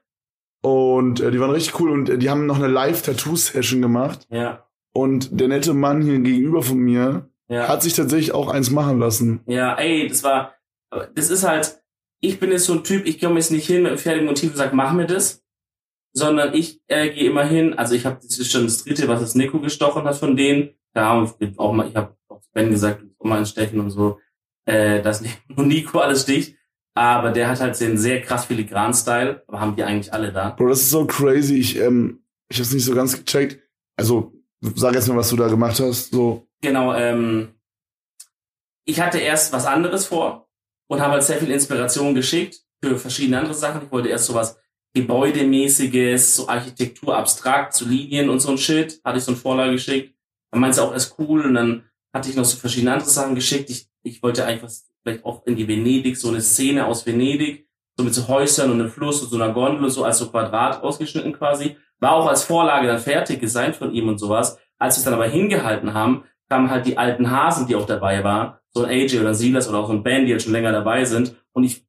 Und 0.64 1.20
äh, 1.20 1.30
die 1.30 1.38
waren 1.40 1.50
richtig 1.50 1.78
cool 1.78 1.90
und 1.90 2.08
äh, 2.08 2.16
die 2.16 2.30
haben 2.30 2.46
noch 2.46 2.56
eine 2.56 2.68
Live-Tattoo-Session 2.68 3.82
gemacht. 3.82 4.26
Ja, 4.30 4.66
Und 4.94 5.38
der 5.38 5.48
nette 5.48 5.74
Mann 5.74 6.00
hier 6.00 6.18
gegenüber 6.20 6.62
von 6.62 6.78
mir 6.78 7.28
ja. 7.48 7.68
hat 7.68 7.82
sich 7.82 7.92
tatsächlich 7.92 8.32
auch 8.32 8.48
eins 8.48 8.70
machen 8.70 8.98
lassen. 8.98 9.40
Ja, 9.44 9.74
ey, 9.74 10.08
das 10.08 10.24
war, 10.24 10.54
das 11.14 11.28
ist 11.28 11.46
halt, 11.46 11.82
ich 12.20 12.40
bin 12.40 12.50
jetzt 12.50 12.64
so 12.64 12.72
ein 12.72 12.82
Typ, 12.82 13.04
ich 13.04 13.20
komme 13.20 13.34
jetzt 13.34 13.50
nicht 13.50 13.66
hin 13.66 13.82
mit 13.82 13.90
einem 13.90 13.98
fertigen 13.98 14.26
Motiv 14.26 14.52
und 14.52 14.56
sag, 14.56 14.72
mach 14.72 14.94
mir 14.94 15.06
das, 15.06 15.44
sondern 16.14 16.54
ich 16.54 16.80
äh, 16.86 17.10
gehe 17.10 17.28
immer 17.28 17.44
hin, 17.44 17.74
also 17.74 17.94
ich 17.94 18.06
habe, 18.06 18.20
das 18.22 18.38
ist 18.38 18.50
schon 18.50 18.64
das 18.64 18.84
dritte, 18.84 19.06
was 19.06 19.20
das 19.20 19.34
Nico 19.34 19.60
gestochen 19.60 20.04
hat 20.04 20.16
von 20.16 20.34
denen, 20.34 20.70
da 20.94 21.08
haben 21.10 21.30
wir 21.38 21.52
auch 21.58 21.74
mal, 21.74 21.88
ich 21.88 21.94
habe 21.94 22.16
auch 22.28 22.40
Ben 22.54 22.70
gesagt, 22.70 23.04
auch 23.18 23.26
mal 23.26 23.38
ein 23.38 23.44
Stechen 23.46 23.80
und 23.80 23.90
so, 23.90 24.18
äh, 24.64 25.02
dass 25.02 25.20
nicht 25.20 25.42
nur 25.54 25.66
Nico 25.66 25.98
alles 25.98 26.22
sticht, 26.22 26.56
aber 26.94 27.32
der 27.32 27.48
hat 27.48 27.60
halt 27.60 27.78
den 27.80 27.98
sehr 27.98 28.22
krass 28.22 28.46
filigran 28.46 28.94
Style, 28.94 29.42
aber 29.48 29.60
haben 29.60 29.76
die 29.76 29.82
eigentlich 29.82 30.12
alle 30.12 30.32
da. 30.32 30.50
Bro, 30.50 30.68
das 30.68 30.82
ist 30.82 30.90
so 30.90 31.06
crazy. 31.06 31.58
Ich, 31.58 31.76
ähm, 31.78 32.24
ich 32.48 32.58
hab's 32.58 32.72
nicht 32.72 32.84
so 32.84 32.94
ganz 32.94 33.16
gecheckt. 33.16 33.60
Also, 33.96 34.32
sag 34.74 34.94
jetzt 34.94 35.08
mal, 35.08 35.16
was 35.16 35.30
du 35.30 35.36
da 35.36 35.48
gemacht 35.48 35.80
hast. 35.80 36.10
So, 36.10 36.46
Genau, 36.64 36.94
ähm, 36.94 37.54
ich 38.86 39.00
hatte 39.00 39.18
erst 39.18 39.52
was 39.52 39.66
anderes 39.66 40.06
vor 40.06 40.48
und 40.88 41.00
habe 41.00 41.12
halt 41.12 41.22
sehr 41.22 41.38
viel 41.38 41.50
Inspiration 41.50 42.14
geschickt 42.14 42.62
für 42.82 42.96
verschiedene 42.98 43.38
andere 43.38 43.54
Sachen. 43.54 43.82
Ich 43.84 43.92
wollte 43.92 44.08
erst 44.08 44.26
sowas 44.26 44.58
Gebäudemäßiges, 44.94 46.36
so 46.36 46.48
Architektur 46.48 47.16
abstrakt, 47.16 47.74
so 47.74 47.84
Linien 47.84 48.30
und 48.30 48.40
so 48.40 48.50
ein 48.50 48.58
Shit. 48.58 49.00
Hatte 49.04 49.18
ich 49.18 49.24
so 49.24 49.32
eine 49.32 49.40
Vorlage 49.40 49.72
geschickt. 49.72 50.14
Dann 50.50 50.60
meinte 50.60 50.76
sie 50.76 50.82
auch 50.82 50.92
erst 50.92 51.18
cool 51.18 51.42
und 51.42 51.54
dann 51.54 51.84
hatte 52.14 52.30
ich 52.30 52.36
noch 52.36 52.44
so 52.44 52.56
verschiedene 52.56 52.92
andere 52.92 53.10
Sachen 53.10 53.34
geschickt. 53.34 53.68
Ich, 53.70 53.88
ich 54.02 54.22
wollte 54.22 54.46
eigentlich 54.46 54.62
was, 54.62 54.88
vielleicht 55.02 55.24
auch 55.24 55.44
in 55.46 55.56
die 55.56 55.68
Venedig, 55.68 56.16
so 56.16 56.28
eine 56.28 56.40
Szene 56.40 56.86
aus 56.86 57.04
Venedig, 57.04 57.68
so 57.96 58.04
mit 58.04 58.14
so 58.14 58.26
Häusern 58.28 58.70
und 58.70 58.80
einem 58.80 58.90
Fluss 58.90 59.22
und 59.22 59.28
so 59.30 59.36
einer 59.36 59.52
Gondel 59.52 59.84
und 59.84 59.90
so 59.90 60.04
als 60.04 60.18
so 60.18 60.28
Quadrat 60.30 60.82
ausgeschnitten 60.82 61.32
quasi. 61.32 61.76
War 62.00 62.12
auch 62.12 62.26
als 62.26 62.44
Vorlage 62.44 62.86
dann 62.86 62.98
fertig 62.98 63.40
designt 63.40 63.76
von 63.76 63.92
ihm 63.92 64.08
und 64.08 64.18
sowas. 64.18 64.58
Als 64.78 64.96
wir 64.96 64.98
es 65.00 65.04
dann 65.04 65.14
aber 65.14 65.26
hingehalten 65.28 65.94
haben, 65.94 66.24
kamen 66.48 66.70
halt 66.70 66.86
die 66.86 66.98
alten 66.98 67.30
Hasen, 67.30 67.66
die 67.66 67.74
auch 67.76 67.86
dabei 67.86 68.22
waren, 68.24 68.56
so 68.70 68.82
ein 68.84 68.90
AJ 68.90 69.20
oder 69.20 69.28
ein 69.30 69.34
Silas 69.34 69.68
oder 69.68 69.78
auch 69.78 69.86
so 69.86 69.92
ein 69.92 70.02
Ben, 70.02 70.24
die 70.26 70.32
jetzt 70.32 70.44
schon 70.44 70.52
länger 70.52 70.72
dabei 70.72 71.04
sind. 71.04 71.36
Und 71.52 71.64
ich 71.64 71.86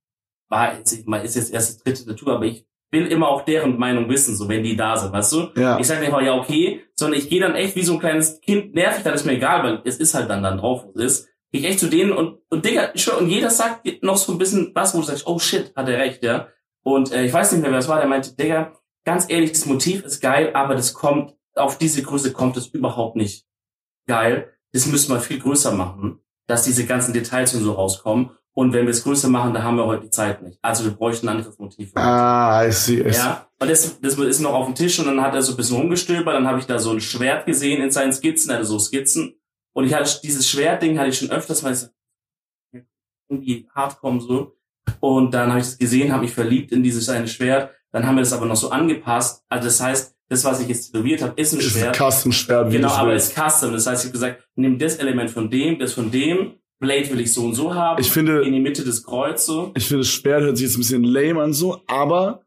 war, 0.49 0.77
jetzt- 0.77 0.93
ich 0.93 1.05
meine, 1.05 1.23
ist 1.23 1.35
jetzt 1.35 1.51
erst 1.53 1.69
das 1.71 1.83
dritte 1.83 2.05
Tattoo, 2.05 2.31
aber 2.31 2.45
ich 2.45 2.65
will 2.91 3.07
immer 3.07 3.27
auch 3.27 3.43
deren 3.43 3.77
Meinung 3.77 4.09
wissen, 4.09 4.35
so 4.35 4.47
wenn 4.47 4.63
die 4.63 4.75
da 4.75 4.95
sind, 4.97 5.11
weißt 5.11 5.33
du? 5.33 5.47
ja. 5.57 5.79
Ich 5.79 5.87
sage 5.87 6.01
nicht 6.01 6.11
mal, 6.11 6.25
ja, 6.25 6.35
okay, 6.35 6.83
sondern 6.95 7.19
ich 7.19 7.29
gehe 7.29 7.41
dann 7.41 7.55
echt 7.55 7.75
wie 7.75 7.83
so 7.83 7.93
ein 7.93 7.99
kleines 7.99 8.39
Kind, 8.41 8.73
nervig, 8.73 9.03
dann 9.03 9.13
ist 9.13 9.25
mir 9.25 9.33
egal, 9.33 9.63
weil 9.63 9.81
es 9.85 9.97
ist 9.97 10.13
halt 10.13 10.29
dann 10.29 10.43
dann 10.43 10.57
drauf, 10.57 10.85
wo 10.85 10.99
es 10.99 11.19
ist. 11.19 11.29
Gehe 11.51 11.61
ich 11.61 11.67
echt 11.67 11.79
zu 11.79 11.87
denen 11.87 12.11
und, 12.11 12.39
und 12.49 12.65
Digga, 12.65 12.91
und 13.19 13.29
jeder 13.29 13.49
sagt 13.49 13.87
noch 14.01 14.17
so 14.17 14.31
ein 14.31 14.37
bisschen 14.37 14.71
was, 14.73 14.93
wo 14.93 14.99
du 14.99 15.05
sagst, 15.05 15.27
oh 15.27 15.39
shit, 15.39 15.73
hat 15.75 15.89
er 15.89 15.99
recht, 15.99 16.23
ja. 16.23 16.47
Und 16.83 17.11
äh, 17.11 17.25
ich 17.25 17.33
weiß 17.33 17.51
nicht 17.51 17.61
mehr, 17.61 17.71
wer 17.71 17.79
es 17.79 17.87
war, 17.87 17.99
der 17.99 18.07
meinte, 18.07 18.35
Digga, 18.35 18.73
ganz 19.05 19.25
ehrlich, 19.29 19.51
das 19.51 19.65
Motiv 19.65 20.03
ist 20.03 20.21
geil, 20.21 20.51
aber 20.53 20.75
das 20.75 20.93
kommt, 20.93 21.35
auf 21.55 21.77
diese 21.77 22.03
Größe 22.03 22.33
kommt 22.33 22.57
es 22.57 22.67
überhaupt 22.67 23.15
nicht 23.15 23.45
geil. 24.07 24.51
Das 24.73 24.85
müssen 24.87 25.13
wir 25.13 25.21
viel 25.21 25.39
größer 25.39 25.71
machen, 25.71 26.19
dass 26.47 26.63
diese 26.63 26.85
ganzen 26.85 27.13
Details 27.13 27.53
und 27.55 27.63
so 27.63 27.73
rauskommen. 27.73 28.31
Und 28.57 28.71
wenn 28.71 28.85
wir 28.85 28.91
es 28.91 29.03
größer 29.03 29.27
machen, 29.27 29.53
da 29.53 29.63
haben 29.63 29.75
wir 29.75 29.85
heute 29.85 30.03
die 30.03 30.09
Zeit 30.09 30.41
nicht. 30.41 30.57
Also 30.61 30.85
wir 30.85 30.91
bräuchten 30.91 31.27
ein 31.27 31.37
anderes 31.37 31.59
Motiv. 31.59 31.91
Ah, 31.95 32.65
I 32.65 32.71
see. 32.71 33.01
I 33.01 33.11
see. 33.11 33.19
Ja, 33.19 33.47
und 33.59 33.69
das, 33.69 33.99
das 33.99 34.13
ist 34.17 34.39
noch 34.39 34.53
auf 34.53 34.65
dem 34.67 34.75
Tisch 34.75 34.97
und 34.97 35.07
dann 35.07 35.21
hat 35.21 35.33
er 35.33 35.41
so 35.41 35.53
ein 35.53 35.57
bisschen 35.57 35.75
rumgestöbert, 35.77 36.33
dann 36.33 36.47
habe 36.47 36.59
ich 36.59 36.65
da 36.65 36.79
so 36.79 36.91
ein 36.91 37.01
Schwert 37.01 37.45
gesehen 37.45 37.81
in 37.81 37.91
seinen 37.91 38.13
Skizzen, 38.13 38.49
er 38.49 38.57
hatte 38.57 38.65
so 38.65 38.79
Skizzen. 38.79 39.35
Und 39.73 39.83
ich 39.85 39.93
hatte 39.93 40.21
dieses 40.23 40.47
Schwertding 40.47 40.97
hatte 40.97 41.09
ich 41.09 41.17
schon 41.17 41.31
öfters 41.31 41.63
mal 41.63 41.75
irgendwie 43.29 43.67
hardcore 43.75 44.21
so. 44.21 44.55
Und 45.01 45.33
dann 45.33 45.49
habe 45.49 45.59
ich 45.59 45.65
es 45.65 45.77
gesehen, 45.77 46.13
habe 46.13 46.23
mich 46.23 46.33
verliebt 46.33 46.71
in 46.71 46.81
dieses 46.81 47.09
eine 47.09 47.27
Schwert. 47.27 47.71
Dann 47.91 48.05
haben 48.07 48.15
wir 48.15 48.21
das 48.21 48.33
aber 48.33 48.45
noch 48.45 48.55
so 48.55 48.69
angepasst. 48.69 49.43
Also 49.49 49.65
das 49.67 49.81
heißt, 49.81 50.15
das, 50.29 50.43
was 50.45 50.59
ich 50.61 50.67
jetzt 50.67 50.91
tätowiert 50.91 51.21
habe, 51.21 51.39
ist 51.39 51.53
ein 51.53 51.59
ist 51.59 51.71
Schwert. 51.71 51.99
ein 51.99 52.11
Custom-Schwert. 52.11 52.69
wie 52.71 52.77
Genau, 52.77 52.89
aber 52.89 53.11
willst. 53.11 53.31
ist 53.31 53.35
Custom. 53.35 53.73
Das 53.73 53.85
heißt, 53.85 54.03
ich 54.03 54.07
habe 54.09 54.13
gesagt, 54.13 54.43
nimm 54.55 54.79
das 54.79 54.95
Element 54.95 55.29
von 55.29 55.49
dem, 55.49 55.77
das 55.79 55.93
von 55.93 56.09
dem. 56.11 56.53
Blade 56.79 57.09
will 57.09 57.21
ich 57.21 57.33
so 57.33 57.45
und 57.45 57.55
so 57.55 57.73
haben. 57.73 57.99
Ich 58.01 58.11
finde- 58.11 58.41
in 58.41 58.53
die 58.53 58.59
Mitte 58.59 58.83
des 58.83 59.03
Kreuz 59.03 59.45
so. 59.45 59.71
Ich 59.75 59.87
finde, 59.87 60.01
das 60.01 60.09
Schwert 60.09 60.41
hört 60.41 60.57
sich 60.57 60.67
jetzt 60.67 60.75
ein 60.75 60.79
bisschen 60.81 61.03
lame 61.03 61.41
an 61.41 61.53
so, 61.53 61.81
aber 61.87 62.41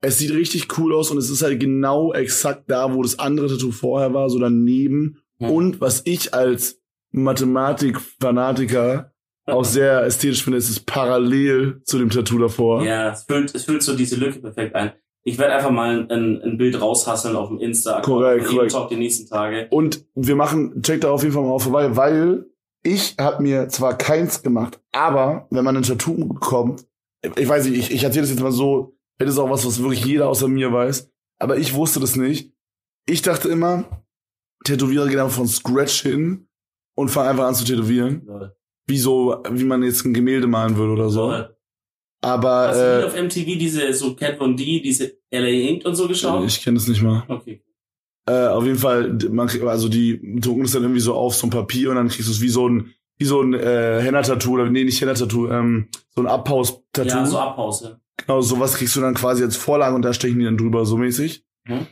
es 0.00 0.18
sieht 0.18 0.32
richtig 0.32 0.66
cool 0.78 0.94
aus 0.94 1.10
und 1.10 1.18
es 1.18 1.30
ist 1.30 1.42
halt 1.42 1.60
genau 1.60 2.12
exakt 2.12 2.64
da, 2.68 2.92
wo 2.92 3.02
das 3.02 3.18
andere 3.18 3.48
Tattoo 3.48 3.70
vorher 3.70 4.12
war, 4.12 4.28
so 4.30 4.38
daneben. 4.38 5.18
Ja. 5.38 5.48
Und 5.48 5.80
was 5.80 6.02
ich 6.04 6.34
als 6.34 6.80
Mathematik-Fanatiker 7.12 9.12
auch 9.46 9.64
sehr 9.64 10.04
ästhetisch 10.04 10.42
finde, 10.44 10.58
ist 10.58 10.70
es 10.70 10.80
parallel 10.80 11.82
zu 11.84 11.98
dem 11.98 12.10
Tattoo 12.10 12.38
davor. 12.38 12.84
Ja, 12.84 13.12
es 13.12 13.24
füllt, 13.24 13.54
es 13.54 13.64
füllt 13.64 13.82
so 13.82 13.94
diese 13.96 14.16
Lücke 14.16 14.40
perfekt 14.40 14.74
ein. 14.74 14.92
Ich 15.24 15.38
werde 15.38 15.54
einfach 15.54 15.70
mal 15.70 16.06
ein, 16.10 16.42
ein 16.42 16.58
Bild 16.58 16.80
raushasseln 16.80 17.36
auf 17.36 17.48
dem 17.48 17.60
insta 17.60 18.00
Korrekt, 18.00 18.46
korrekt. 18.46 18.72
Talk 18.72 18.88
die 18.88 18.96
nächsten 18.96 19.28
Tage. 19.28 19.68
Und 19.70 20.04
wir 20.16 20.34
machen, 20.34 20.82
check 20.82 21.00
da 21.00 21.12
auf 21.12 21.22
jeden 21.22 21.32
Fall 21.32 21.44
mal 21.44 21.60
vorbei, 21.60 21.96
weil 21.96 22.46
ich 22.82 23.16
habe 23.18 23.42
mir 23.42 23.68
zwar 23.68 23.96
keins 23.96 24.42
gemacht, 24.42 24.80
aber 24.92 25.46
wenn 25.50 25.64
man 25.64 25.76
ein 25.76 25.82
Tattoo 25.82 26.26
bekommt, 26.26 26.86
ich 27.36 27.48
weiß 27.48 27.66
nicht, 27.66 27.78
ich, 27.78 27.90
ich 27.92 28.02
erzähle 28.02 28.22
das 28.22 28.30
jetzt 28.30 28.42
mal 28.42 28.52
so, 28.52 28.96
das 29.18 29.30
ist 29.30 29.38
auch 29.38 29.50
was, 29.50 29.64
was 29.64 29.80
wirklich 29.80 30.04
jeder 30.04 30.28
außer 30.28 30.48
mir 30.48 30.72
weiß, 30.72 31.10
aber 31.38 31.56
ich 31.58 31.74
wusste 31.74 32.00
das 32.00 32.16
nicht. 32.16 32.52
Ich 33.06 33.22
dachte 33.22 33.48
immer, 33.48 33.84
Tätowierer 34.64 35.08
gehen 35.08 35.20
einfach 35.20 35.36
von 35.36 35.48
Scratch 35.48 36.02
hin 36.02 36.48
und 36.96 37.08
fangen 37.08 37.30
einfach 37.30 37.46
an 37.46 37.54
zu 37.54 37.64
tätowieren. 37.64 38.22
Lol. 38.26 38.56
Wie 38.86 38.98
so, 38.98 39.42
wie 39.50 39.64
man 39.64 39.82
jetzt 39.82 40.04
ein 40.04 40.14
Gemälde 40.14 40.46
malen 40.46 40.76
würde 40.76 40.92
oder 40.92 41.08
so. 41.08 41.30
Lol. 41.30 41.56
Aber 42.24 42.68
Hast 42.68 42.80
du 42.80 43.00
äh, 43.00 43.04
auf 43.04 43.20
MTV 43.20 43.58
diese 43.58 43.92
so 43.94 44.14
Cat 44.14 44.38
Von 44.38 44.56
D, 44.56 44.80
diese 44.80 45.18
LA 45.32 45.48
Inked 45.48 45.84
und 45.86 45.96
so 45.96 46.06
geschaut? 46.06 46.46
ich 46.46 46.62
kenne 46.62 46.76
das 46.76 46.86
nicht 46.86 47.02
mal. 47.02 47.24
Okay. 47.28 47.62
Äh, 48.26 48.46
auf 48.46 48.64
jeden 48.64 48.78
Fall, 48.78 49.18
man, 49.30 49.48
also 49.66 49.88
die 49.88 50.38
drucken 50.40 50.64
es 50.64 50.72
dann 50.72 50.82
irgendwie 50.82 51.00
so 51.00 51.14
auf 51.14 51.34
so 51.34 51.46
ein 51.46 51.50
Papier 51.50 51.90
und 51.90 51.96
dann 51.96 52.08
kriegst 52.08 52.28
du 52.28 52.32
es 52.32 52.40
wie 52.40 52.48
so 52.48 52.68
ein, 52.68 52.92
wie 53.18 53.24
so 53.24 53.40
ein 53.40 53.54
äh, 53.54 54.00
Henna-Tattoo, 54.00 54.54
oder 54.54 54.70
nee, 54.70 54.84
nicht 54.84 55.00
Henna-Tattoo, 55.00 55.48
ähm, 55.48 55.88
so 56.14 56.22
ein 56.22 56.26
Abhaus-Tattoo. 56.26 57.08
Ja, 57.08 57.26
so 57.26 57.38
Abpause. 57.38 58.00
Genau, 58.16 58.40
sowas 58.40 58.74
kriegst 58.74 58.94
du 58.94 59.00
dann 59.00 59.14
quasi 59.14 59.42
als 59.42 59.56
Vorlage 59.56 59.96
und 59.96 60.02
da 60.02 60.12
stechen 60.12 60.38
die 60.38 60.44
dann 60.44 60.56
drüber, 60.56 60.86
so 60.86 60.96
mäßig. 60.96 61.44
Mhm. 61.66 61.86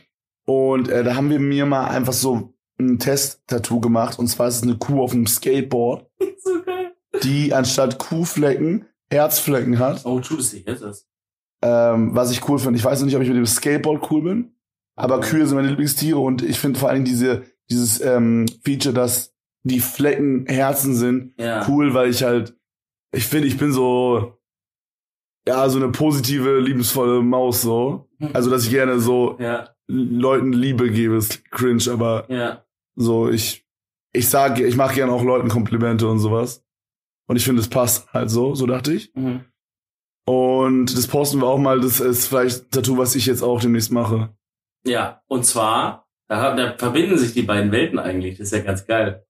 Und 0.45 0.89
äh, 0.89 1.03
da 1.03 1.15
haben 1.15 1.29
wir 1.29 1.39
mir 1.39 1.65
mal 1.65 1.87
einfach 1.87 2.13
so 2.13 2.53
ein 2.79 2.97
Test-Tattoo 2.97 3.79
gemacht 3.79 4.17
und 4.17 4.27
zwar 4.27 4.47
ist 4.47 4.57
es 4.57 4.63
eine 4.63 4.77
Kuh 4.77 5.01
auf 5.01 5.11
einem 5.11 5.27
Skateboard, 5.27 6.09
so 6.43 6.61
geil. 6.63 6.93
die 7.23 7.53
anstatt 7.53 7.99
Kuhflecken 7.99 8.85
Herzflecken 9.11 9.77
hat. 9.77 10.05
Oh, 10.05 10.19
das 10.19 10.53
ist 10.53 10.67
das. 10.81 11.07
Ähm, 11.61 12.15
was 12.15 12.31
ich 12.31 12.47
cool 12.47 12.57
finde. 12.57 12.79
Ich 12.79 12.85
weiß 12.85 12.99
noch 12.99 13.05
nicht, 13.05 13.15
ob 13.15 13.21
ich 13.21 13.27
mit 13.27 13.37
dem 13.37 13.45
Skateboard 13.45 14.09
cool 14.09 14.23
bin, 14.23 14.55
aber 15.01 15.19
Kühe 15.19 15.45
sind 15.47 15.55
meine 15.55 15.69
Lieblingstiere 15.69 16.19
und 16.19 16.41
ich 16.43 16.59
finde 16.59 16.79
vor 16.79 16.89
allen 16.89 17.03
Dingen 17.03 17.15
diese, 17.17 17.43
dieses 17.69 18.01
ähm, 18.01 18.45
Feature, 18.63 18.93
dass 18.93 19.33
die 19.63 19.79
Flecken 19.79 20.45
Herzen 20.47 20.95
sind, 20.95 21.33
Ja. 21.39 21.65
cool, 21.67 21.93
weil 21.93 22.09
ich 22.09 22.23
halt, 22.23 22.55
ich 23.13 23.25
finde, 23.27 23.47
ich 23.47 23.57
bin 23.57 23.71
so, 23.71 24.37
ja, 25.47 25.67
so 25.69 25.77
eine 25.79 25.89
positive, 25.89 26.59
liebensvolle 26.59 27.21
Maus 27.21 27.61
so. 27.61 28.07
Also, 28.33 28.49
dass 28.51 28.63
ich 28.65 28.69
gerne 28.69 28.99
so 28.99 29.37
Ja, 29.39 29.69
Leuten 29.87 30.53
Liebe 30.53 30.89
gebe, 30.91 31.15
ist 31.15 31.43
cringe, 31.51 31.83
aber 31.91 32.25
ja. 32.29 32.63
so, 32.95 33.29
ich, 33.29 33.65
ich 34.13 34.29
sage, 34.29 34.65
ich 34.65 34.75
mache 34.75 34.95
gerne 34.95 35.11
auch 35.11 35.23
Leuten 35.23 35.49
Komplimente 35.49 36.07
und 36.07 36.19
sowas. 36.19 36.63
Und 37.27 37.37
ich 37.37 37.43
finde, 37.45 37.61
es 37.61 37.67
passt 37.69 38.11
halt 38.13 38.29
so, 38.29 38.53
so 38.55 38.65
dachte 38.67 38.93
ich. 38.93 39.11
Mhm. 39.15 39.45
Und 40.25 40.95
das 40.97 41.07
posten 41.07 41.39
wir 41.39 41.47
auch 41.47 41.57
mal, 41.57 41.79
das 41.81 41.99
ist 41.99 42.27
vielleicht 42.27 42.65
ein 42.65 42.69
Tattoo, 42.71 42.97
was 42.97 43.15
ich 43.15 43.25
jetzt 43.25 43.41
auch 43.41 43.59
demnächst 43.59 43.91
mache. 43.91 44.35
Ja, 44.85 45.21
und 45.27 45.45
zwar, 45.45 46.07
da, 46.27 46.55
da 46.55 46.73
verbinden 46.77 47.17
sich 47.17 47.33
die 47.33 47.43
beiden 47.43 47.71
Welten 47.71 47.99
eigentlich. 47.99 48.37
Das 48.37 48.47
ist 48.47 48.53
ja 48.53 48.63
ganz 48.63 48.85
geil. 48.85 49.25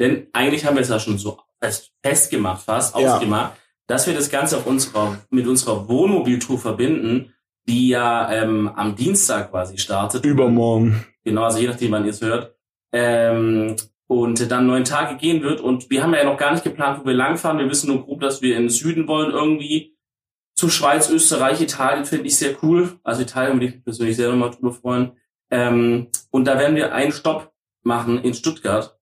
Denn 0.00 0.28
eigentlich 0.32 0.64
haben 0.64 0.74
wir 0.76 0.82
es 0.82 0.88
ja 0.88 0.98
schon 0.98 1.18
so 1.18 1.38
fest, 1.60 1.92
festgemacht, 2.02 2.62
fast 2.64 2.98
Ja. 2.98 3.14
ausgemacht, 3.14 3.52
dass 3.86 4.06
wir 4.06 4.14
das 4.14 4.30
Ganze 4.30 4.56
auf 4.56 4.66
unserer, 4.66 5.18
mit 5.30 5.46
unserer 5.46 5.88
Wohnmobiltour 5.88 6.58
verbinden, 6.58 7.34
die 7.68 7.88
ja 7.88 8.30
ähm, 8.32 8.68
am 8.74 8.96
Dienstag 8.96 9.50
quasi 9.50 9.78
startet. 9.78 10.24
Übermorgen. 10.24 11.04
Genau, 11.22 11.44
also 11.44 11.58
je 11.58 11.68
nachdem, 11.68 11.92
wann 11.92 12.04
ihr 12.04 12.10
es 12.10 12.20
hört. 12.20 12.54
Ähm, 12.92 13.76
und 14.06 14.50
dann 14.50 14.66
neun 14.66 14.84
Tage 14.84 15.16
gehen 15.16 15.42
wird. 15.42 15.60
Und 15.60 15.90
wir 15.90 16.02
haben 16.02 16.14
ja 16.14 16.24
noch 16.24 16.36
gar 16.36 16.52
nicht 16.52 16.64
geplant, 16.64 17.00
wo 17.00 17.06
wir 17.06 17.14
langfahren. 17.14 17.58
Wir 17.58 17.68
wissen 17.70 17.88
nur 17.88 18.04
grob, 18.04 18.20
dass 18.20 18.42
wir 18.42 18.56
in 18.56 18.64
den 18.64 18.70
Süden 18.70 19.08
wollen 19.08 19.30
irgendwie. 19.32 19.93
Zu 20.56 20.68
Schweiz, 20.68 21.10
Österreich, 21.10 21.60
Italien 21.60 22.04
finde 22.04 22.26
ich 22.26 22.36
sehr 22.36 22.56
cool. 22.62 22.98
Also 23.02 23.22
Italien 23.22 23.54
würde 23.54 23.66
ich 23.66 23.84
persönlich 23.84 24.16
sehr 24.16 24.30
nochmal 24.30 24.50
drüber 24.50 24.72
freuen. 24.72 25.12
Ähm, 25.50 26.08
und 26.30 26.44
da 26.46 26.58
werden 26.58 26.76
wir 26.76 26.94
einen 26.94 27.12
Stopp 27.12 27.52
machen 27.82 28.22
in 28.22 28.34
Stuttgart, 28.34 28.98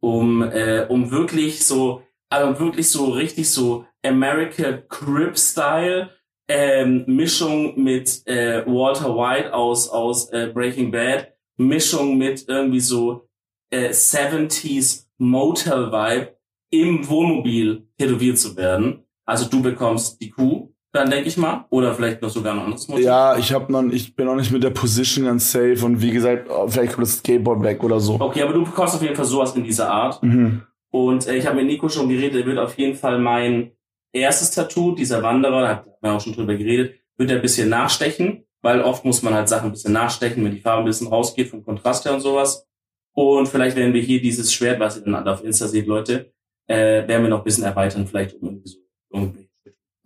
um, 0.00 0.42
äh, 0.42 0.86
um 0.88 1.10
wirklich 1.10 1.64
so, 1.64 2.02
also 2.30 2.58
wirklich 2.60 2.90
so 2.90 3.10
richtig 3.10 3.50
so 3.50 3.86
America 4.04 4.72
Crip 4.88 5.38
Style, 5.38 6.10
ähm, 6.48 7.04
Mischung 7.06 7.82
mit 7.82 8.26
äh, 8.26 8.64
Walter 8.66 9.14
White 9.14 9.54
aus, 9.54 9.88
aus 9.88 10.30
äh, 10.30 10.50
Breaking 10.52 10.90
Bad, 10.90 11.32
Mischung 11.56 12.16
mit 12.16 12.48
irgendwie 12.48 12.80
so 12.80 13.28
äh, 13.70 13.90
70s 13.90 15.06
Motel 15.18 15.92
Vibe 15.92 16.36
im 16.70 17.08
Wohnmobil 17.08 17.88
tätowiert 17.98 18.38
zu 18.38 18.56
werden. 18.56 19.04
Also 19.26 19.48
du 19.48 19.62
bekommst 19.62 20.20
die 20.20 20.30
Kuh, 20.30 20.72
dann 20.92 21.10
denke 21.10 21.28
ich 21.28 21.36
mal, 21.36 21.66
oder 21.70 21.94
vielleicht 21.94 22.22
noch 22.22 22.30
sogar 22.30 22.54
ein 22.54 22.60
anderes 22.60 22.88
Motiv. 22.88 23.04
Ja, 23.04 23.36
ich 23.36 23.52
hab 23.52 23.68
noch, 23.68 23.84
ich 23.84 24.16
bin 24.16 24.26
noch 24.26 24.36
nicht 24.36 24.50
mit 24.50 24.62
der 24.62 24.70
Position 24.70 25.26
ganz 25.26 25.52
safe 25.52 25.84
und 25.84 26.00
wie 26.00 26.10
gesagt, 26.10 26.48
oh, 26.50 26.66
vielleicht 26.66 26.94
kommt 26.94 27.06
das 27.06 27.18
Skateboard 27.18 27.62
weg 27.62 27.84
oder 27.84 28.00
so. 28.00 28.18
Okay, 28.18 28.42
aber 28.42 28.54
du 28.54 28.64
bekommst 28.64 28.94
auf 28.94 29.02
jeden 29.02 29.14
Fall 29.14 29.26
sowas 29.26 29.54
in 29.54 29.64
dieser 29.64 29.90
Art. 29.90 30.22
Mhm. 30.22 30.62
Und 30.90 31.26
äh, 31.26 31.36
ich 31.36 31.46
habe 31.46 31.56
mit 31.56 31.66
Nico 31.66 31.88
schon 31.88 32.08
geredet, 32.08 32.40
er 32.40 32.46
wird 32.46 32.58
auf 32.58 32.78
jeden 32.78 32.96
Fall 32.96 33.18
mein 33.18 33.72
erstes 34.12 34.50
Tattoo, 34.50 34.94
dieser 34.94 35.22
Wanderer, 35.22 35.60
da 35.60 35.68
hat 35.68 36.02
man 36.02 36.16
auch 36.16 36.20
schon 36.20 36.32
drüber 36.32 36.54
geredet, 36.54 36.94
wird 37.18 37.30
er 37.30 37.36
ein 37.36 37.42
bisschen 37.42 37.68
nachstechen, 37.68 38.46
weil 38.62 38.80
oft 38.80 39.04
muss 39.04 39.22
man 39.22 39.34
halt 39.34 39.48
Sachen 39.48 39.66
ein 39.66 39.72
bisschen 39.72 39.92
nachstechen, 39.92 40.42
wenn 40.42 40.54
die 40.54 40.60
Farbe 40.60 40.82
ein 40.82 40.86
bisschen 40.86 41.08
rausgeht 41.08 41.48
vom 41.48 41.64
Kontrast 41.64 42.06
her 42.06 42.14
und 42.14 42.20
sowas. 42.20 42.66
Und 43.14 43.48
vielleicht 43.48 43.76
werden 43.76 43.92
wir 43.92 44.00
hier 44.00 44.22
dieses 44.22 44.52
Schwert, 44.52 44.80
was 44.80 44.96
ihr 44.96 45.04
dann 45.04 45.28
auf 45.28 45.44
Insta 45.44 45.66
seht, 45.66 45.86
Leute, 45.86 46.32
äh, 46.66 47.06
werden 47.06 47.24
wir 47.24 47.28
noch 47.28 47.38
ein 47.38 47.44
bisschen 47.44 47.64
erweitern, 47.64 48.06
vielleicht 48.06 48.34
um 48.36 48.48
irgendwie 48.48 48.68
so 48.68 48.78
irgendwie. 49.12 49.50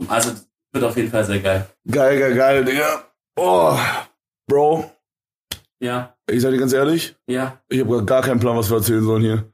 Also 0.09 0.33
wird 0.73 0.85
auf 0.85 0.97
jeden 0.97 1.11
Fall 1.11 1.25
sehr 1.25 1.41
geil. 1.41 1.69
Geil, 1.91 2.19
geil, 2.19 2.35
geil, 2.35 2.65
Digga. 2.65 3.05
Oh, 3.37 3.77
Bro, 4.47 4.91
Ja, 5.81 6.17
ich 6.31 6.43
sag 6.43 6.51
dir 6.51 6.59
ganz 6.59 6.73
ehrlich, 6.73 7.17
ja. 7.27 7.59
ich 7.69 7.81
habe 7.81 8.05
gar 8.05 8.23
keinen 8.23 8.41
Plan, 8.41 8.57
was 8.57 8.71
wir 8.71 8.77
erzählen 8.77 9.03
sollen 9.03 9.23
hier. 9.23 9.53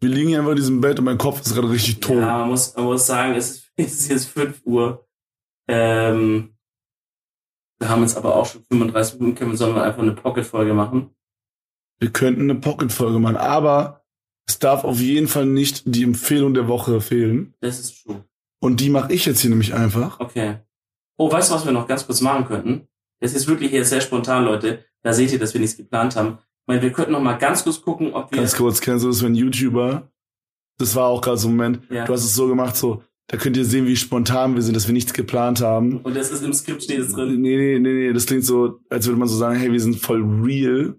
Wir 0.00 0.10
liegen 0.10 0.28
hier 0.28 0.38
einfach 0.38 0.52
in 0.52 0.56
diesem 0.56 0.80
Bett 0.80 0.98
und 0.98 1.06
mein 1.06 1.18
Kopf 1.18 1.40
ist 1.40 1.54
gerade 1.54 1.70
richtig 1.70 2.00
tot. 2.00 2.18
Ja, 2.18 2.38
man 2.38 2.50
muss, 2.50 2.76
man 2.76 2.84
muss 2.84 3.06
sagen, 3.06 3.34
es 3.34 3.70
ist, 3.76 4.08
jetzt 4.10 4.28
5 4.28 4.62
Uhr. 4.64 5.06
Ähm, 5.68 6.56
wir 7.78 7.88
haben 7.88 8.02
jetzt 8.02 8.16
aber 8.16 8.36
auch 8.36 8.46
schon 8.46 8.64
35 8.70 9.18
Minuten, 9.18 9.36
können 9.36 9.50
wir 9.52 9.56
sollen 9.58 9.74
wir 9.74 9.82
einfach 9.82 10.02
eine 10.02 10.12
Pocket-Folge 10.12 10.74
machen. 10.74 11.10
Wir 11.98 12.10
könnten 12.12 12.42
eine 12.42 12.56
Pocket-Folge 12.56 13.18
machen, 13.18 13.36
aber 13.36 14.04
es 14.46 14.58
darf 14.58 14.84
auf 14.84 15.00
jeden 15.00 15.28
Fall 15.28 15.46
nicht 15.46 15.82
die 15.86 16.04
Empfehlung 16.04 16.54
der 16.54 16.68
Woche 16.68 17.00
fehlen. 17.00 17.54
Das 17.60 17.80
ist 17.80 18.04
true. 18.04 18.24
Und 18.60 18.80
die 18.80 18.90
mache 18.90 19.12
ich 19.12 19.26
jetzt 19.26 19.40
hier 19.40 19.50
nämlich 19.50 19.74
einfach. 19.74 20.20
Okay. 20.20 20.58
Oh, 21.18 21.30
weißt 21.30 21.50
du, 21.50 21.54
was 21.54 21.64
wir 21.64 21.72
noch 21.72 21.86
ganz 21.88 22.06
kurz 22.06 22.20
machen 22.20 22.46
könnten? 22.46 22.88
Das 23.20 23.32
ist 23.34 23.46
wirklich 23.48 23.70
hier 23.70 23.84
sehr 23.84 24.00
spontan, 24.00 24.44
Leute. 24.44 24.84
Da 25.02 25.12
seht 25.12 25.32
ihr, 25.32 25.38
dass 25.38 25.54
wir 25.54 25.60
nichts 25.60 25.76
geplant 25.76 26.16
haben. 26.16 26.38
Ich 26.38 26.66
meine, 26.68 26.82
wir 26.82 26.92
könnten 26.92 27.12
noch 27.12 27.22
mal 27.22 27.34
ganz 27.38 27.64
kurz 27.64 27.80
gucken, 27.80 28.12
ob 28.12 28.30
wir... 28.30 28.38
Ganz 28.38 28.56
kurz, 28.56 28.80
kennst 28.80 29.04
du 29.04 29.08
das, 29.08 29.22
wenn 29.22 29.34
YouTuber, 29.34 30.10
das 30.78 30.94
war 30.94 31.06
auch 31.06 31.20
gerade 31.22 31.38
so 31.38 31.48
ein 31.48 31.56
Moment, 31.56 31.80
Ja. 31.90 32.04
du 32.04 32.12
hast 32.12 32.24
es 32.24 32.34
so 32.34 32.48
gemacht, 32.48 32.76
so, 32.76 33.02
da 33.28 33.36
könnt 33.38 33.56
ihr 33.56 33.64
sehen, 33.64 33.86
wie 33.86 33.96
spontan 33.96 34.54
wir 34.54 34.62
sind, 34.62 34.74
dass 34.76 34.86
wir 34.88 34.92
nichts 34.92 35.12
geplant 35.14 35.60
haben. 35.62 36.00
Und 36.02 36.14
das 36.16 36.30
ist 36.30 36.42
im 36.44 36.52
Skript 36.52 36.82
steht 36.82 36.98
es 37.00 37.08
Nee, 37.10 37.14
drin. 37.24 37.40
nee, 37.40 37.78
nee, 37.78 37.92
nee, 37.92 38.12
das 38.12 38.26
klingt 38.26 38.44
so, 38.44 38.80
als 38.90 39.06
würde 39.06 39.18
man 39.18 39.28
so 39.28 39.36
sagen, 39.36 39.58
hey, 39.58 39.72
wir 39.72 39.80
sind 39.80 39.96
voll 39.98 40.22
real. 40.42 40.96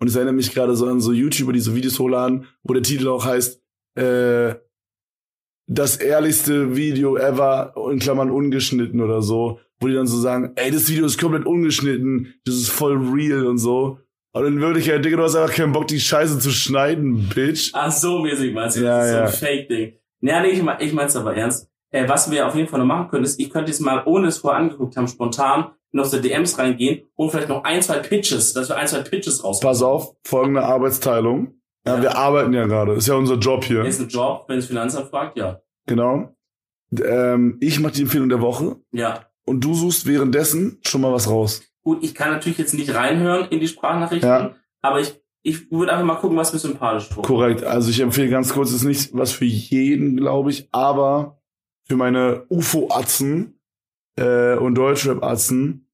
Und 0.00 0.08
es 0.08 0.16
erinnert 0.16 0.34
mich 0.34 0.52
gerade 0.52 0.74
so 0.74 0.86
an 0.86 1.00
so 1.00 1.12
YouTuber, 1.12 1.52
die 1.52 1.60
so 1.60 1.74
Videos 1.76 1.98
hochladen, 1.98 2.46
wo 2.62 2.72
der 2.72 2.82
Titel 2.82 3.08
auch 3.08 3.24
heißt, 3.26 3.62
äh, 3.96 4.54
das 5.72 5.96
ehrlichste 5.96 6.74
Video 6.76 7.16
ever, 7.16 7.74
in 7.92 7.98
Klammern 8.00 8.30
ungeschnitten 8.30 9.00
oder 9.00 9.22
so, 9.22 9.60
wo 9.80 9.86
die 9.86 9.94
dann 9.94 10.06
so 10.06 10.18
sagen, 10.18 10.52
ey, 10.56 10.70
das 10.70 10.88
Video 10.90 11.06
ist 11.06 11.18
komplett 11.18 11.46
ungeschnitten, 11.46 12.34
das 12.44 12.56
ist 12.56 12.68
voll 12.70 12.96
real 13.12 13.46
und 13.46 13.58
so. 13.58 13.98
Und 14.32 14.46
in 14.46 14.60
Wirklichkeit, 14.60 15.04
Digga, 15.04 15.16
du 15.16 15.22
hast 15.22 15.36
einfach 15.36 15.54
keinen 15.54 15.72
Bock, 15.72 15.86
die 15.86 16.00
Scheiße 16.00 16.38
zu 16.38 16.50
schneiden, 16.50 17.28
Bitch. 17.34 17.70
Ach 17.72 17.90
so 17.90 18.18
mäßig 18.20 18.52
meinst 18.52 18.76
du, 18.76 18.82
Ja, 18.84 18.98
das 18.98 19.06
ist 19.06 19.12
ja. 19.12 19.26
so 19.28 19.32
ein 19.32 19.38
Fake-Ding. 19.48 19.92
Naja, 20.20 20.42
nee, 20.42 20.48
ich, 20.50 20.62
mein- 20.62 20.80
ich 20.80 20.92
mein's 20.92 21.16
aber 21.16 21.34
ernst. 21.36 21.68
Äh, 21.92 22.08
was 22.08 22.30
wir 22.30 22.46
auf 22.46 22.54
jeden 22.54 22.68
Fall 22.68 22.78
noch 22.80 22.86
machen 22.86 23.08
können, 23.08 23.24
ist, 23.24 23.40
ich 23.40 23.50
könnte 23.50 23.70
jetzt 23.70 23.80
mal, 23.80 24.02
ohne 24.06 24.28
es 24.28 24.38
vorher 24.38 24.60
angeguckt 24.60 24.96
haben, 24.96 25.08
spontan 25.08 25.70
noch 25.92 26.04
so 26.04 26.20
DMs 26.20 26.56
reingehen 26.58 27.02
und 27.16 27.30
vielleicht 27.30 27.48
noch 27.48 27.64
ein, 27.64 27.82
zwei 27.82 27.98
Pitches, 27.98 28.52
dass 28.52 28.68
wir 28.68 28.76
ein, 28.76 28.86
zwei 28.86 29.00
Pitches 29.00 29.42
raus. 29.42 29.58
Pass 29.58 29.82
auf, 29.82 30.14
folgende 30.24 30.62
Arbeitsteilung. 30.62 31.59
Ja, 31.86 32.00
wir 32.02 32.16
arbeiten 32.16 32.52
ja 32.52 32.66
gerade, 32.66 32.92
ist 32.92 33.08
ja 33.08 33.14
unser 33.14 33.36
Job 33.36 33.64
hier. 33.64 33.84
Ist 33.84 34.00
ein 34.00 34.08
Job, 34.08 34.44
wenn 34.48 34.56
das 34.56 34.66
Finanzamt 34.66 35.08
fragt, 35.08 35.36
ja. 35.38 35.60
Genau. 35.86 36.34
Ähm, 37.04 37.56
ich 37.60 37.80
mache 37.80 37.92
die 37.92 38.02
Empfehlung 38.02 38.28
der 38.28 38.40
Woche 38.40 38.76
Ja. 38.92 39.26
und 39.46 39.62
du 39.64 39.74
suchst 39.74 40.06
währenddessen 40.06 40.78
schon 40.82 41.00
mal 41.00 41.12
was 41.12 41.28
raus. 41.30 41.62
Gut, 41.82 42.02
ich 42.02 42.14
kann 42.14 42.30
natürlich 42.32 42.58
jetzt 42.58 42.74
nicht 42.74 42.94
reinhören 42.94 43.48
in 43.50 43.60
die 43.60 43.68
Sprachnachrichten, 43.68 44.28
Ja. 44.28 44.54
aber 44.82 45.00
ich, 45.00 45.18
ich 45.42 45.70
würde 45.70 45.92
einfach 45.92 46.04
mal 46.04 46.16
gucken, 46.16 46.36
was 46.36 46.52
mir 46.52 46.58
sympathisch 46.58 47.08
tut. 47.08 47.24
Korrekt. 47.24 47.64
Also 47.64 47.88
ich 47.90 48.00
empfehle 48.00 48.28
ganz 48.28 48.52
kurz, 48.52 48.72
ist 48.72 48.84
nicht 48.84 49.14
was 49.16 49.32
für 49.32 49.46
jeden, 49.46 50.16
glaube 50.16 50.50
ich, 50.50 50.68
aber 50.72 51.40
für 51.88 51.96
meine 51.96 52.44
UFO-Atzen 52.50 53.58
äh, 54.18 54.54
und 54.56 54.74
Deutschrap-Atzen. 54.74 55.86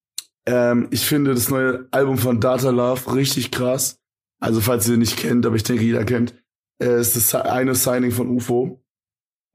Ähm, 0.47 0.89
ich 0.91 1.07
finde 1.07 1.34
das 1.34 1.49
neue 1.51 1.87
Album 1.93 2.18
von 2.18 2.41
Data 2.41 2.70
Love 2.70 3.14
richtig 3.14 3.51
krass. 3.51 4.01
Also 4.41 4.61
falls 4.61 4.89
ihr 4.89 4.97
nicht 4.97 5.16
kennt, 5.16 5.47
aber 5.47 5.57
ich 5.57 5.62
denke, 5.62 5.82
jeder 5.82 6.05
kennt, 6.05 6.34
äh, 6.82 7.01
ist 7.01 7.16
das 7.16 7.34
eine 7.34 7.74
Signing 7.74 8.11
von 8.11 8.28
UFO. 8.28 8.82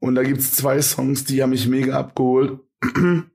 Und 0.00 0.16
da 0.16 0.24
gibt's 0.24 0.56
zwei 0.56 0.82
Songs, 0.82 1.24
die 1.24 1.42
haben 1.42 1.50
mich 1.50 1.68
mega 1.68 1.98
abgeholt. 1.98 2.60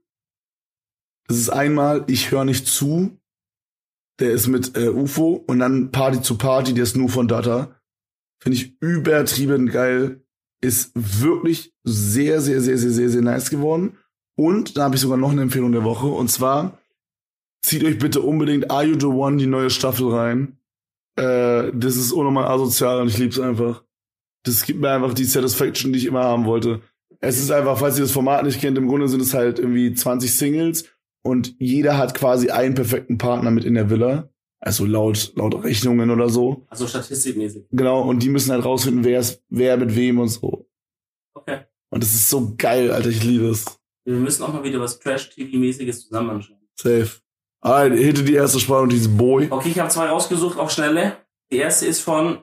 Das 1.30 1.36
ist 1.36 1.50
einmal 1.50 2.04
Ich 2.06 2.30
höre 2.30 2.46
nicht 2.46 2.66
zu. 2.66 3.20
Der 4.18 4.32
ist 4.32 4.48
mit 4.48 4.76
äh, 4.76 4.88
UFO 4.88 5.44
und 5.46 5.58
dann 5.58 5.92
Party 5.92 6.22
zu 6.22 6.38
Party, 6.38 6.72
der 6.72 6.84
ist 6.84 6.96
nur 6.96 7.10
von 7.10 7.28
Data. 7.28 7.78
Finde 8.42 8.56
ich 8.56 8.80
übertrieben 8.80 9.68
geil. 9.68 10.24
Ist 10.60 10.90
wirklich 10.94 11.74
sehr, 11.84 12.40
sehr, 12.40 12.60
sehr, 12.62 12.78
sehr, 12.78 12.90
sehr, 12.90 13.10
sehr 13.10 13.22
nice 13.22 13.50
geworden. 13.50 13.98
Und 14.36 14.76
da 14.76 14.84
habe 14.84 14.94
ich 14.96 15.00
sogar 15.00 15.18
noch 15.18 15.30
eine 15.30 15.42
Empfehlung 15.42 15.72
der 15.72 15.84
Woche. 15.84 16.06
Und 16.06 16.30
zwar 16.30 16.78
zieht 17.62 17.84
euch 17.84 17.98
bitte 17.98 18.22
unbedingt 18.22 18.70
Are 18.70 18.84
You 18.84 18.98
the 18.98 19.06
One, 19.06 19.36
die 19.36 19.46
neue 19.46 19.70
Staffel 19.70 20.08
rein. 20.08 20.57
Äh, 21.18 21.72
das 21.74 21.96
ist 21.96 22.12
unnormal 22.12 22.46
asozial 22.46 23.00
und 23.00 23.08
ich 23.08 23.18
lieb's 23.18 23.40
einfach. 23.40 23.84
Das 24.44 24.64
gibt 24.64 24.80
mir 24.80 24.90
einfach 24.90 25.14
die 25.14 25.24
Satisfaction, 25.24 25.92
die 25.92 25.98
ich 25.98 26.06
immer 26.06 26.22
haben 26.22 26.44
wollte. 26.44 26.80
Es 27.20 27.38
ist 27.38 27.50
einfach, 27.50 27.76
falls 27.78 27.98
ihr 27.98 28.04
das 28.04 28.12
Format 28.12 28.44
nicht 28.44 28.60
kennt, 28.60 28.78
im 28.78 28.86
Grunde 28.86 29.08
sind 29.08 29.20
es 29.20 29.34
halt 29.34 29.58
irgendwie 29.58 29.92
20 29.92 30.32
Singles 30.32 30.84
und 31.22 31.56
jeder 31.58 31.98
hat 31.98 32.14
quasi 32.14 32.50
einen 32.50 32.74
perfekten 32.74 33.18
Partner 33.18 33.50
mit 33.50 33.64
in 33.64 33.74
der 33.74 33.90
Villa. 33.90 34.30
Also 34.60 34.86
laut, 34.86 35.32
laut 35.34 35.64
Rechnungen 35.64 36.10
oder 36.10 36.28
so. 36.28 36.66
Also 36.68 36.86
statistikmäßig. 36.86 37.64
Genau, 37.70 38.02
und 38.02 38.22
die 38.22 38.28
müssen 38.28 38.52
halt 38.52 38.64
rausfinden, 38.64 39.04
wer 39.04 39.20
ist, 39.20 39.42
wer 39.48 39.76
mit 39.76 39.94
wem 39.94 40.20
und 40.20 40.28
so. 40.28 40.68
Okay. 41.34 41.60
Und 41.90 42.02
das 42.02 42.14
ist 42.14 42.30
so 42.30 42.54
geil, 42.56 42.90
Alter, 42.92 43.08
ich 43.08 43.24
liebe 43.24 43.48
es. 43.48 43.64
Wir 44.04 44.14
müssen 44.14 44.42
auch 44.42 44.52
mal 44.52 44.64
wieder 44.64 44.80
was 44.80 44.98
Trash-TV-mäßiges 45.00 46.06
zusammen 46.06 46.30
anschauen. 46.30 46.58
Safe. 46.74 47.08
Alright, 47.60 47.98
hitte 47.98 48.22
die 48.22 48.34
erste 48.34 48.60
Sprache 48.60 48.88
dieses 48.88 49.14
Boy. 49.16 49.48
Okay, 49.50 49.70
ich 49.70 49.78
habe 49.78 49.90
zwei 49.90 50.06
rausgesucht, 50.06 50.58
auch 50.58 50.70
schnelle. 50.70 51.16
Die 51.50 51.56
erste 51.56 51.86
ist 51.86 52.00
von 52.00 52.42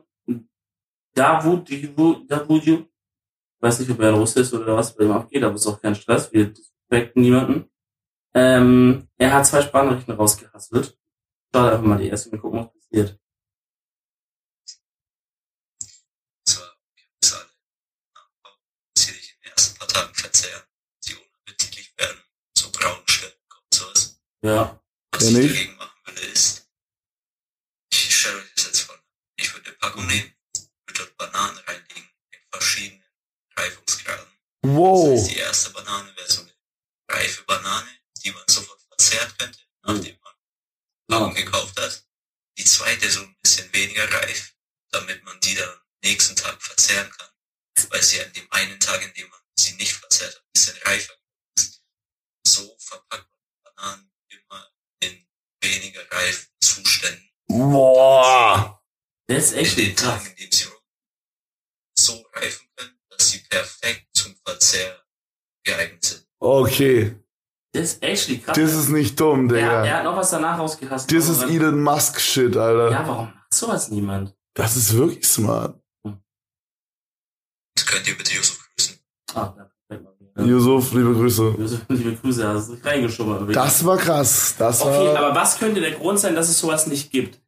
Davud, 1.14 1.70
ich 1.70 1.98
weiß 1.98 3.80
nicht, 3.80 3.92
ob 3.92 4.00
er 4.02 4.12
Russe 4.12 4.42
ist 4.42 4.54
oder 4.54 4.76
was 4.76 4.96
bei 4.96 5.06
ihm 5.06 5.12
abgeht, 5.12 5.44
aber 5.44 5.56
ist 5.56 5.68
auch 5.68 5.82
kein 5.82 5.96
Stress, 5.96 6.32
wir 6.34 6.54
respekten 6.92 7.22
niemanden. 7.22 7.70
Ähm, 8.34 9.08
er 9.18 9.34
hat 9.34 9.46
zwei 9.46 9.62
Sprachnachrichten 9.62 10.14
rausgehasselt. 10.14 10.98
Schaut 11.54 11.72
einfach 11.72 11.86
mal 11.86 11.98
die 11.98 12.10
erste 12.10 12.32
und 12.32 12.42
gucken, 12.42 12.60
was 12.60 12.74
passiert. 12.74 13.20
Ja. 24.42 24.80
Was 25.16 25.24
Kenn 25.24 25.38
ich 25.38 25.46
ich. 25.46 25.52
dagegen 25.58 25.76
machen 25.78 26.00
würde, 26.06 26.22
ist, 26.22 26.68
ich 27.92 28.16
stelle 28.16 28.38
euch 28.40 28.54
das 28.56 28.66
jetzt 28.66 28.82
vor, 28.82 29.00
ich 29.38 29.54
würde 29.54 29.68
eine 29.70 29.78
Packung 29.78 30.06
nehmen, 30.08 30.36
würde 30.86 31.00
dort 31.06 31.18
Bananen 31.18 31.58
reinlegen, 31.60 32.10
in 32.32 32.40
verschiedenen 32.52 33.06
Reifungsgraden. 33.56 34.26
Das 34.62 34.72
Wow. 34.72 35.14
heißt, 35.18 35.32
die 35.32 35.38
erste 35.38 35.70
Banane 35.72 36.16
wäre 36.18 36.30
so 36.32 36.42
eine 36.42 36.54
reife 37.10 37.44
Banane, 37.44 37.90
die 38.24 38.32
man 38.32 38.44
sofort 38.48 38.82
verzehrt 38.82 39.38
könnte, 39.40 39.60
nachdem 39.84 40.20
man 40.22 40.34
Packung 41.08 41.36
gekauft 41.36 41.80
hat. 41.80 42.06
Die 42.58 42.66
zweite 42.66 43.10
so 43.10 43.22
ein 43.22 43.36
bisschen 43.42 43.72
weniger 43.74 44.12
reif, 44.12 44.56
damit 44.92 45.24
man 45.24 45.40
die 45.42 45.56
dann 45.56 45.82
nächsten 46.04 46.36
Tag 46.36 46.62
verzehren 46.62 47.10
kann. 47.12 47.30
Weil 47.90 48.04
sie 48.04 48.22
an 48.24 48.34
dem 48.34 48.52
einen 48.52 48.80
Tag, 48.80 49.02
in 49.02 49.14
dem 49.14 49.30
man 49.30 49.40
sie 49.58 49.74
nicht 49.74 49.94
verzehrt 49.94 50.36
hat, 50.36 50.42
ein 50.42 50.52
bisschen 50.54 50.78
reifer 50.84 51.14
ist. 51.58 51.82
So 52.48 52.76
verpackt 52.80 53.30
man 53.32 53.76
Bananen 53.76 54.12
immer 54.30 54.72
in 55.02 55.26
weniger 55.64 56.02
reifen 56.12 56.48
Zuständen. 56.62 57.30
Boah. 57.48 58.82
Das 59.28 59.46
ist 59.46 59.54
echt 59.54 59.78
in 59.78 59.86
den 59.86 59.96
krass. 59.96 60.24
Tagen, 60.24 60.30
in 60.32 60.36
denen 60.38 60.52
sie 60.52 60.66
so 61.98 62.26
reifen 62.34 62.68
können, 62.76 63.00
dass 63.10 63.30
sie 63.32 63.40
perfekt 63.50 64.08
zum 64.14 64.36
Verzehr 64.46 65.04
geeignet 65.66 66.04
sind. 66.06 66.28
Okay. 66.40 67.20
Das 67.74 67.94
ist 67.94 68.04
echt 68.04 68.44
krass. 68.46 68.56
Das 68.58 68.74
ist 68.74 68.90
nicht 68.90 69.20
dumm, 69.20 69.50
er, 69.50 69.56
Digga. 69.56 69.86
er 69.86 69.98
hat 69.98 70.04
noch 70.04 70.16
was 70.16 70.30
danach 70.32 70.58
rausgehasselt. 70.60 71.12
Das 71.12 71.28
ist 71.30 71.42
Aber- 71.44 71.52
Elon 71.52 71.82
Musk 71.82 72.20
Shit, 72.20 72.56
Alter. 72.56 72.92
Ja, 72.92 73.08
warum 73.08 73.34
macht 73.34 73.54
sowas 73.54 73.90
niemand? 73.90 74.36
Das 74.54 74.76
ist 74.78 74.94
wirklich 74.94 75.26
smart. 75.26 75.82
Das 77.76 77.86
könnt 77.86 78.08
ihr 78.08 78.18
bitte 78.18 78.34
Yusuf 78.36 78.70
grüßen. 78.76 79.00
Ah, 79.34 79.54
ja, 79.58 79.72
wieder. 80.36 80.48
Yusuf, 80.48 80.94
liebe 80.94 81.14
Grüße. 81.14 81.56
Josef, 81.58 81.82
liebe 81.90 82.16
Grüße, 82.16 82.48
hast 82.48 82.70
du 82.70 82.78
reingeschummert. 82.84 83.56
Das 83.56 83.86
war 83.86 83.98
krass. 83.98 84.56
Das 84.58 84.82
Okay, 84.82 85.08
war. 85.14 85.18
aber 85.18 85.36
was 85.36 85.58
könnte 85.60 85.82
der 85.82 85.92
Grund 85.92 86.20
sein, 86.20 86.36
dass 86.36 86.50
es 86.50 86.60
sowas 86.60 86.88
nicht 86.88 87.12
gibt? 87.12 87.40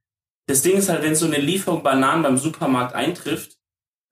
Das 0.47 0.61
Ding 0.61 0.77
ist 0.77 0.87
halt, 0.89 1.03
wenn 1.03 1.15
so 1.15 1.25
eine 1.25 1.37
Lieferung 1.39 1.83
Bananen 1.83 2.23
beim 2.23 2.37
Supermarkt 2.37 2.95
eintrifft, 2.95 3.57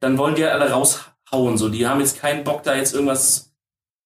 dann 0.02 0.18
wollen 0.18 0.36
die 0.36 0.44
halt 0.44 0.54
alle 0.54 0.70
raushauen. 0.72 1.58
So, 1.58 1.70
die 1.70 1.88
haben 1.88 2.02
jetzt 2.02 2.20
keinen 2.20 2.44
Bock, 2.44 2.64
da 2.64 2.76
jetzt 2.76 2.94
irgendwas 2.94 3.54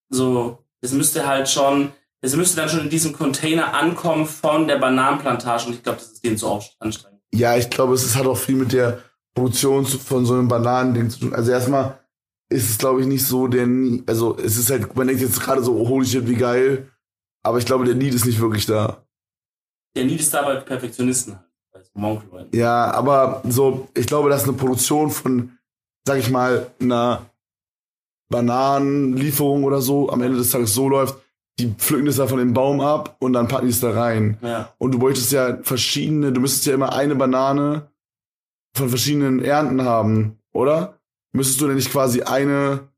so. 0.10 0.60
Das 0.82 0.92
müsste 0.94 1.28
halt 1.28 1.50
schon, 1.50 1.92
das 2.22 2.36
müsste 2.36 2.58
dann 2.58 2.70
schon 2.70 2.82
in 2.82 2.90
diesem 2.90 3.12
Container 3.14 3.74
ankommen 3.74 4.26
von 4.26 4.68
der 4.68 4.78
Bananenplantage. 4.78 5.68
Und 5.68 5.74
ich 5.74 5.84
glaube, 5.84 5.98
das 5.98 6.12
ist 6.12 6.24
denen 6.24 6.42
auch 6.44 6.64
anstrengend. 6.80 7.20
Ja, 7.34 7.58
ich 7.58 7.70
glaube, 7.70 7.96
es 7.96 8.16
hat 8.16 8.26
auch 8.28 8.38
viel 8.38 8.56
mit 8.56 8.72
der 8.72 9.00
Produktion 9.36 9.86
von 9.86 10.26
so 10.26 10.34
einem 10.36 10.48
Bananending 10.48 11.10
zu 11.10 11.20
tun. 11.20 11.34
Also 11.34 11.52
erstmal 11.52 12.00
ist 12.50 12.70
es, 12.70 12.78
glaube 12.78 13.02
ich, 13.02 13.08
nicht 13.08 13.26
so 13.26 13.48
der 13.48 13.68
Nie- 13.68 14.04
also 14.08 14.38
es 14.38 14.58
ist 14.58 14.70
halt, 14.72 14.96
man 14.96 15.08
denkt 15.08 15.22
jetzt 15.22 15.40
gerade 15.40 15.64
so, 15.64 15.76
oh, 15.76 15.88
holy 15.88 16.06
shit, 16.06 16.28
wie 16.28 16.36
geil. 16.36 16.90
Aber 17.44 17.58
ich 17.58 17.66
glaube, 17.66 17.86
der 17.86 17.96
Need 17.96 18.14
ist 18.14 18.26
nicht 18.26 18.40
wirklich 18.40 18.66
da. 18.66 19.04
Der 19.96 20.06
Need 20.06 20.20
ist 20.20 20.34
dabei 20.34 20.58
Perfektionisten 20.58 21.36
halt. 21.36 21.46
Also. 21.96 22.48
Ja, 22.52 22.92
aber 22.92 23.42
so, 23.48 23.88
ich 23.96 24.08
glaube, 24.08 24.30
dass 24.30 24.44
eine 24.44 24.54
Produktion 24.54 25.10
von, 25.10 25.58
sag 26.06 26.18
ich 26.20 26.30
mal, 26.30 26.72
einer 26.82 27.30
Bananenlieferung 28.30 29.64
oder 29.64 29.82
so 29.82 30.10
am 30.10 30.22
Ende 30.22 30.38
des 30.38 30.52
Tages 30.52 30.74
so 30.74 30.90
läuft, 30.90 31.18
die 31.60 31.74
pflücken 31.74 32.06
das 32.06 32.18
da 32.18 32.28
von 32.28 32.40
dem 32.40 32.54
Baum 32.54 32.80
ab 32.80 33.18
und 33.20 33.34
dann 33.34 33.48
packen 33.48 33.66
die 33.66 33.72
es 33.72 33.80
da 33.80 33.92
rein. 33.92 34.38
Ja. 34.42 34.74
Und 34.78 34.94
du 34.94 35.00
bräuchtest 35.00 35.32
ja 35.32 35.58
verschiedene, 35.64 36.32
du 36.32 36.40
müsstest 36.40 36.66
ja 36.68 36.74
immer 36.74 36.94
eine 36.94 37.16
Banane 37.16 37.90
von 38.76 38.90
verschiedenen 38.90 39.44
Ernten 39.44 39.84
haben, 39.84 40.40
oder? 40.54 40.99
Müsstest 41.32 41.62
du 41.62 41.68
denn 41.68 41.76
nicht 41.76 41.92
quasi 41.92 42.22
eine, 42.24 42.90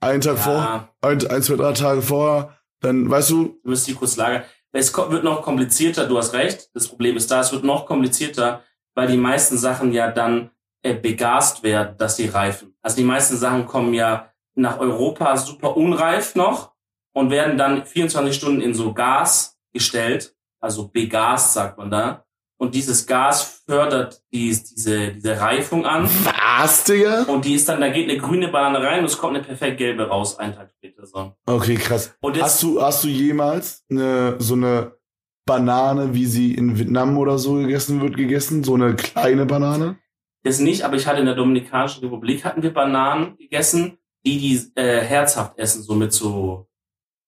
einen 0.00 0.20
Tag 0.20 0.38
vor, 0.38 0.54
ja. 0.54 0.88
ein, 1.02 1.26
ein, 1.26 1.42
zwei, 1.42 1.56
drei 1.56 1.72
Tage 1.72 2.02
vorher, 2.02 2.56
dann, 2.80 3.10
weißt 3.10 3.30
du, 3.30 3.58
Du 3.62 3.70
müsst 3.70 3.86
die 3.86 3.94
kurz 3.94 4.16
lagern. 4.16 4.42
Es 4.72 4.96
wird 4.96 5.24
noch 5.24 5.42
komplizierter, 5.42 6.06
du 6.06 6.16
hast 6.16 6.32
recht. 6.32 6.70
Das 6.74 6.88
Problem 6.88 7.16
ist 7.16 7.30
da, 7.30 7.40
es 7.40 7.52
wird 7.52 7.64
noch 7.64 7.86
komplizierter, 7.86 8.62
weil 8.94 9.08
die 9.08 9.16
meisten 9.16 9.58
Sachen 9.58 9.92
ja 9.92 10.10
dann 10.10 10.50
äh, 10.82 10.94
begast 10.94 11.62
werden, 11.62 11.96
dass 11.98 12.16
die 12.16 12.26
reifen. 12.26 12.74
Also 12.80 12.96
die 12.96 13.04
meisten 13.04 13.36
Sachen 13.36 13.66
kommen 13.66 13.92
ja 13.94 14.32
nach 14.54 14.78
Europa 14.78 15.36
super 15.36 15.76
unreif 15.76 16.34
noch 16.34 16.72
und 17.12 17.30
werden 17.30 17.58
dann 17.58 17.84
24 17.84 18.34
Stunden 18.34 18.60
in 18.60 18.74
so 18.74 18.94
Gas 18.94 19.58
gestellt, 19.72 20.36
also 20.60 20.88
begast 20.88 21.52
sagt 21.52 21.78
man 21.78 21.90
da. 21.90 22.24
Und 22.60 22.74
dieses 22.74 23.06
Gas 23.06 23.62
fördert 23.66 24.22
die, 24.32 24.48
diese, 24.50 25.12
diese 25.12 25.40
Reifung 25.40 25.86
an. 25.86 26.04
was, 26.60 26.84
Digga? 26.84 27.22
Und 27.22 27.46
die 27.46 27.54
ist 27.54 27.66
dann, 27.68 27.80
da 27.80 27.88
geht 27.88 28.10
eine 28.10 28.18
grüne 28.18 28.48
Banane 28.48 28.84
rein 28.84 29.00
und 29.00 29.06
es 29.06 29.16
kommt 29.16 29.34
eine 29.34 29.44
perfekt 29.44 29.78
gelbe 29.78 30.08
raus, 30.08 30.38
einen 30.38 30.54
Tag 30.54 30.70
später. 30.76 31.06
So. 31.06 31.32
Okay, 31.46 31.76
krass. 31.76 32.14
Und 32.20 32.36
jetzt, 32.36 32.44
Hast 32.44 32.62
du, 32.62 32.82
hast 32.82 33.04
du 33.04 33.08
jemals 33.08 33.84
eine, 33.90 34.36
so 34.38 34.54
eine 34.54 34.92
Banane, 35.46 36.12
wie 36.12 36.26
sie 36.26 36.54
in 36.54 36.78
Vietnam 36.78 37.16
oder 37.16 37.38
so 37.38 37.54
gegessen 37.54 38.02
wird, 38.02 38.16
gegessen? 38.16 38.62
So 38.62 38.74
eine 38.74 38.94
kleine 38.94 39.46
Banane? 39.46 39.98
Das 40.42 40.58
nicht, 40.58 40.82
aber 40.82 40.96
ich 40.96 41.06
hatte 41.06 41.20
in 41.20 41.26
der 41.26 41.34
Dominikanischen 41.34 42.02
Republik 42.02 42.44
hatten 42.44 42.62
wir 42.62 42.74
Bananen 42.74 43.38
gegessen 43.38 43.96
die, 44.24 44.38
die 44.38 44.80
äh, 44.80 45.00
herzhaft 45.00 45.58
essen, 45.58 45.82
so 45.82 45.94
mit 45.94 46.12
so, 46.12 46.68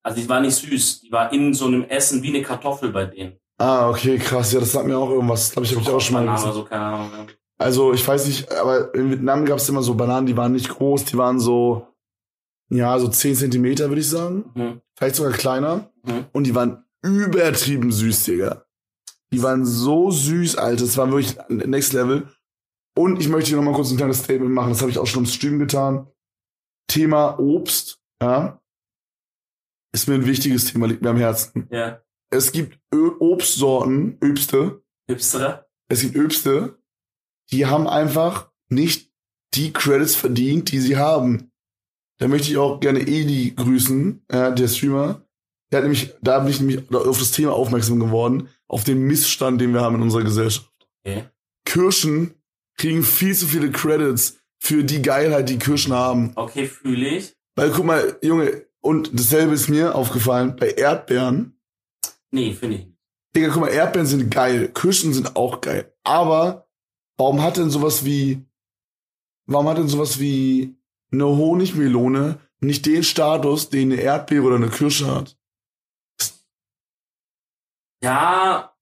also 0.03 0.21
die 0.21 0.29
war 0.29 0.41
nicht 0.41 0.55
süß, 0.55 1.01
die 1.01 1.13
war 1.13 1.33
in 1.33 1.55
so 1.55 1.67
einem 1.67 1.85
Essen 1.85 2.23
wie 2.23 2.29
eine 2.29 2.43
Kartoffel 2.43 2.91
bei 2.91 3.07
denen. 3.07 3.39
Ah, 3.63 3.89
okay, 3.91 4.19
krass. 4.19 4.53
Ja, 4.53 4.59
das 4.59 4.73
sagt 4.73 4.87
mir 4.89 4.99
auch 4.99 5.11
irgendwas. 5.11 5.53
Glaube 5.53 5.67
ich, 5.67 5.73
habe 5.73 5.83
ich 5.83 5.89
auch 5.89 6.01
schon 6.01 6.15
mal 6.15 6.35
gesehen. 6.35 6.53
so, 6.53 6.65
keine 6.65 6.85
Ahnung. 6.85 7.11
ja. 7.13 7.27
Also 7.59 7.93
ich 7.93 8.07
weiß 8.07 8.27
nicht, 8.27 8.51
aber 8.51 8.93
in 8.93 9.11
Vietnam 9.11 9.45
gab 9.45 9.59
es 9.59 9.69
immer 9.69 9.83
so 9.85 9.95
Bananen, 9.95 10.27
die 10.27 10.37
waren 10.37 10.51
nicht 10.51 10.69
groß, 10.69 11.05
die 11.05 11.17
waren 11.17 11.39
so, 11.39 11.87
ja, 12.71 12.99
so 12.99 13.07
10 13.07 13.37
Zentimeter, 13.37 13.89
würde 13.89 14.01
ich 14.01 14.11
sagen. 14.11 14.51
Mhm. 14.55 14.81
Vielleicht 14.99 15.15
sogar 15.15 15.33
kleiner. 15.33 15.93
Mhm. 16.03 16.27
Und 16.33 16.45
die 16.45 16.57
waren 16.57 16.85
übertrieben 17.03 17.93
süß, 17.93 18.25
Digga. 18.25 18.65
Die 19.33 19.43
waren 19.45 19.65
so 19.65 20.11
süß, 20.11 20.57
Alter. 20.57 20.85
Das 20.85 20.97
war 20.97 21.09
wirklich 21.13 21.37
Next 21.49 21.93
Level. 21.93 22.27
Und 22.99 23.21
ich 23.21 23.29
möchte 23.29 23.51
hier 23.51 23.59
noch 23.59 23.65
mal 23.65 23.75
kurz 23.75 23.93
ein 23.93 23.97
kleines 23.97 24.19
Statement 24.19 24.53
machen. 24.53 24.71
Das 24.71 24.81
habe 24.81 24.91
ich 24.91 24.99
auch 24.99 25.07
schon 25.07 25.23
im 25.23 25.31
Stream 25.31 25.61
getan. 25.61 26.09
Thema 26.89 27.39
Obst, 27.39 28.01
ja, 28.21 28.61
ist 29.95 30.09
mir 30.09 30.15
ein 30.15 30.27
wichtiges 30.27 30.65
Thema, 30.65 30.89
liegt 30.89 31.03
mir 31.03 31.11
am 31.11 31.17
Herzen. 31.17 31.69
Ja. 31.71 32.03
Es 32.33 32.51
gibt 32.51 32.79
Ö 32.95 33.11
Obstsorten, 33.21 34.17
Öbste, 34.25 34.83
Hipster. 35.07 35.67
es 35.89 36.01
gibt 36.01 36.17
Öbste, 36.17 36.79
die 37.51 37.67
haben 37.67 37.87
einfach 37.87 38.51
nicht 38.71 39.13
die 39.53 39.71
Credits 39.75 40.15
verdient, 40.15 40.73
die 40.73 40.79
sie 40.81 40.97
haben. 40.97 41.53
Da 42.19 42.29
möchte 42.29 42.51
ich 42.51 42.57
auch 42.57 42.81
gerne 42.81 43.01
Eli 43.01 43.53
grüßen, 43.55 44.25
äh, 44.29 44.55
der 44.55 44.69
Streamer. 44.69 45.27
Der 45.71 45.79
hat 45.79 45.85
nämlich, 45.85 46.15
da 46.23 46.39
bin 46.39 46.49
ich 46.49 46.61
nämlich 46.61 46.95
auf 46.95 47.19
das 47.19 47.33
Thema 47.33 47.53
aufmerksam 47.53 48.01
geworden, 48.01 48.49
auf 48.67 48.85
den 48.85 49.03
Missstand, 49.03 49.61
den 49.61 49.75
wir 49.75 49.83
haben 49.83 49.97
in 49.97 50.03
unserer 50.03 50.25
Gesellschaft. 50.25 50.73
Okay. 51.05 51.25
Kirschen 51.67 52.35
kriegen 52.79 53.03
viel 53.03 53.35
zu 53.35 53.47
viele 53.47 53.71
Credits 53.71 54.39
für 54.59 54.85
die 54.85 55.03
Geilheit, 55.03 55.51
die 55.51 55.59
Kirschen 55.59 55.93
haben. 55.93 56.33
Okay, 56.37 56.67
fühle 56.67 57.09
ich. 57.09 57.35
Weil 57.57 57.71
guck 57.73 57.85
mal, 57.85 58.17
Junge, 58.23 58.65
und 58.81 59.11
dasselbe 59.13 59.53
ist 59.53 59.69
mir 59.69 59.95
aufgefallen 59.95 60.57
bei 60.57 60.71
Erdbeeren. 60.71 61.59
Nee, 62.33 62.53
finde 62.55 62.77
ich 62.77 62.87
nicht. 62.87 62.99
Digga, 63.35 63.49
guck 63.49 63.63
mal, 63.63 63.69
Erdbeeren 63.71 64.07
sind 64.07 64.31
geil, 64.31 64.69
Kirschen 64.69 65.15
sind 65.15 65.37
auch 65.37 65.61
geil. 65.61 65.95
Aber 66.05 66.69
warum 67.17 67.43
hat 67.43 67.57
denn 67.57 67.71
sowas 67.71 68.05
wie, 68.05 68.45
warum 69.47 69.69
hat 69.69 69.79
denn 69.79 69.89
sowas 69.89 70.19
wie 70.19 70.77
eine 71.11 71.27
Honigmelone 71.27 72.41
nicht 72.61 72.85
den 72.87 73.03
Status, 73.03 73.71
den 73.71 73.93
eine 73.93 74.01
Erdbeere 74.01 74.45
oder 74.45 74.57
eine 74.57 74.69
Kirsche 74.71 75.15
hat? 75.15 75.39
Ja, 78.03 78.77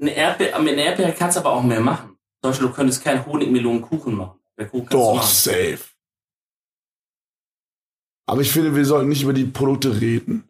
eine 0.00 0.10
Erdbeere, 0.14 0.60
mit 0.60 0.72
einer 0.72 0.82
Erdbeere 0.82 1.12
kannst 1.12 1.36
du 1.36 1.40
aber 1.40 1.52
auch 1.52 1.62
mehr 1.62 1.80
machen. 1.80 2.16
Zum 2.42 2.50
Beispiel, 2.50 2.68
du 2.68 2.74
könntest 2.74 3.04
keinen 3.04 3.24
Honigmelonenkuchen 3.24 4.14
machen. 4.14 4.40
Du 4.56 4.80
Doch, 4.90 5.16
machen. 5.16 5.26
safe. 5.26 5.80
Aber 8.26 8.40
ich 8.40 8.50
finde, 8.50 8.74
wir 8.74 8.84
sollten 8.84 9.08
nicht 9.08 9.22
über 9.22 9.32
die 9.32 9.44
Produkte 9.44 10.00
reden, 10.00 10.48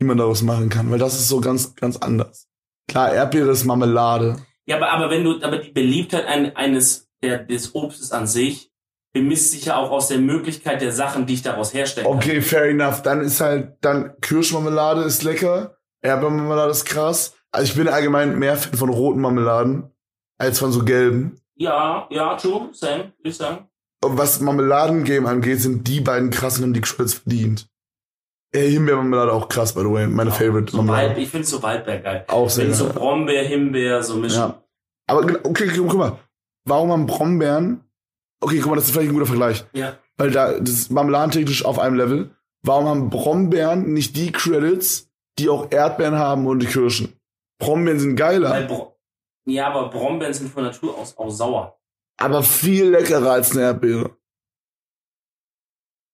die 0.00 0.04
man 0.04 0.18
daraus 0.18 0.42
machen 0.42 0.68
kann, 0.68 0.90
weil 0.90 0.98
das 0.98 1.14
ist 1.14 1.28
so 1.28 1.40
ganz, 1.40 1.74
ganz 1.74 1.96
anders. 1.96 2.48
Klar, 2.88 3.12
Erdbeere 3.12 3.50
ist 3.50 3.64
Marmelade. 3.64 4.36
Ja, 4.66 4.76
aber, 4.76 4.90
aber 4.90 5.10
wenn 5.10 5.24
du, 5.24 5.42
aber 5.42 5.58
die 5.58 5.72
Beliebtheit 5.72 6.26
ein, 6.26 6.54
eines, 6.56 7.08
der, 7.22 7.38
des 7.38 7.74
Obstes 7.74 8.12
an 8.12 8.26
sich 8.26 8.70
bemisst 9.12 9.52
sich 9.52 9.66
ja 9.66 9.76
auch 9.76 9.90
aus 9.90 10.08
der 10.08 10.18
Möglichkeit 10.18 10.82
der 10.82 10.92
Sachen, 10.92 11.24
die 11.24 11.34
ich 11.34 11.42
daraus 11.42 11.72
herstellen 11.72 12.06
kann. 12.06 12.16
Okay, 12.16 12.42
fair 12.42 12.64
enough. 12.64 13.00
Dann 13.02 13.22
ist 13.22 13.40
halt, 13.40 13.76
dann 13.80 14.12
Kirschmarmelade 14.20 15.02
ist 15.02 15.22
lecker, 15.22 15.78
Erdbeermarmelade 16.02 16.70
ist 16.70 16.84
krass. 16.84 17.34
Also 17.50 17.70
ich 17.70 17.76
bin 17.76 17.88
allgemein 17.88 18.38
mehr 18.38 18.56
Fan 18.56 18.74
von 18.74 18.90
roten 18.90 19.20
Marmeladen 19.20 19.90
als 20.38 20.58
von 20.58 20.72
so 20.72 20.84
gelben. 20.84 21.40
Ja, 21.54 22.06
ja, 22.10 22.36
true, 22.36 22.68
same, 22.72 23.12
würde 23.16 23.30
ich 23.30 23.36
sagen. 23.36 23.66
Und 24.04 24.18
was 24.18 24.40
Marmeladengame 24.40 25.26
angeht, 25.26 25.62
sind 25.62 25.88
die 25.88 26.00
beiden 26.00 26.30
krassen 26.30 26.64
haben 26.64 26.74
die 26.74 26.82
Credits 26.82 27.14
verdient. 27.14 27.66
Äh, 28.56 28.70
Himbeermarmelade 28.70 29.32
auch 29.32 29.48
krass, 29.48 29.74
by 29.74 29.80
the 29.80 29.90
way. 29.90 30.06
Meine 30.06 30.30
Favorite 30.32 30.72
So 30.72 30.86
Wald, 30.88 31.18
ich 31.18 31.28
finde 31.28 31.46
so 31.46 31.62
Waldbeer 31.62 32.00
geil. 32.00 32.24
Auch 32.28 32.48
sehr 32.48 32.66
Wenn 32.66 32.74
so. 32.74 32.88
Brombeer, 32.88 33.44
Himbeer, 33.44 34.02
so 34.02 34.16
mischen. 34.16 34.38
Ja. 34.38 34.62
Aber 35.06 35.20
okay, 35.44 35.68
guck 35.76 35.94
mal. 35.94 36.18
Warum 36.64 36.90
haben 36.90 37.06
Brombeeren? 37.06 37.84
Okay, 38.40 38.58
guck 38.60 38.70
mal, 38.70 38.76
das 38.76 38.86
ist 38.86 38.92
vielleicht 38.92 39.10
ein 39.10 39.14
guter 39.14 39.26
Vergleich. 39.26 39.64
ja. 39.72 39.98
Weil 40.18 40.30
da, 40.30 40.58
das 40.58 40.70
ist 40.70 40.90
marmeladentechnisch 40.90 41.64
auf 41.66 41.78
einem 41.78 41.96
Level. 41.96 42.30
Warum 42.62 42.86
haben 42.86 43.10
Brombeeren 43.10 43.92
nicht 43.92 44.16
die 44.16 44.32
Credits, 44.32 45.10
die 45.38 45.50
auch 45.50 45.70
Erdbeeren 45.70 46.16
haben 46.16 46.46
und 46.46 46.60
die 46.60 46.66
Kirschen? 46.66 47.20
Brombeeren 47.58 48.00
sind 48.00 48.16
geiler. 48.16 48.66
Ja, 49.44 49.66
aber 49.68 49.90
Brombeeren 49.90 50.32
sind 50.32 50.50
von 50.50 50.64
Natur 50.64 50.96
aus 50.96 51.18
auch 51.18 51.28
sauer. 51.30 51.78
aber 52.18 52.42
viel 52.42 52.88
leckerer 52.88 53.32
als 53.32 53.52
eine 53.52 53.60
Erdbeere. 53.62 54.16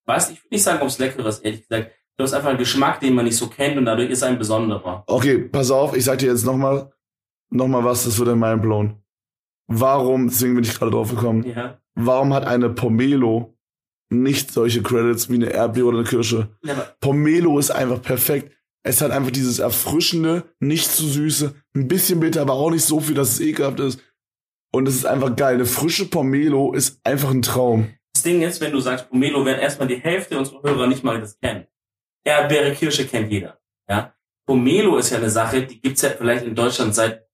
Weißt 0.05 0.31
ich 0.31 0.43
würde 0.43 0.55
nicht 0.55 0.63
sagen, 0.63 0.81
ob 0.81 0.89
es 0.89 0.99
lecker 0.99 1.25
ist, 1.25 1.45
ehrlich 1.45 1.61
gesagt. 1.67 1.91
Du 2.17 2.23
hast 2.23 2.33
einfach 2.33 2.49
einen 2.49 2.59
Geschmack, 2.59 2.99
den 2.99 3.15
man 3.15 3.25
nicht 3.25 3.37
so 3.37 3.47
kennt 3.47 3.77
und 3.77 3.85
dadurch 3.85 4.09
ist 4.09 4.21
er 4.21 4.29
ein 4.29 4.37
besonderer. 4.37 5.03
Okay, 5.07 5.39
pass 5.39 5.71
auf, 5.71 5.95
ich 5.95 6.03
sag 6.05 6.19
dir 6.19 6.27
jetzt 6.29 6.45
nochmal 6.45 6.91
noch 7.49 7.67
mal 7.67 7.83
was, 7.83 8.03
das 8.05 8.17
wird 8.19 8.29
in 8.29 8.39
meinem 8.39 8.61
blown. 8.61 8.95
Warum, 9.67 10.27
deswegen 10.27 10.55
bin 10.55 10.63
ich 10.63 10.77
gerade 10.77 10.91
drauf 10.91 11.09
gekommen, 11.09 11.43
Ja. 11.45 11.79
warum 11.95 12.33
hat 12.33 12.45
eine 12.45 12.69
Pomelo 12.69 13.55
nicht 14.09 14.51
solche 14.51 14.83
Credits 14.83 15.29
wie 15.29 15.35
eine 15.35 15.49
Erdbeere 15.49 15.87
oder 15.87 15.99
eine 15.99 16.07
Kirsche? 16.07 16.49
ja 16.63 16.75
Pomelo 16.99 17.57
ist 17.57 17.71
einfach 17.71 18.01
perfekt. 18.01 18.51
Es 18.85 19.01
hat 19.01 19.11
einfach 19.11 19.31
dieses 19.31 19.59
erfrischende, 19.59 20.43
nicht 20.59 20.91
zu 20.91 21.07
süße, 21.07 21.55
ein 21.75 21.87
bisschen 21.87 22.19
bitter, 22.19 22.41
aber 22.41 22.53
auch 22.53 22.69
nicht 22.69 22.83
so 22.83 22.99
viel, 22.99 23.15
dass 23.15 23.29
es 23.33 23.39
ekelhaft 23.39 23.79
ist. 23.79 23.99
Und 24.73 24.87
es 24.87 24.95
ist 24.95 25.05
einfach 25.05 25.35
geil. 25.35 25.55
Eine 25.55 25.65
frische 25.65 26.05
Pomelo 26.09 26.73
ist 26.73 26.99
einfach 27.05 27.31
ein 27.31 27.41
Traum. 27.43 27.89
das 28.13 28.23
Ding 28.23 28.41
ist, 28.41 28.59
wenn 28.59 28.71
du 28.73 28.79
sagst 28.79 29.09
Pomelo, 29.09 29.45
werden 29.45 29.59
erstmal 29.61 29.87
die 29.87 29.95
Hälfte 29.95 30.37
unserer 30.37 30.61
Hörer 30.63 30.87
nicht 30.87 31.03
mal 31.03 31.19
das 31.19 31.39
kennen. 31.39 31.65
Erdbeere, 32.23 32.73
Kirsche 32.73 33.07
kennt 33.07 33.31
jeder. 33.31 33.59
Ja. 33.87 34.15
Pomelo 34.45 34.97
ist 34.97 35.11
ja 35.11 35.17
eine 35.17 35.29
Sache, 35.29 35.65
die 35.65 35.79
gibt's 35.81 36.01
ja 36.01 36.09
vielleicht 36.09 36.45
in 36.45 36.55
Deutschland 36.55 36.95
seit, 36.95 37.27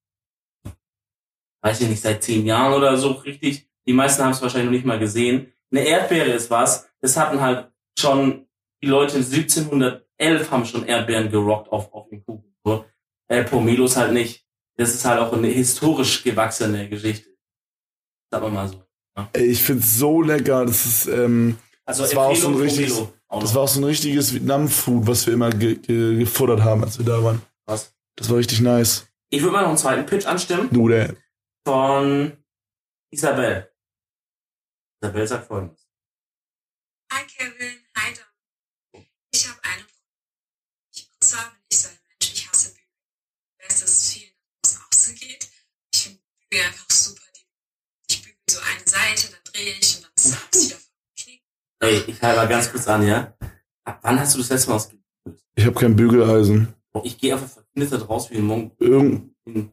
weiß 1.62 1.82
ich 1.82 1.90
nicht, 1.90 2.02
seit 2.02 2.24
zehn 2.24 2.46
Jahren 2.46 2.74
oder 2.74 2.98
so 2.98 3.12
richtig. 3.12 3.70
Die 3.88 3.94
meisten 3.94 4.24
haben 4.24 4.32
es 4.32 4.42
wahrscheinlich 4.42 4.66
noch 4.66 4.74
nicht 4.74 4.86
mal 4.86 5.00
gesehen. 5.00 5.52
Eine 5.72 5.86
Erdbeere 5.86 6.32
ist 6.32 6.50
was, 6.50 6.90
das 7.02 7.18
hatten 7.18 7.42
halt 7.42 7.72
schon 7.98 8.48
die 8.82 8.88
Leute 8.88 9.18
1711 9.18 10.52
haben 10.52 10.66
schon 10.66 10.86
Erdbeeren 10.86 11.30
gerockt 11.30 11.72
auf, 11.72 11.92
auf 11.94 12.08
den 12.10 12.24
Kuchen. 12.24 12.56
So. 12.64 12.86
Äh, 13.28 13.44
Pomelos 13.44 13.98
halt 13.98 14.14
nicht. 14.14 14.46
Das 14.78 14.94
ist 14.94 15.04
halt 15.04 15.20
auch 15.20 15.34
eine 15.34 15.48
historisch 15.48 16.24
gewachsene 16.24 16.88
Geschichte. 16.88 17.30
Sagen 18.32 18.46
wir 18.46 18.50
mal 18.50 18.68
so. 18.68 18.84
Ey, 19.34 19.48
ich 19.48 19.62
find's 19.62 19.98
so 19.98 20.22
lecker. 20.22 20.66
Das 20.66 20.86
ist, 20.86 21.08
ähm, 21.08 21.58
Also 21.90 22.04
Das 22.04 22.16
war 22.16 22.28
auch 22.28 22.36
so 22.36 22.50
ein 22.50 22.54
richtiges- 22.56 23.02
das 23.32 23.56
war 23.56 23.64
auch 23.64 23.68
so 23.68 23.80
ein 23.80 23.84
richtiges 23.84 24.32
Vietnam-Food, 24.32 25.08
was 25.08 25.26
wir 25.26 25.34
immer 25.34 25.50
ge 25.50 25.74
ge 25.76 26.20
gefuttert 26.20 26.62
haben, 26.62 26.84
als 26.84 27.00
wir 27.00 27.06
da 27.06 27.24
waren. 27.24 27.42
Was? 27.66 27.96
Das 28.16 28.30
war 28.30 28.38
richtig 28.38 28.60
nice. 28.62 29.08
Ich 29.32 29.42
würde 29.42 29.54
mal 29.54 29.62
noch 29.64 29.70
einen 29.70 29.78
zweiten 29.80 30.06
Pitch 30.06 30.28
anstimmen 30.28 30.70
Du, 30.72 30.88
der. 30.88 31.16
von 31.66 32.38
Isabel. 33.12 33.72
Isabel 35.02 35.28
sagt 35.28 35.48
folgendes. 35.48 35.88
Hi 37.12 37.26
Kevin, 37.26 37.78
hi 37.98 38.14
Dom. 38.14 39.06
Ich 39.32 39.48
habe 39.50 39.60
eine 39.64 39.82
Frage. 39.82 39.94
Ich 40.94 41.10
muss 41.20 41.30
sagen, 41.32 41.56
ich 41.72 41.80
sei 41.80 41.90
ein 41.90 42.00
Mensch, 42.08 42.34
ich 42.34 42.50
hasse 42.50 42.70
Bügel. 42.70 42.86
Ich 43.58 43.66
weiß, 43.66 43.80
dass 43.82 43.90
es 43.90 44.12
vielen 44.14 44.32
draußen 44.62 44.82
auch 44.82 44.94
so 44.94 45.14
geht. 45.14 45.50
Ich 45.92 46.04
finde 46.04 46.20
Bügel 46.50 46.66
einfach 46.68 46.90
super. 46.92 47.24
Die- 47.36 47.48
Ich 48.14 48.22
bügel 48.22 48.38
so 48.48 48.60
eine 48.60 48.88
Seite, 48.88 49.32
dann 49.32 49.44
drehe 49.54 49.74
ich 49.74 49.98
und 49.98 50.04
dann 50.04 50.12
ist 50.16 50.36
es 50.56 50.66
wieder. 50.70 50.80
Ey, 51.80 52.02
ich 52.08 52.22
halte 52.22 52.38
mal 52.38 52.48
ganz 52.48 52.72
kurz 52.72 52.88
an, 52.88 53.06
ja? 53.08 53.34
Ab 53.86 54.00
wann 54.02 54.20
hast 54.20 54.36
du 54.36 54.40
das 54.40 54.50
letzte 54.50 54.70
Mal 54.70 54.76
ausgebügelt? 54.76 55.06
Ich 55.56 55.66
habe 55.66 55.80
kein 55.80 55.96
Bügeleisen. 55.96 56.74
Oh, 56.94 57.02
ich 57.04 57.18
gehe 57.18 57.34
einfach 57.34 57.48
verknittert 57.48 58.10
raus 58.10 58.30
wie 58.32 58.38
ein 58.38 58.44
Monk, 58.46 58.74
Irgend 58.80 59.32
wie 59.46 59.70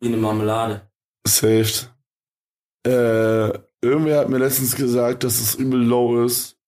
wie 0.00 0.08
eine 0.08 0.16
Marmelade. 0.18 0.82
saved. 1.26 1.92
Äh, 2.86 3.48
irgendwer 3.80 4.20
hat 4.20 4.28
mir 4.28 4.38
letztens 4.38 4.76
gesagt, 4.76 5.24
dass 5.24 5.40
es 5.40 5.54
übel 5.54 5.80
low 5.82 6.24
ist 6.24 6.58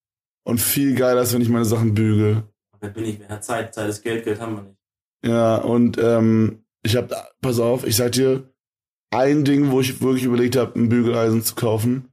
und 0.45 0.61
viel 0.61 0.95
geiler 0.95 1.23
ist, 1.23 1.35
wenn 1.35 1.43
ich 1.43 1.49
meine 1.49 1.65
Sachen 1.67 1.95
bügel. 1.95 2.45
Wer 2.81 2.91
bin 2.91 3.05
ich? 3.05 3.21
Wer 3.21 3.29
hat 3.29 3.45
Zeit? 3.45 3.75
Zeit 3.75 3.89
ist 3.91 4.03
Geld, 4.03 4.25
Geld 4.25 4.41
haben 4.41 4.57
wir 4.57 4.63
nicht. 4.63 4.79
Ja, 5.25 5.57
und 5.57 5.99
ähm, 5.99 6.65
ich 6.83 6.97
hab, 6.97 7.13
pass 7.41 7.59
auf, 7.61 7.85
ich 7.87 7.97
sag 7.97 8.13
dir, 8.13 8.49
ein 9.11 9.45
Ding, 9.45 9.71
wo 9.71 9.81
ich 9.81 10.01
wirklich 10.01 10.25
überlegt 10.25 10.57
habe, 10.57 10.79
ein 10.79 10.89
Bügeleisen 10.89 11.43
zu 11.43 11.55
kaufen. 11.55 12.09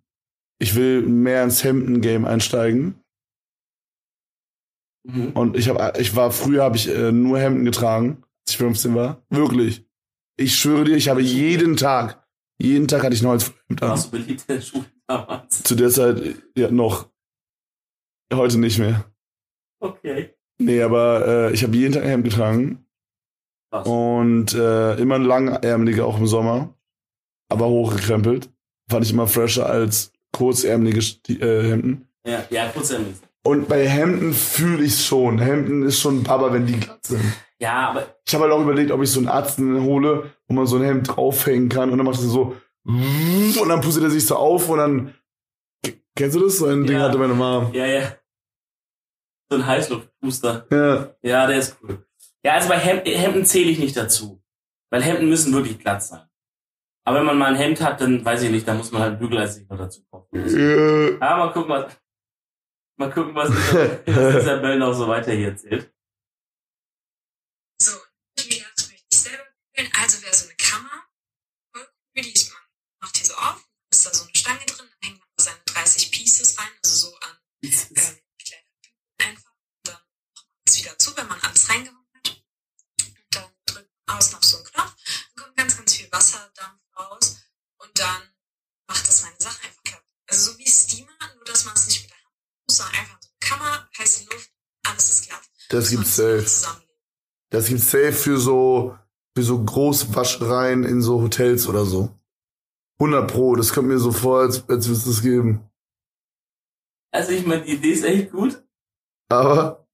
Ich 0.59 0.75
will 0.75 1.01
mehr 1.01 1.43
ins 1.43 1.63
Hemden-Game 1.63 2.25
einsteigen. 2.25 3.03
Mhm. 5.05 5.31
Und 5.31 5.57
ich 5.57 5.69
habe, 5.69 5.93
ich 5.99 6.15
war 6.15 6.31
früher 6.31 6.63
habe 6.63 6.77
ich 6.77 6.89
äh, 6.89 7.11
nur 7.11 7.39
Hemden 7.39 7.65
getragen, 7.65 8.23
als 8.45 8.51
ich 8.51 8.57
15 8.57 8.95
war. 8.95 9.21
Wirklich. 9.29 9.85
Ich 10.37 10.55
schwöre 10.55 10.85
dir, 10.85 10.95
ich 10.95 11.09
habe 11.09 11.21
jeden 11.21 11.77
Tag, 11.77 12.25
jeden 12.57 12.87
Tag 12.87 13.03
hatte 13.03 13.15
ich 13.15 13.21
ein 13.21 13.27
neues 13.27 13.53
Hemd 13.67 13.83
an. 13.83 13.89
Warst 13.89 14.07
du 14.07 14.11
beliebt 14.11 14.43
in 14.47 14.55
der 14.55 14.61
Schule 14.61 14.85
damals? 15.07 15.63
Zu 15.63 15.75
der 15.75 15.89
Zeit 15.89 16.35
ja 16.57 16.71
noch. 16.71 17.09
Heute 18.33 18.57
nicht 18.57 18.79
mehr. 18.79 19.05
Okay. 19.79 20.33
Nee, 20.57 20.81
aber 20.81 21.27
äh, 21.27 21.53
ich 21.53 21.63
habe 21.63 21.75
jeden 21.75 21.93
Tag 21.93 22.03
ein 22.03 22.09
Hemd 22.09 22.23
getragen 22.23 22.85
Krass. 23.71 23.87
und 23.87 24.53
äh, 24.53 24.95
immer 24.95 25.15
ein 25.15 25.23
langärmelige 25.23 26.05
auch 26.05 26.17
im 26.17 26.27
Sommer, 26.27 26.73
aber 27.49 27.67
hochgekrempelt. 27.67 28.49
Fand 28.89 29.05
ich 29.05 29.11
immer 29.11 29.27
fresher 29.27 29.67
als 29.67 30.14
kurzärmelige 30.35 31.01
Sti- 31.01 31.41
äh, 31.41 31.69
Hemden. 31.69 32.07
Ja, 32.27 32.43
ja, 32.49 32.67
kurz 32.69 32.91
ermittelt. 32.91 33.17
Und 33.43 33.67
bei 33.67 33.87
Hemden 33.87 34.33
fühle 34.33 34.83
ich 34.83 35.05
schon. 35.05 35.39
Hemden 35.39 35.83
ist 35.83 35.99
schon 35.99 36.23
Papa, 36.23 36.51
wenn 36.51 36.65
die 36.65 36.79
glatt 36.79 37.05
sind. 37.05 37.21
Ja, 37.59 37.89
aber 37.89 38.15
Ich 38.25 38.33
habe 38.33 38.43
halt 38.45 38.53
auch 38.53 38.61
überlegt, 38.61 38.91
ob 38.91 39.01
ich 39.01 39.11
so 39.11 39.19
einen 39.19 39.29
Arzt 39.29 39.59
hole, 39.59 40.31
wo 40.47 40.53
man 40.53 40.65
so 40.67 40.75
ein 40.77 40.83
Hemd 40.83 41.15
draufhängen 41.15 41.69
kann 41.69 41.89
und 41.91 41.97
dann 41.97 42.05
macht 42.05 42.19
er 42.19 42.23
so 42.27 42.55
und 42.85 43.69
dann 43.69 43.81
pustet 43.81 44.03
er 44.03 44.09
sich 44.09 44.25
so 44.25 44.35
auf 44.35 44.67
und 44.69 44.77
dann 44.79 45.13
kennst 46.15 46.35
du 46.35 46.41
das? 46.41 46.57
So 46.57 46.65
ein 46.65 46.85
Ding 46.85 46.97
Ja. 46.97 47.03
hatte 47.03 47.17
meine 47.17 47.33
Mom. 47.33 47.71
ja, 47.73 47.85
ja. 47.85 48.15
So 49.49 49.57
ein 49.57 49.65
Heißluftpuster. 49.65 50.67
Ja. 50.71 51.15
Ja, 51.21 51.47
der 51.47 51.57
ist 51.59 51.77
cool. 51.83 52.03
Ja, 52.43 52.53
also 52.53 52.67
bei 52.69 52.77
Hemden, 52.77 53.13
Hemden 53.13 53.45
zähle 53.45 53.69
ich 53.69 53.79
nicht 53.79 53.95
dazu. 53.95 54.41
Weil 54.91 55.03
Hemden 55.03 55.29
müssen 55.29 55.53
wirklich 55.53 55.77
glatt 55.79 56.03
sein. 56.03 56.21
Aber 57.07 57.19
wenn 57.19 57.25
man 57.25 57.37
mal 57.37 57.51
ein 57.51 57.55
Hemd 57.55 57.81
hat, 57.81 58.01
dann 58.01 58.25
weiß 58.25 58.41
ich 58.43 58.49
nicht, 58.51 58.67
dann 58.67 58.77
muss 58.77 58.91
man 58.91 59.01
halt 59.03 59.19
Bügeleisen 59.19 59.67
noch 59.67 59.77
dazu 59.77 60.03
kaufen. 60.05 60.35
Äh, 60.35 61.11
Ja, 61.19 61.37
mal 61.37 61.53
gucken, 61.53 61.69
was, 61.69 61.95
mal 62.97 63.11
gucken, 63.13 63.35
was, 63.35 63.49
was 64.07 64.35
Isabel 64.43 64.79
noch 64.79 64.93
so 64.93 65.07
weiter 65.07 65.31
hier 65.31 65.49
erzählt. 65.49 65.93
So, 67.79 67.91
ich 68.37 68.47
mir 68.49 68.65
möchte 68.65 68.93
ich 69.11 69.17
selber 69.19 69.43
bügeln. 69.75 69.91
Also 70.01 70.21
wäre 70.23 70.33
so 70.33 70.45
eine 70.47 70.55
Kammer. 70.55 71.05
Voll 71.73 71.83
cool, 71.83 72.23
die 72.23 72.29
ich, 72.33 72.49
man 72.51 72.61
macht 73.01 73.19
die 73.19 73.25
so 73.25 73.35
auf, 73.35 73.61
dann 73.61 73.91
ist 73.91 74.05
da 74.05 74.13
so 74.13 74.23
eine 74.23 74.35
Stange 74.35 74.65
drin, 74.65 74.87
dann 74.89 75.09
hängt 75.09 75.19
man 75.19 75.27
da 75.37 75.43
seine 75.43 75.59
30 75.65 76.11
Pieces 76.11 76.57
rein, 76.57 76.69
also 76.83 77.09
so 77.09 77.15
an 77.19 77.37
ähm, 77.61 77.69
Kleiderbügeln 77.69 79.19
einfach. 79.19 79.51
Und 79.51 79.87
dann 79.87 79.93
macht 80.33 80.47
man 80.47 80.63
das 80.65 80.79
wieder 80.79 80.97
zu, 80.97 81.17
wenn 81.17 81.27
man 81.27 81.39
alles 81.41 81.69
reingehauen 81.69 82.05
hat. 82.15 82.29
Und 82.29 83.35
dann 83.35 83.51
drückt 83.67 83.91
man 84.07 84.17
außen 84.17 84.35
auf 84.37 84.43
so 84.43 84.57
einen 84.57 84.65
Knopf, 84.65 84.94
ganz, 85.85 85.95
viel 85.95 86.11
Wasserdampf 86.11 86.81
raus 86.97 87.37
und 87.77 87.99
dann 87.99 88.21
macht 88.87 89.07
das 89.07 89.21
seine 89.21 89.35
Sache 89.37 89.63
einfach 89.67 89.83
kaputt. 89.83 90.05
Also 90.27 90.51
so 90.51 90.59
wie 90.59 90.67
Steamer, 90.67 91.11
nur 91.35 91.45
dass 91.45 91.65
man 91.65 91.75
es 91.75 91.87
nicht 91.87 92.01
mit 92.01 92.11
der 92.11 92.17
Hand 92.17 92.35
muss, 92.67 92.77
sondern 92.77 92.95
einfach 92.95 93.21
so 93.21 93.29
eine 93.29 93.39
Kammer, 93.39 93.89
heiße 93.97 94.25
Luft, 94.25 94.51
alles 94.87 95.09
ist 95.11 95.27
glatt. 95.27 95.41
Das 95.69 95.83
Muss 95.83 95.89
gibt's 95.91 96.15
safe. 96.15 96.83
Das 97.51 97.67
gibt's 97.67 97.91
safe 97.91 98.13
für 98.13 98.37
so 98.39 98.97
für 99.37 99.43
so 99.43 99.63
Großwaschereien 99.63 100.85
in 100.85 101.01
so 101.01 101.21
Hotels 101.21 101.67
oder 101.67 101.85
so. 101.85 102.17
100 102.99 103.29
pro, 103.29 103.55
das 103.55 103.73
kommt 103.73 103.89
mir 103.89 103.99
so 103.99 104.11
vor, 104.13 104.39
als, 104.39 104.67
als 104.69 104.87
würde 104.87 104.97
es 104.97 105.05
das 105.05 105.21
geben. 105.21 105.69
Also 107.11 107.31
ich 107.31 107.45
meine, 107.45 107.63
die 107.63 107.73
Idee 107.73 107.91
ist 107.91 108.05
echt 108.05 108.31
gut. 108.31 108.63
Aber 109.29 109.85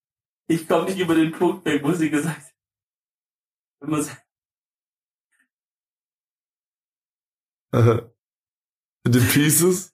Ich 0.47 0.67
komme 0.67 0.85
nicht 0.85 0.99
über 0.99 1.15
den 1.15 1.31
Punkt 1.31 1.65
weg, 1.65 1.83
wo 1.83 1.91
sie 1.93 2.11
gesagt. 2.11 2.53
Wenn 3.79 3.89
man 3.89 4.03
sagt, 4.03 4.23
mit 7.73 9.15
den 9.15 9.27
Pieces? 9.27 9.93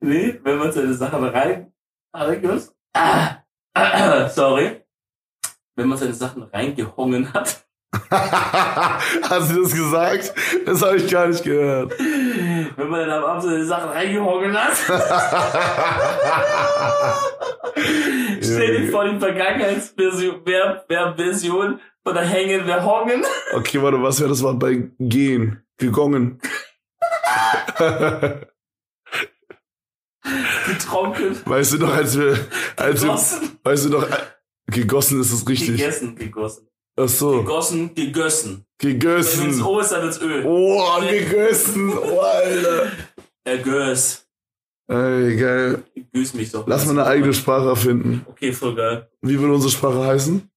nee, 0.00 0.38
wenn 0.42 0.58
man 0.58 0.72
seine 0.72 0.94
Sachen 0.94 1.24
rein, 1.24 1.72
reingeht, 2.14 2.72
ah, 2.94 3.36
ah, 3.74 4.28
sorry, 4.28 4.82
wenn 5.76 5.88
man 5.88 5.98
seine 5.98 6.14
Sachen 6.14 6.42
reingehongen 6.42 7.32
hat, 7.32 7.64
Hast 8.10 9.50
du 9.50 9.62
das 9.62 9.74
gesagt? 9.74 10.32
Das 10.64 10.82
habe 10.82 10.96
ich 10.96 11.10
gar 11.10 11.26
nicht 11.26 11.42
gehört. 11.42 11.92
wenn 11.98 12.88
man 12.88 13.00
dann 13.00 13.10
am 13.10 13.24
Abend 13.24 13.42
seine 13.42 13.64
Sachen 13.64 13.90
reingehongen 13.90 14.56
hat, 14.56 14.76
stell 18.40 18.82
dir 18.82 18.90
vor, 18.90 19.08
die 19.08 19.18
Vergangenheitsversion, 19.18 20.42
wer, 20.44 20.84
wer 20.88 21.14
Version 21.16 21.80
von 22.04 22.14
der 22.14 22.24
Hängen, 22.24 22.62
wer 22.64 22.84
Hongen. 22.84 23.24
Okay, 23.54 23.82
warte, 23.82 24.00
was 24.02 24.20
wäre 24.20 24.30
das 24.30 24.42
Wort 24.42 24.60
bei 24.60 24.88
gehen? 24.98 25.62
Gegongen. 25.78 26.40
getrocknet, 30.66 31.46
weißt 31.46 31.72
du 31.74 31.78
noch, 31.78 31.94
als 31.94 32.18
wir, 32.18 32.38
als 32.76 33.02
wir, 33.02 33.08
gegossen, 33.08 33.58
weißt 33.62 33.84
du 33.86 33.88
noch, 33.90 34.08
gegossen 34.66 35.20
ist 35.20 35.32
es 35.32 35.48
richtig. 35.48 35.76
gegessen, 35.78 36.16
gegossen, 36.16 36.68
Ach 36.96 37.08
so, 37.08 37.42
gegossen, 37.42 37.94
gegossen. 37.94 38.66
Wenn 38.82 39.50
es. 39.50 39.62
O 39.62 39.78
ist, 39.80 39.92
dann 39.92 40.02
wird's 40.02 40.20
Ö. 40.20 40.42
Oh, 40.44 41.00
gegessen. 41.00 41.92
Oh, 41.96 42.20
Alter. 42.20 42.92
Er 43.44 43.58
gös. 43.58 44.26
Ey, 44.88 45.36
geil. 45.36 45.84
Güß 46.12 46.34
mich 46.34 46.50
doch. 46.50 46.66
Lass 46.66 46.84
mal 46.86 46.92
eine 46.92 47.06
eigene 47.06 47.32
Sprache 47.32 47.68
erfinden. 47.68 48.26
Okay, 48.26 48.52
voll 48.52 48.74
geil. 48.74 49.08
Wie 49.22 49.38
würde 49.38 49.54
unsere 49.54 49.70
Sprache 49.70 50.04
heißen? 50.04 50.50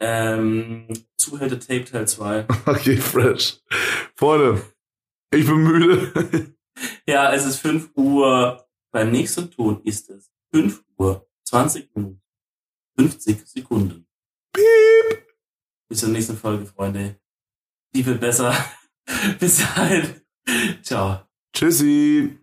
Ähm, 0.00 0.86
Zuhälter 1.16 1.58
Tape 1.58 1.84
Teil 1.84 2.06
2. 2.06 2.46
Okay, 2.66 2.96
fresh. 2.96 3.60
Freunde, 4.14 4.62
ich 5.32 5.46
bin 5.46 5.62
müde. 5.62 6.54
Ja, 7.08 7.32
es 7.32 7.44
ist 7.44 7.58
5 7.58 7.90
Uhr. 7.96 8.64
Beim 8.92 9.10
nächsten 9.10 9.50
Ton 9.50 9.82
ist 9.82 10.08
es 10.10 10.30
5 10.52 10.84
Uhr 10.96 11.28
20 11.44 11.94
Minuten 11.96 12.22
50 12.98 13.46
Sekunden. 13.46 14.06
Piep. 14.52 15.26
Bis 15.88 16.00
zur 16.00 16.08
nächsten 16.08 16.36
Folge, 16.36 16.66
Freunde. 16.66 17.20
Die 17.94 18.04
wird 18.04 18.20
besser. 18.20 18.54
Bis 19.40 19.58
dahin. 19.58 20.20
Ciao. 20.82 21.22
Tschüssi. 21.52 22.38